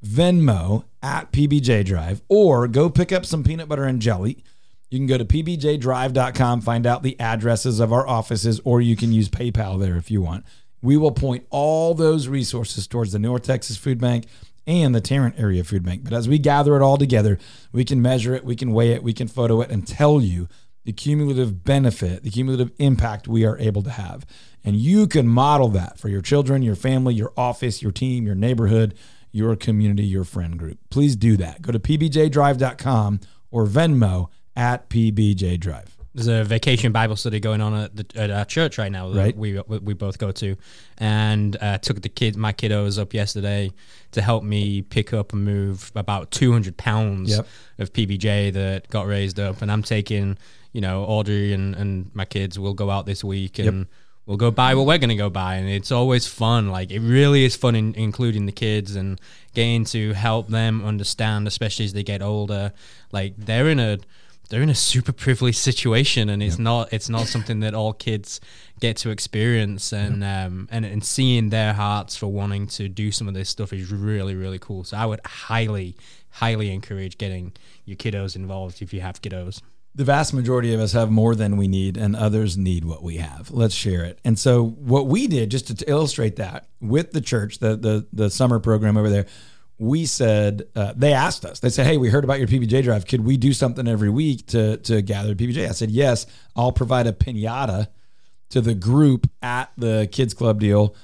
Venmo 0.02 0.84
at 1.02 1.32
PBJ 1.32 1.84
Drive, 1.84 2.22
or 2.30 2.66
go 2.66 2.88
pick 2.88 3.12
up 3.12 3.26
some 3.26 3.44
peanut 3.44 3.68
butter 3.68 3.84
and 3.84 4.00
jelly. 4.00 4.42
You 4.88 4.98
can 4.98 5.06
go 5.06 5.18
to 5.18 5.24
pbjdrive.com, 5.26 6.62
find 6.62 6.86
out 6.86 7.02
the 7.02 7.20
addresses 7.20 7.78
of 7.78 7.92
our 7.92 8.08
offices, 8.08 8.58
or 8.64 8.80
you 8.80 8.96
can 8.96 9.12
use 9.12 9.28
PayPal 9.28 9.78
there 9.78 9.96
if 9.96 10.10
you 10.10 10.22
want. 10.22 10.46
We 10.80 10.96
will 10.96 11.12
point 11.12 11.46
all 11.50 11.92
those 11.92 12.26
resources 12.26 12.86
towards 12.86 13.12
the 13.12 13.18
North 13.18 13.42
Texas 13.42 13.76
Food 13.76 14.00
Bank 14.00 14.24
and 14.66 14.94
the 14.94 15.00
Tarrant 15.00 15.38
Area 15.38 15.62
Food 15.64 15.84
Bank. 15.84 16.04
But 16.04 16.12
as 16.12 16.28
we 16.28 16.38
gather 16.38 16.76
it 16.76 16.82
all 16.82 16.96
together, 16.96 17.38
we 17.72 17.84
can 17.84 18.02
measure 18.02 18.34
it, 18.34 18.44
we 18.44 18.56
can 18.56 18.72
weigh 18.72 18.92
it, 18.92 19.02
we 19.02 19.12
can 19.12 19.28
photo 19.28 19.60
it, 19.60 19.70
and 19.70 19.86
tell 19.86 20.20
you 20.20 20.48
the 20.84 20.92
cumulative 20.92 21.64
benefit, 21.64 22.22
the 22.22 22.30
cumulative 22.30 22.70
impact 22.78 23.26
we 23.26 23.44
are 23.44 23.58
able 23.58 23.82
to 23.82 23.90
have. 23.90 24.24
And 24.64 24.76
you 24.76 25.06
can 25.06 25.28
model 25.28 25.68
that 25.68 25.98
for 25.98 26.08
your 26.08 26.22
children, 26.22 26.62
your 26.62 26.76
family, 26.76 27.14
your 27.14 27.32
office, 27.36 27.82
your 27.82 27.92
team, 27.92 28.26
your 28.26 28.34
neighborhood, 28.34 28.94
your 29.32 29.54
community, 29.56 30.04
your 30.04 30.24
friend 30.24 30.58
group. 30.58 30.78
Please 30.90 31.14
do 31.14 31.36
that. 31.36 31.62
Go 31.62 31.72
to 31.72 31.78
pbjdrive.com 31.78 33.20
or 33.50 33.66
Venmo 33.66 34.28
at 34.54 34.88
pbjdrive. 34.88 35.95
There's 36.16 36.28
a 36.28 36.44
vacation 36.44 36.92
Bible 36.92 37.14
study 37.14 37.40
going 37.40 37.60
on 37.60 37.74
at, 37.74 37.94
the, 37.94 38.06
at 38.16 38.30
our 38.30 38.44
church 38.44 38.78
right 38.78 38.90
now 38.90 39.10
that 39.10 39.18
right. 39.18 39.36
we 39.36 39.60
we 39.60 39.94
both 39.94 40.18
go 40.18 40.32
to, 40.32 40.56
and 40.98 41.56
uh, 41.60 41.78
took 41.78 42.02
the 42.02 42.08
kids, 42.08 42.36
my 42.36 42.52
kiddos, 42.52 42.98
up 42.98 43.14
yesterday 43.14 43.70
to 44.12 44.22
help 44.22 44.42
me 44.42 44.82
pick 44.82 45.12
up 45.12 45.32
and 45.32 45.44
move 45.44 45.92
about 45.94 46.30
200 46.30 46.76
pounds 46.76 47.36
yep. 47.36 47.46
of 47.78 47.92
PBJ 47.92 48.52
that 48.54 48.88
got 48.88 49.06
raised 49.06 49.38
up, 49.38 49.62
and 49.62 49.70
I'm 49.70 49.82
taking 49.82 50.38
you 50.76 50.82
know, 50.82 51.04
Audrey 51.04 51.54
and, 51.54 51.74
and 51.74 52.10
my 52.14 52.26
kids 52.26 52.58
will 52.58 52.74
go 52.74 52.90
out 52.90 53.06
this 53.06 53.24
week 53.24 53.58
and 53.58 53.78
yep. 53.78 53.88
we'll 54.26 54.36
go 54.36 54.50
buy 54.50 54.74
what 54.74 54.84
we're 54.84 54.98
going 54.98 55.08
to 55.08 55.16
go 55.16 55.30
buy. 55.30 55.54
And 55.54 55.70
it's 55.70 55.90
always 55.90 56.26
fun. 56.26 56.68
Like, 56.68 56.90
it 56.90 57.00
really 57.00 57.46
is 57.46 57.56
fun 57.56 57.74
in, 57.74 57.94
including 57.94 58.44
the 58.44 58.52
kids 58.52 58.94
and 58.94 59.18
getting 59.54 59.86
to 59.86 60.12
help 60.12 60.48
them 60.48 60.84
understand, 60.84 61.48
especially 61.48 61.86
as 61.86 61.94
they 61.94 62.02
get 62.02 62.20
older. 62.20 62.74
Like, 63.10 63.36
they're 63.38 63.70
in 63.70 63.80
a. 63.80 63.98
They're 64.48 64.62
in 64.62 64.70
a 64.70 64.74
super 64.74 65.12
privileged 65.12 65.58
situation, 65.58 66.28
and 66.28 66.42
it's 66.42 66.54
yep. 66.54 66.60
not 66.60 66.92
it's 66.92 67.08
not 67.08 67.26
something 67.26 67.60
that 67.60 67.74
all 67.74 67.92
kids 67.92 68.40
get 68.80 68.96
to 68.98 69.10
experience. 69.10 69.92
And 69.92 70.22
yep. 70.22 70.46
um, 70.46 70.68
and 70.70 70.84
and 70.84 71.04
seeing 71.04 71.50
their 71.50 71.72
hearts 71.72 72.16
for 72.16 72.28
wanting 72.28 72.66
to 72.68 72.88
do 72.88 73.10
some 73.10 73.28
of 73.28 73.34
this 73.34 73.48
stuff 73.48 73.72
is 73.72 73.90
really 73.90 74.34
really 74.34 74.58
cool. 74.58 74.84
So 74.84 74.96
I 74.96 75.06
would 75.06 75.20
highly 75.24 75.96
highly 76.30 76.70
encourage 76.70 77.18
getting 77.18 77.52
your 77.84 77.96
kiddos 77.96 78.36
involved 78.36 78.82
if 78.82 78.92
you 78.92 79.00
have 79.00 79.20
kiddos. 79.22 79.62
The 79.94 80.04
vast 80.04 80.34
majority 80.34 80.74
of 80.74 80.80
us 80.80 80.92
have 80.92 81.10
more 81.10 81.34
than 81.34 81.56
we 81.56 81.68
need, 81.68 81.96
and 81.96 82.14
others 82.14 82.58
need 82.58 82.84
what 82.84 83.02
we 83.02 83.16
have. 83.16 83.50
Let's 83.50 83.74
share 83.74 84.04
it. 84.04 84.18
And 84.26 84.38
so, 84.38 84.62
what 84.62 85.06
we 85.06 85.26
did, 85.26 85.50
just 85.50 85.68
to, 85.68 85.74
to 85.74 85.90
illustrate 85.90 86.36
that, 86.36 86.68
with 86.80 87.12
the 87.12 87.22
church, 87.22 87.58
the 87.58 87.76
the 87.76 88.06
the 88.12 88.30
summer 88.30 88.60
program 88.60 88.98
over 88.98 89.08
there, 89.08 89.26
we 89.78 90.06
said 90.06 90.66
uh, 90.74 90.94
they 90.96 91.12
asked 91.12 91.44
us. 91.44 91.60
They 91.60 91.70
said, 91.70 91.86
"Hey, 91.86 91.96
we 91.96 92.08
heard 92.08 92.24
about 92.24 92.38
your 92.38 92.48
PBJ 92.48 92.82
drive. 92.82 93.06
Could 93.06 93.24
we 93.24 93.36
do 93.36 93.52
something 93.52 93.86
every 93.86 94.10
week 94.10 94.46
to 94.48 94.78
to 94.78 95.02
gather 95.02 95.34
PBJ?" 95.34 95.68
I 95.68 95.72
said, 95.72 95.90
"Yes. 95.90 96.26
I'll 96.54 96.72
provide 96.72 97.06
a 97.06 97.12
pinata 97.12 97.88
to 98.50 98.60
the 98.60 98.74
group 98.74 99.30
at 99.42 99.70
the 99.76 100.08
kids 100.10 100.34
club 100.34 100.60
deal." 100.60 100.94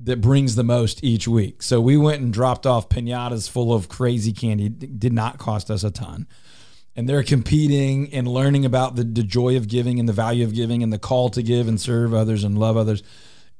that 0.00 0.20
brings 0.20 0.54
the 0.54 0.64
most 0.64 1.02
each 1.02 1.26
week. 1.26 1.62
So 1.62 1.80
we 1.80 1.96
went 1.96 2.22
and 2.22 2.32
dropped 2.32 2.66
off 2.66 2.88
pinatas 2.88 3.50
full 3.50 3.72
of 3.72 3.88
crazy 3.88 4.32
candy. 4.32 4.68
Did 4.68 5.12
not 5.12 5.38
cost 5.38 5.70
us 5.70 5.82
a 5.82 5.90
ton. 5.90 6.26
And 6.94 7.08
they're 7.08 7.22
competing 7.22 8.12
and 8.12 8.26
learning 8.26 8.64
about 8.64 8.96
the, 8.96 9.04
the 9.04 9.22
joy 9.22 9.56
of 9.56 9.68
giving 9.68 10.00
and 10.00 10.08
the 10.08 10.12
value 10.12 10.44
of 10.44 10.54
giving 10.54 10.82
and 10.82 10.92
the 10.92 10.98
call 10.98 11.30
to 11.30 11.42
give 11.42 11.68
and 11.68 11.80
serve 11.80 12.14
others 12.14 12.44
and 12.44 12.58
love 12.58 12.76
others. 12.76 13.02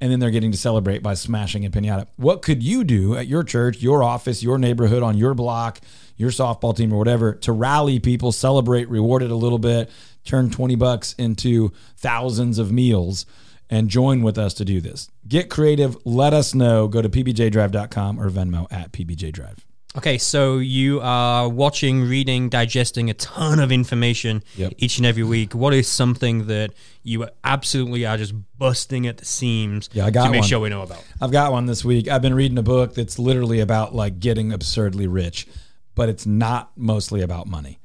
And 0.01 0.13
then 0.13 0.21
they're 0.21 0.31
getting 0.31 0.53
to 0.53 0.59
celebrate 0.59 1.03
by 1.03 1.15
smashing 1.15 1.67
a 1.67 1.71
pinata. 1.71 2.07
What 2.17 2.43
could 2.43 2.63
you 2.63 2.85
do 2.85 3.17
at 3.17 3.27
your 3.27 3.43
church, 3.43 3.83
your 3.83 4.03
office, 4.03 4.43
your 4.43 4.57
neighborhood, 4.57 5.03
on 5.03 5.17
your 5.19 5.35
block, 5.35 5.81
your 6.17 6.31
softball 6.31 6.77
team, 6.77 6.93
or 6.93 6.99
whatever 6.99 7.35
to 7.35 7.53
rally 7.53 7.99
people, 7.99 8.31
celebrate, 8.31 8.89
reward 8.89 9.23
it 9.23 9.31
a 9.31 9.37
little 9.37 9.59
bit, 9.59 9.91
turn 10.25 10.51
20 10.51 10.77
bucks 10.77 11.15
into 11.15 11.73
thousands 11.97 12.59
of 12.59 12.71
meals? 12.71 13.27
and 13.71 13.91
join 13.91 14.23
with 14.23 14.39
us 14.39 14.55
to 14.55 14.65
do 14.65 14.81
this. 14.81 15.11
Get 15.27 15.51
creative. 15.51 15.95
Let 16.07 16.33
us 16.33 16.55
know. 16.55 16.89
Go 16.89 17.03
to 17.03 17.09
pbjdrive.com 17.11 18.19
or 18.19 18.31
Venmo 18.31 18.67
at 18.71 18.93
pbjdrive. 18.93 19.59
Okay, 19.97 20.19
so 20.19 20.59
you 20.59 21.01
are 21.01 21.49
watching, 21.49 22.03
reading, 22.03 22.51
digesting 22.51 23.09
a 23.09 23.15
ton 23.15 23.59
of 23.59 23.73
information 23.73 24.45
Yep. 24.57 24.75
each 24.77 24.99
and 24.99 25.07
every 25.07 25.23
week. 25.25 25.55
What 25.55 25.73
is 25.73 25.89
something 25.89 26.47
that 26.49 26.73
you 27.03 27.27
absolutely 27.43 28.05
are 28.05 28.19
just 28.19 28.35
busting 28.59 29.07
at 29.07 29.17
the 29.17 29.25
seams 29.25 29.89
Yeah, 29.95 30.05
I 30.07 30.11
got 30.11 30.27
to 30.27 30.31
make 30.31 30.41
one. 30.41 30.49
sure 30.49 30.61
we 30.61 30.69
know 30.69 30.83
about? 30.83 31.03
I've 31.23 31.33
got 31.33 31.53
one 31.53 31.65
this 31.67 31.85
week. 31.87 32.07
I've 32.07 32.21
been 32.21 32.35
reading 32.35 32.59
a 32.59 32.63
book 32.63 32.95
that's 32.95 33.19
literally 33.19 33.61
about 33.61 33.95
like 33.95 34.21
getting 34.21 34.53
absurdly 34.53 35.07
rich, 35.07 35.49
but 35.95 36.11
it's 36.11 36.27
not 36.27 36.71
mostly 36.77 37.23
about 37.23 37.47
money. 37.47 37.81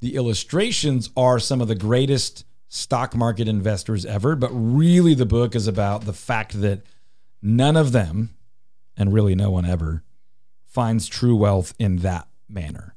The 0.00 0.16
illustrations 0.16 1.08
are 1.16 1.38
some 1.38 1.60
of 1.60 1.68
the 1.68 1.76
greatest 1.76 2.44
stock 2.68 3.14
market 3.14 3.46
investors 3.46 4.04
ever, 4.04 4.34
but 4.34 4.50
really 4.50 5.14
the 5.14 5.24
book 5.24 5.54
is 5.54 5.68
about 5.68 6.04
the 6.04 6.12
fact 6.12 6.60
that 6.60 6.82
none 7.40 7.76
of 7.76 7.92
them, 7.92 8.34
and 8.96 9.14
really 9.14 9.36
no 9.36 9.52
one 9.52 9.64
ever, 9.64 10.02
finds 10.74 11.06
true 11.06 11.36
wealth 11.36 11.72
in 11.78 11.98
that 11.98 12.28
manner. 12.48 12.94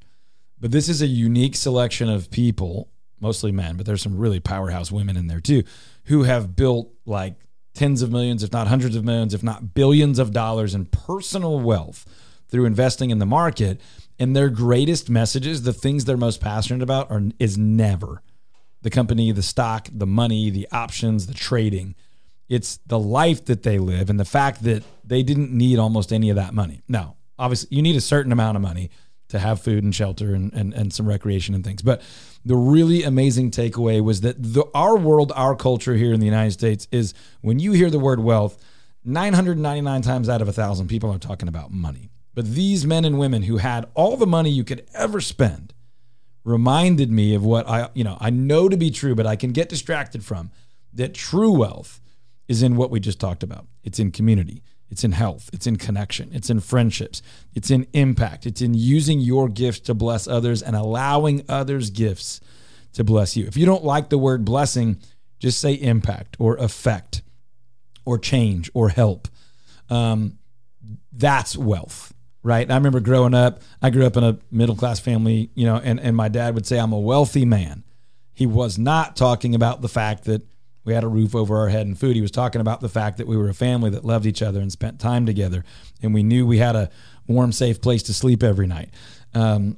But 0.59 0.71
this 0.71 0.89
is 0.89 1.01
a 1.01 1.07
unique 1.07 1.55
selection 1.55 2.09
of 2.09 2.31
people, 2.31 2.89
mostly 3.19 3.51
men, 3.51 3.77
but 3.77 3.85
there's 3.85 4.01
some 4.01 4.17
really 4.17 4.39
powerhouse 4.39 4.91
women 4.91 5.15
in 5.15 5.27
there 5.27 5.39
too, 5.39 5.63
who 6.05 6.23
have 6.23 6.55
built 6.55 6.91
like 7.05 7.35
tens 7.75 8.01
of 8.01 8.11
millions, 8.11 8.43
if 8.43 8.51
not 8.51 8.67
hundreds 8.67 8.95
of 8.95 9.05
millions, 9.05 9.35
if 9.35 9.43
not 9.43 9.75
billions 9.75 10.17
of 10.17 10.31
dollars 10.31 10.73
in 10.73 10.85
personal 10.85 11.59
wealth 11.59 12.05
through 12.49 12.65
investing 12.65 13.11
in 13.11 13.19
the 13.19 13.25
market. 13.25 13.79
And 14.17 14.35
their 14.35 14.49
greatest 14.49 15.11
messages, 15.11 15.61
the 15.61 15.73
things 15.73 16.05
they're 16.05 16.17
most 16.17 16.41
passionate 16.41 16.81
about, 16.81 17.11
are 17.11 17.21
is 17.37 17.55
never 17.55 18.23
the 18.81 18.89
company, 18.89 19.31
the 19.31 19.43
stock, 19.43 19.89
the 19.91 20.07
money, 20.07 20.49
the 20.49 20.67
options, 20.71 21.27
the 21.27 21.35
trading. 21.35 21.93
It's 22.49 22.77
the 22.87 22.97
life 22.97 23.45
that 23.45 23.61
they 23.61 23.77
live 23.77 24.09
and 24.09 24.19
the 24.19 24.25
fact 24.25 24.63
that 24.63 24.83
they 25.03 25.21
didn't 25.21 25.51
need 25.51 25.77
almost 25.77 26.11
any 26.11 26.31
of 26.31 26.37
that 26.37 26.53
money. 26.53 26.81
Now, 26.87 27.16
obviously, 27.39 27.75
you 27.75 27.81
need 27.81 27.95
a 27.95 28.01
certain 28.01 28.31
amount 28.31 28.55
of 28.55 28.61
money 28.61 28.89
to 29.29 29.39
have 29.39 29.61
food 29.61 29.83
and 29.83 29.93
shelter 29.93 30.33
and, 30.33 30.53
and, 30.53 30.73
and 30.73 30.93
some 30.93 31.07
recreation 31.07 31.53
and 31.53 31.63
things. 31.63 31.81
But 31.81 32.01
the 32.45 32.55
really 32.55 33.03
amazing 33.03 33.51
takeaway 33.51 34.01
was 34.01 34.21
that 34.21 34.41
the, 34.41 34.63
our 34.73 34.97
world, 34.97 35.33
our 35.35 35.55
culture 35.55 35.95
here 35.95 36.13
in 36.13 36.19
the 36.19 36.25
United 36.25 36.51
States 36.51 36.87
is 36.91 37.13
when 37.41 37.59
you 37.59 37.73
hear 37.73 37.89
the 37.89 37.99
word 37.99 38.21
wealth, 38.21 38.63
999 39.03 40.01
times 40.01 40.29
out 40.29 40.41
of 40.41 40.47
a 40.47 40.53
thousand 40.53 40.87
people 40.87 41.11
are 41.11 41.19
talking 41.19 41.49
about 41.49 41.71
money. 41.71 42.09
But 42.33 42.53
these 42.53 42.85
men 42.85 43.03
and 43.03 43.17
women 43.17 43.43
who 43.43 43.57
had 43.57 43.87
all 43.95 44.15
the 44.15 44.27
money 44.27 44.49
you 44.49 44.63
could 44.63 44.85
ever 44.93 45.19
spend 45.19 45.73
reminded 46.43 47.11
me 47.11 47.35
of 47.35 47.43
what 47.43 47.67
I, 47.67 47.89
you 47.93 48.03
know, 48.03 48.17
I 48.21 48.29
know 48.29 48.69
to 48.69 48.77
be 48.77 48.91
true, 48.91 49.15
but 49.15 49.27
I 49.27 49.35
can 49.35 49.51
get 49.51 49.69
distracted 49.69 50.23
from 50.23 50.51
that 50.93 51.13
true 51.13 51.51
wealth 51.51 51.99
is 52.47 52.63
in 52.63 52.75
what 52.75 52.91
we 52.91 52.99
just 52.99 53.19
talked 53.19 53.43
about. 53.43 53.67
It's 53.83 53.99
in 53.99 54.11
community, 54.11 54.63
it's 54.89 55.03
in 55.03 55.11
health, 55.11 55.49
it's 55.53 55.67
in 55.67 55.75
connection, 55.75 56.29
it's 56.33 56.49
in 56.49 56.59
friendships, 56.59 57.21
it's 57.53 57.69
in 57.69 57.87
impact, 57.93 58.45
it's 58.45 58.61
in 58.61 58.73
using 58.73 59.19
your 59.19 59.49
gifts 59.49 59.81
to 59.81 59.93
bless 59.93 60.27
others 60.27 60.61
and 60.61 60.75
allowing 60.75 61.43
others' 61.49 61.89
gifts 61.89 62.39
to 62.93 63.03
bless 63.03 63.35
you. 63.35 63.45
If 63.45 63.57
you 63.57 63.65
don't 63.65 63.83
like 63.83 64.09
the 64.09 64.17
word 64.17 64.45
blessing, 64.45 64.99
just 65.39 65.59
say 65.59 65.73
impact 65.73 66.37
or 66.39 66.55
effect 66.57 67.21
or 68.05 68.17
change 68.17 68.71
or 68.73 68.89
help. 68.89 69.27
Um, 69.89 70.39
that's 71.11 71.57
wealth, 71.57 72.13
right? 72.43 72.69
I 72.69 72.75
remember 72.75 72.99
growing 72.99 73.33
up, 73.33 73.61
I 73.81 73.89
grew 73.89 74.05
up 74.05 74.17
in 74.17 74.23
a 74.23 74.39
middle 74.51 74.75
class 74.75 74.99
family, 74.99 75.51
you 75.53 75.65
know, 75.65 75.75
and, 75.75 75.99
and 75.99 76.15
my 76.15 76.29
dad 76.29 76.55
would 76.55 76.65
say, 76.65 76.79
I'm 76.79 76.93
a 76.93 76.99
wealthy 76.99 77.45
man. 77.45 77.83
He 78.33 78.45
was 78.45 78.77
not 78.77 79.15
talking 79.15 79.53
about 79.53 79.81
the 79.81 79.89
fact 79.89 80.23
that 80.25 80.43
we 80.87 80.93
had 80.93 81.03
a 81.03 81.07
roof 81.07 81.35
over 81.35 81.57
our 81.57 81.67
head 81.67 81.85
and 81.85 81.99
food. 81.99 82.15
He 82.15 82.21
was 82.21 82.31
talking 82.31 82.61
about 82.61 82.79
the 82.79 82.89
fact 82.89 83.17
that 83.17 83.27
we 83.27 83.35
were 83.35 83.49
a 83.49 83.53
family 83.53 83.89
that 83.91 84.05
loved 84.05 84.25
each 84.25 84.41
other 84.41 84.61
and 84.61 84.71
spent 84.71 84.99
time 84.99 85.25
together. 85.25 85.65
And 86.01 86.13
we 86.13 86.23
knew 86.23 86.47
we 86.47 86.59
had 86.59 86.77
a 86.77 86.89
warm, 87.27 87.51
safe 87.51 87.81
place 87.81 88.01
to 88.03 88.13
sleep 88.13 88.41
every 88.41 88.67
night. 88.67 88.91
Um, 89.33 89.77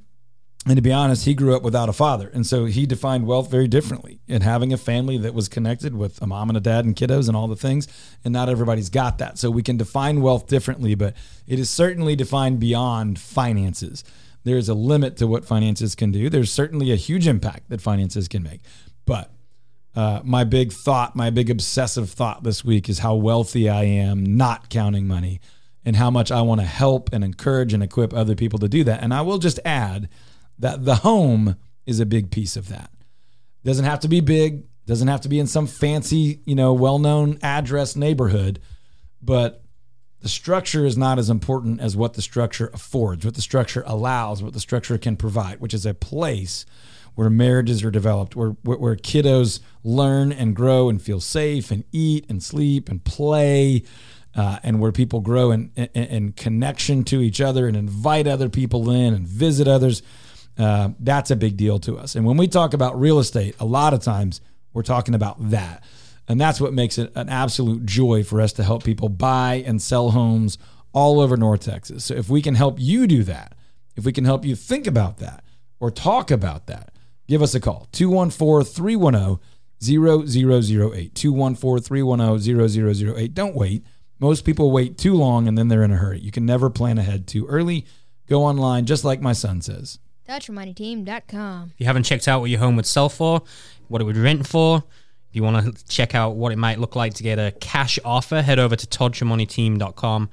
and 0.68 0.76
to 0.76 0.82
be 0.82 0.92
honest, 0.92 1.26
he 1.26 1.34
grew 1.34 1.56
up 1.56 1.64
without 1.64 1.90
a 1.90 1.94
father. 1.94 2.30
And 2.32 2.46
so 2.46 2.66
he 2.66 2.86
defined 2.86 3.26
wealth 3.26 3.50
very 3.50 3.68
differently 3.68 4.20
in 4.28 4.42
having 4.44 4.72
a 4.72 4.78
family 4.78 5.18
that 5.18 5.34
was 5.34 5.50
connected 5.50 5.96
with 5.96 6.22
a 6.22 6.28
mom 6.28 6.50
and 6.50 6.58
a 6.58 6.62
dad 6.62 6.86
and 6.86 6.96
kiddos 6.96 7.28
and 7.28 7.36
all 7.36 7.48
the 7.48 7.56
things. 7.56 7.88
And 8.24 8.32
not 8.32 8.48
everybody's 8.48 8.90
got 8.90 9.18
that. 9.18 9.40
So 9.40 9.50
we 9.50 9.64
can 9.64 9.78
define 9.78 10.22
wealth 10.22 10.48
differently, 10.48 10.94
but 10.94 11.16
it 11.48 11.58
is 11.58 11.72
certainly 11.72 12.16
defined 12.16 12.60
beyond 12.60 13.18
finances. 13.18 14.04
There's 14.44 14.70
a 14.70 14.76
limit 14.76 15.18
to 15.18 15.28
what 15.28 15.44
finances 15.44 15.96
can 15.96 16.12
do. 16.12 16.30
There's 16.30 16.52
certainly 16.52 16.92
a 16.92 16.98
huge 16.98 17.28
impact 17.28 17.70
that 17.70 17.82
finances 17.82 18.28
can 18.28 18.44
make. 18.44 18.62
But 19.06 19.32
uh, 19.96 20.22
my 20.24 20.44
big 20.44 20.72
thought, 20.72 21.16
my 21.16 21.30
big 21.30 21.50
obsessive 21.50 22.10
thought 22.10 22.44
this 22.44 22.64
week 22.64 22.90
is 22.90 23.00
how 23.00 23.16
wealthy 23.16 23.70
I 23.70 23.84
am 23.84 24.38
not 24.38 24.70
counting 24.70 25.08
money 25.08 25.42
and 25.84 25.96
how 25.96 26.12
much 26.12 26.32
I 26.32 26.42
want 26.42 26.62
to 26.62 26.68
help 26.68 27.10
and 27.12 27.24
encourage 27.24 27.74
and 27.74 27.82
equip 27.82 28.14
other 28.14 28.36
people 28.36 28.60
to 28.60 28.70
do 28.70 28.84
that. 28.84 29.02
And 29.02 29.14
I 29.14 29.22
will 29.22 29.40
just 29.40 29.60
add 29.66 30.10
that 30.60 30.86
the 30.86 30.96
home 30.96 31.56
is 31.86 32.00
a 32.00 32.06
big 32.06 32.32
piece 32.32 32.56
of 32.56 32.70
that. 32.70 32.92
Doesn't 33.64 33.86
have 33.86 34.02
to 34.02 34.08
be 34.08 34.22
big, 34.22 34.64
doesn't 34.86 35.08
have 35.08 35.22
to 35.22 35.30
be 35.30 35.40
in 35.40 35.48
some 35.48 35.68
fancy, 35.68 36.40
you 36.46 36.56
know, 36.56 36.74
well-known 36.74 37.40
address 37.42 37.96
neighborhood, 37.96 38.60
but 39.22 39.64
the 40.22 40.30
structure 40.30 40.86
is 40.86 40.98
not 40.98 41.18
as 41.18 41.30
important 41.30 41.80
as 41.80 41.96
what 41.96 42.14
the 42.14 42.22
structure 42.22 42.70
affords, 42.74 43.26
what 43.26 43.36
the 43.36 43.42
structure 43.42 43.84
allows, 43.86 44.44
what 44.44 44.54
the 44.54 44.60
structure 44.60 44.98
can 44.98 45.16
provide, 45.16 45.60
which 45.60 45.74
is 45.74 45.86
a 45.86 45.94
place 45.94 46.66
where 47.20 47.30
marriages 47.30 47.84
are 47.84 47.92
developed, 47.92 48.34
where, 48.34 48.52
where, 48.64 48.96
kiddos 48.96 49.60
learn 49.84 50.32
and 50.32 50.56
grow 50.56 50.88
and 50.88 51.02
feel 51.02 51.20
safe 51.20 51.70
and 51.70 51.84
eat 51.92 52.26
and 52.30 52.42
sleep 52.42 52.88
and 52.88 53.04
play, 53.04 53.84
uh, 54.36 54.60
and 54.64 54.80
where 54.80 54.94
people 54.94 55.20
grow 55.20 55.52
in, 55.52 55.70
in, 55.76 55.90
in 56.06 56.32
connection 56.32 57.04
to 57.04 57.20
each 57.20 57.42
other 57.42 57.68
and 57.68 57.76
invite 57.76 58.26
other 58.26 58.48
people 58.48 58.90
in 58.90 59.14
and 59.14 59.28
visit 59.28 59.68
others. 59.68 60.02
Uh, 60.58 60.92
that's 60.98 61.30
a 61.30 61.36
big 61.36 61.58
deal 61.58 61.78
to 61.78 61.98
us. 61.98 62.16
And 62.16 62.26
when 62.26 62.38
we 62.38 62.48
talk 62.48 62.74
about 62.74 62.98
real 62.98 63.20
estate, 63.20 63.54
a 63.60 63.66
lot 63.66 63.94
of 63.94 64.02
times 64.02 64.40
we're 64.72 64.82
talking 64.82 65.14
about 65.14 65.50
that. 65.50 65.84
And 66.30 66.40
that's 66.40 66.62
what 66.62 66.74
makes 66.74 66.98
it 66.98 67.12
an 67.16 67.28
absolute 67.28 67.86
joy 67.86 68.24
for 68.24 68.40
us 68.40 68.54
to 68.54 68.64
help 68.64 68.86
people 68.86 69.10
buy 69.10 69.62
and 69.68 69.82
sell 69.82 70.12
homes 70.12 70.58
all 70.94 71.20
over 71.20 71.36
North 71.36 71.66
Texas. 71.66 72.06
So 72.06 72.14
if 72.14 72.30
we 72.30 72.42
can 72.42 72.56
help 72.56 72.80
you 72.80 73.08
do 73.08 73.24
that, 73.24 73.56
if 73.98 74.06
we 74.06 74.14
can 74.14 74.24
help 74.24 74.46
you 74.46 74.56
think 74.56 74.88
about 74.88 75.18
that 75.18 75.44
or 75.82 75.92
talk 75.92 76.32
about 76.32 76.68
that, 76.68 76.89
give 77.30 77.42
us 77.42 77.56
a 77.56 77.60
call 77.62 77.88
214 77.94 78.74
310 78.74 79.40
0008. 79.82 81.16
214 81.16 81.84
310 81.84 83.16
0008. 83.16 83.34
Don't 83.34 83.56
wait. 83.56 83.86
Most 84.20 84.44
people 84.44 84.72
wait 84.72 84.98
too 84.98 85.14
long 85.14 85.48
and 85.48 85.58
then 85.58 85.70
they're 85.70 85.84
in 85.84 85.92
a 85.92 85.98
hurry. 85.98 86.20
You 86.20 86.32
can 86.32 86.46
never 86.46 86.70
plan 86.70 86.98
ahead 86.98 87.28
too 87.28 87.48
early. 87.48 87.86
Go 88.28 88.44
online, 88.44 88.86
just 88.86 89.06
like 89.06 89.22
my 89.22 89.32
son 89.32 89.62
says. 89.62 90.00
ToddTramonteTeam.com. 90.28 91.72
If 91.74 91.80
you 91.80 91.86
haven't 91.86 92.04
checked 92.04 92.28
out 92.28 92.42
what 92.42 92.50
your 92.50 92.60
home 92.60 92.76
would 92.76 92.86
sell 92.86 93.10
for, 93.10 93.42
what 93.88 94.02
it 94.02 94.06
would 94.06 94.18
rent 94.18 94.46
for, 94.46 94.84
if 95.30 95.36
you 95.36 95.44
want 95.44 95.76
to 95.76 95.86
check 95.86 96.14
out 96.14 96.36
what 96.36 96.52
it 96.52 96.58
might 96.58 96.80
look 96.80 96.96
like 96.96 97.14
to 97.16 97.24
get 97.24 97.40
a 97.40 97.52
cash 97.60 97.98
offer, 98.04 98.42
head 98.42 98.60
over 98.60 98.76
to 98.76 98.88
toddtramonteteam.com. 98.88 100.30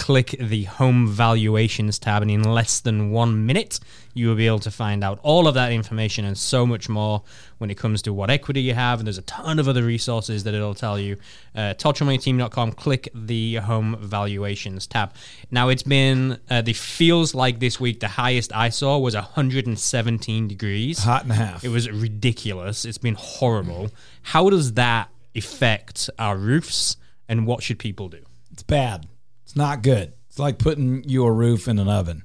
click 0.00 0.34
the 0.40 0.64
home 0.64 1.06
valuations 1.06 1.98
tab, 1.98 2.22
and 2.22 2.30
in 2.30 2.42
less 2.42 2.80
than 2.80 3.10
one 3.10 3.44
minute, 3.44 3.78
you 4.14 4.28
will 4.28 4.34
be 4.34 4.46
able 4.46 4.58
to 4.58 4.70
find 4.70 5.04
out 5.04 5.20
all 5.22 5.46
of 5.46 5.52
that 5.54 5.72
information 5.72 6.24
and 6.24 6.38
so 6.38 6.66
much 6.66 6.88
more 6.88 7.22
when 7.58 7.70
it 7.70 7.76
comes 7.76 8.00
to 8.00 8.12
what 8.12 8.30
equity 8.30 8.62
you 8.62 8.72
have. 8.72 8.98
And 8.98 9.06
there's 9.06 9.18
a 9.18 9.22
ton 9.22 9.58
of 9.58 9.68
other 9.68 9.82
resources 9.82 10.44
that 10.44 10.54
it'll 10.54 10.74
tell 10.74 10.98
you. 10.98 11.18
Uh, 11.54 11.74
ToddTramonteTeam.com, 11.74 12.72
click 12.72 13.10
the 13.14 13.56
home 13.56 13.98
valuations 14.00 14.86
tab. 14.86 15.12
Now, 15.50 15.68
it's 15.68 15.82
been, 15.82 16.40
uh, 16.48 16.62
the 16.62 16.72
feels 16.72 17.34
like 17.34 17.60
this 17.60 17.78
week, 17.78 18.00
the 18.00 18.08
highest 18.08 18.56
I 18.56 18.70
saw 18.70 18.98
was 18.98 19.14
117 19.14 20.48
degrees. 20.48 21.00
Hot 21.00 21.24
and 21.24 21.32
a 21.32 21.34
half. 21.34 21.62
It 21.62 21.68
was 21.68 21.90
ridiculous. 21.90 22.86
It's 22.86 22.98
been 22.98 23.16
horrible. 23.18 23.90
How 24.22 24.48
does 24.48 24.72
that 24.72 25.10
affect 25.36 26.08
our 26.18 26.38
roofs, 26.38 26.96
and 27.28 27.46
what 27.46 27.62
should 27.62 27.78
people 27.78 28.08
do? 28.08 28.24
It's 28.50 28.62
bad. 28.62 29.09
It's 29.50 29.56
not 29.56 29.82
good. 29.82 30.12
It's 30.28 30.38
like 30.38 30.60
putting 30.60 31.02
your 31.08 31.34
roof 31.34 31.66
in 31.66 31.80
an 31.80 31.88
oven. 31.88 32.22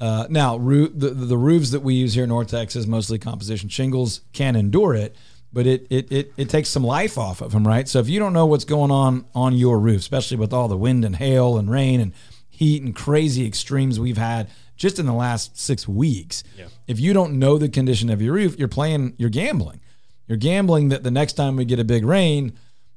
Uh, 0.00 0.26
now, 0.30 0.56
roo- 0.56 0.88
the, 0.88 1.10
the 1.10 1.36
roofs 1.36 1.70
that 1.72 1.80
we 1.80 1.92
use 1.92 2.14
here 2.14 2.22
in 2.22 2.30
North 2.30 2.48
Texas, 2.48 2.86
mostly 2.86 3.18
composition 3.18 3.68
shingles, 3.68 4.22
can 4.32 4.56
endure 4.56 4.94
it, 4.94 5.14
but 5.52 5.66
it, 5.66 5.86
it, 5.90 6.10
it, 6.10 6.32
it 6.38 6.48
takes 6.48 6.70
some 6.70 6.82
life 6.82 7.18
off 7.18 7.42
of 7.42 7.52
them, 7.52 7.68
right? 7.68 7.86
So 7.86 7.98
if 7.98 8.08
you 8.08 8.18
don't 8.18 8.32
know 8.32 8.46
what's 8.46 8.64
going 8.64 8.90
on 8.90 9.26
on 9.34 9.52
your 9.52 9.78
roof, 9.78 10.00
especially 10.00 10.38
with 10.38 10.54
all 10.54 10.66
the 10.66 10.78
wind 10.78 11.04
and 11.04 11.16
hail 11.16 11.58
and 11.58 11.70
rain 11.70 12.00
and 12.00 12.14
heat 12.48 12.82
and 12.82 12.96
crazy 12.96 13.46
extremes 13.46 14.00
we've 14.00 14.16
had 14.16 14.48
just 14.78 14.98
in 14.98 15.04
the 15.04 15.12
last 15.12 15.60
six 15.60 15.86
weeks, 15.86 16.42
if 16.86 16.98
you 16.98 17.12
don't 17.12 17.38
know 17.38 17.58
the 17.58 17.68
condition 17.68 18.08
of 18.08 18.22
your 18.22 18.32
roof, 18.32 18.58
you're 18.58 18.66
playing, 18.66 19.12
you're 19.18 19.28
gambling. 19.28 19.80
You're 20.26 20.38
gambling 20.38 20.88
that 20.88 21.02
the 21.02 21.10
next 21.10 21.34
time 21.34 21.56
we 21.56 21.66
get 21.66 21.78
a 21.78 21.84
big 21.84 22.06
rain, 22.06 22.54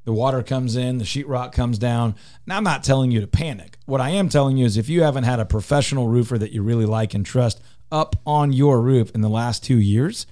the 0.09 0.13
water 0.13 0.41
comes 0.41 0.75
in, 0.75 0.97
the 0.97 1.03
sheetrock 1.03 1.51
comes 1.51 1.77
down. 1.77 2.15
Now, 2.47 2.57
I'm 2.57 2.63
not 2.63 2.83
telling 2.83 3.11
you 3.11 3.21
to 3.21 3.27
panic. 3.27 3.77
What 3.85 4.01
I 4.01 4.09
am 4.09 4.27
telling 4.27 4.57
you 4.57 4.65
is 4.65 4.75
if 4.75 4.89
you 4.89 5.03
haven't 5.03 5.25
had 5.25 5.39
a 5.39 5.45
professional 5.45 6.07
roofer 6.07 6.35
that 6.39 6.51
you 6.51 6.63
really 6.63 6.87
like 6.87 7.13
and 7.13 7.23
trust 7.23 7.61
up 7.91 8.15
on 8.25 8.51
your 8.51 8.81
roof 8.81 9.11
in 9.13 9.21
the 9.21 9.29
last 9.29 9.63
two 9.63 9.79
years, 9.79 10.25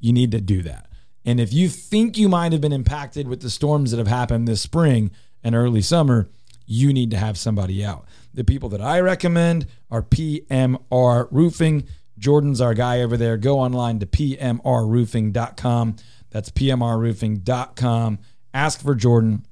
you 0.00 0.12
need 0.12 0.32
to 0.32 0.40
do 0.40 0.62
that. 0.62 0.88
And 1.24 1.38
if 1.38 1.52
you 1.52 1.68
think 1.68 2.18
you 2.18 2.28
might 2.28 2.50
have 2.50 2.60
been 2.60 2.72
impacted 2.72 3.28
with 3.28 3.40
the 3.40 3.50
storms 3.50 3.92
that 3.92 3.98
have 3.98 4.08
happened 4.08 4.48
this 4.48 4.62
spring 4.62 5.12
and 5.44 5.54
early 5.54 5.80
summer, 5.80 6.28
you 6.66 6.92
need 6.92 7.12
to 7.12 7.16
have 7.16 7.38
somebody 7.38 7.84
out. 7.84 8.06
The 8.34 8.42
people 8.42 8.68
that 8.70 8.80
I 8.80 8.98
recommend 8.98 9.68
are 9.92 10.02
PMR 10.02 11.28
Roofing. 11.30 11.86
Jordan's 12.18 12.60
our 12.60 12.74
guy 12.74 13.00
over 13.00 13.16
there. 13.16 13.36
Go 13.36 13.60
online 13.60 14.00
to 14.00 14.06
PMRroofing.com. 14.06 15.96
That's 16.30 16.50
PMRroofing.com. 16.50 18.18
Ask 18.52 18.82
for 18.82 18.94
Jordan. 18.94 19.46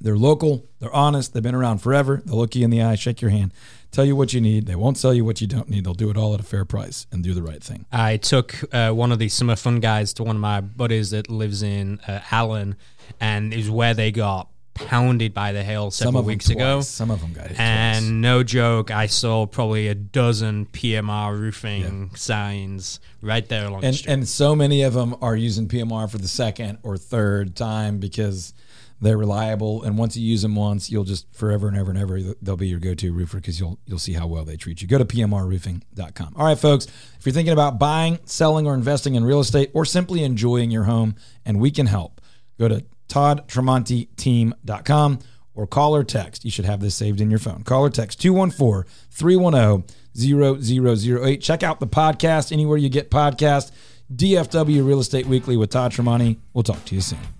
They're 0.00 0.16
local, 0.16 0.64
they're 0.78 0.94
honest, 0.94 1.32
they've 1.34 1.42
been 1.42 1.56
around 1.56 1.78
forever. 1.78 2.22
They'll 2.24 2.36
look 2.36 2.54
you 2.54 2.64
in 2.64 2.70
the 2.70 2.80
eye, 2.82 2.94
shake 2.94 3.20
your 3.20 3.32
hand, 3.32 3.52
tell 3.90 4.04
you 4.04 4.14
what 4.14 4.32
you 4.32 4.40
need. 4.40 4.66
They 4.66 4.76
won't 4.76 4.96
sell 4.96 5.12
you 5.12 5.24
what 5.24 5.40
you 5.40 5.48
don't 5.48 5.68
need. 5.68 5.84
They'll 5.84 5.94
do 5.94 6.08
it 6.08 6.16
all 6.16 6.34
at 6.34 6.40
a 6.40 6.44
fair 6.44 6.64
price 6.64 7.08
and 7.10 7.24
do 7.24 7.34
the 7.34 7.42
right 7.42 7.60
thing. 7.60 7.84
I 7.90 8.16
took 8.16 8.54
uh, 8.72 8.92
one 8.92 9.10
of 9.10 9.18
these 9.18 9.34
summer 9.34 9.56
fun 9.56 9.80
guys 9.80 10.12
to 10.14 10.22
one 10.22 10.36
of 10.36 10.40
my 10.40 10.60
buddies 10.60 11.10
that 11.10 11.28
lives 11.28 11.64
in 11.64 11.98
uh, 12.06 12.20
Allen, 12.30 12.76
and 13.20 13.52
it 13.52 13.56
was 13.56 13.70
where 13.70 13.92
they 13.92 14.12
got 14.12 14.48
pounded 14.78 15.34
by 15.34 15.52
the 15.52 15.62
hail 15.62 15.90
Some 15.90 16.06
several 16.06 16.22
weeks 16.24 16.48
ago. 16.50 16.80
Some 16.80 17.10
of 17.10 17.20
them 17.20 17.32
got 17.32 17.50
And 17.58 18.04
twice. 18.04 18.10
no 18.10 18.42
joke, 18.42 18.90
I 18.90 19.06
saw 19.06 19.46
probably 19.46 19.88
a 19.88 19.94
dozen 19.94 20.66
PMR 20.66 21.38
roofing 21.38 22.10
signs 22.14 23.00
right 23.22 23.48
there 23.48 23.66
along 23.66 23.80
the 23.82 23.88
And, 23.88 23.96
street. 23.96 24.12
and 24.12 24.28
so 24.28 24.54
many 24.56 24.82
of 24.82 24.94
them 24.94 25.14
are 25.20 25.36
using 25.36 25.68
PMR 25.68 26.08
for 26.10 26.18
the 26.18 26.28
second 26.28 26.78
or 26.82 26.96
third 26.96 27.54
time 27.56 27.98
because 27.98 28.54
they're 29.00 29.16
reliable. 29.18 29.82
And 29.84 29.96
once 29.96 30.16
you 30.16 30.26
use 30.26 30.42
them 30.42 30.56
once, 30.56 30.90
you'll 30.90 31.04
just 31.04 31.32
forever 31.32 31.68
and 31.68 31.76
ever 31.76 31.90
and 31.90 31.98
ever 32.00 32.20
they'll 32.42 32.56
be 32.56 32.66
your 32.68 32.80
go-to 32.80 33.12
roofer 33.12 33.36
because 33.36 33.60
you'll 33.60 33.78
you'll 33.86 33.98
see 34.00 34.14
how 34.14 34.26
well 34.26 34.44
they 34.44 34.56
treat 34.56 34.82
you. 34.82 34.88
Go 34.88 34.98
to 34.98 35.04
pmrroofing.com. 35.04 36.34
All 36.36 36.44
right, 36.46 36.58
folks. 36.58 36.86
If 37.18 37.24
you're 37.26 37.32
thinking 37.32 37.52
about 37.52 37.78
buying, 37.78 38.18
selling, 38.24 38.66
or 38.66 38.74
investing 38.74 39.14
in 39.14 39.24
real 39.24 39.40
estate, 39.40 39.70
or 39.72 39.84
simply 39.84 40.24
enjoying 40.24 40.70
your 40.70 40.84
home, 40.84 41.14
and 41.44 41.60
we 41.60 41.70
can 41.70 41.86
help, 41.86 42.20
go 42.58 42.66
to 42.68 42.84
toddtramonteteam.com 43.08 45.18
or 45.54 45.66
call 45.66 45.96
or 45.96 46.04
text. 46.04 46.44
You 46.44 46.50
should 46.50 46.66
have 46.66 46.80
this 46.80 46.94
saved 46.94 47.20
in 47.20 47.30
your 47.30 47.40
phone. 47.40 47.64
Call 47.64 47.84
or 47.84 47.90
text 47.90 48.20
214 48.20 48.90
310 49.10 49.84
0008. 50.16 51.40
Check 51.40 51.62
out 51.62 51.80
the 51.80 51.86
podcast 51.86 52.52
anywhere 52.52 52.78
you 52.78 52.88
get 52.88 53.10
podcasts. 53.10 53.70
DFW 54.14 54.86
Real 54.86 55.00
Estate 55.00 55.26
Weekly 55.26 55.56
with 55.56 55.70
Todd 55.70 55.92
Tramonte. 55.92 56.38
We'll 56.54 56.62
talk 56.62 56.84
to 56.86 56.94
you 56.94 57.00
soon. 57.00 57.37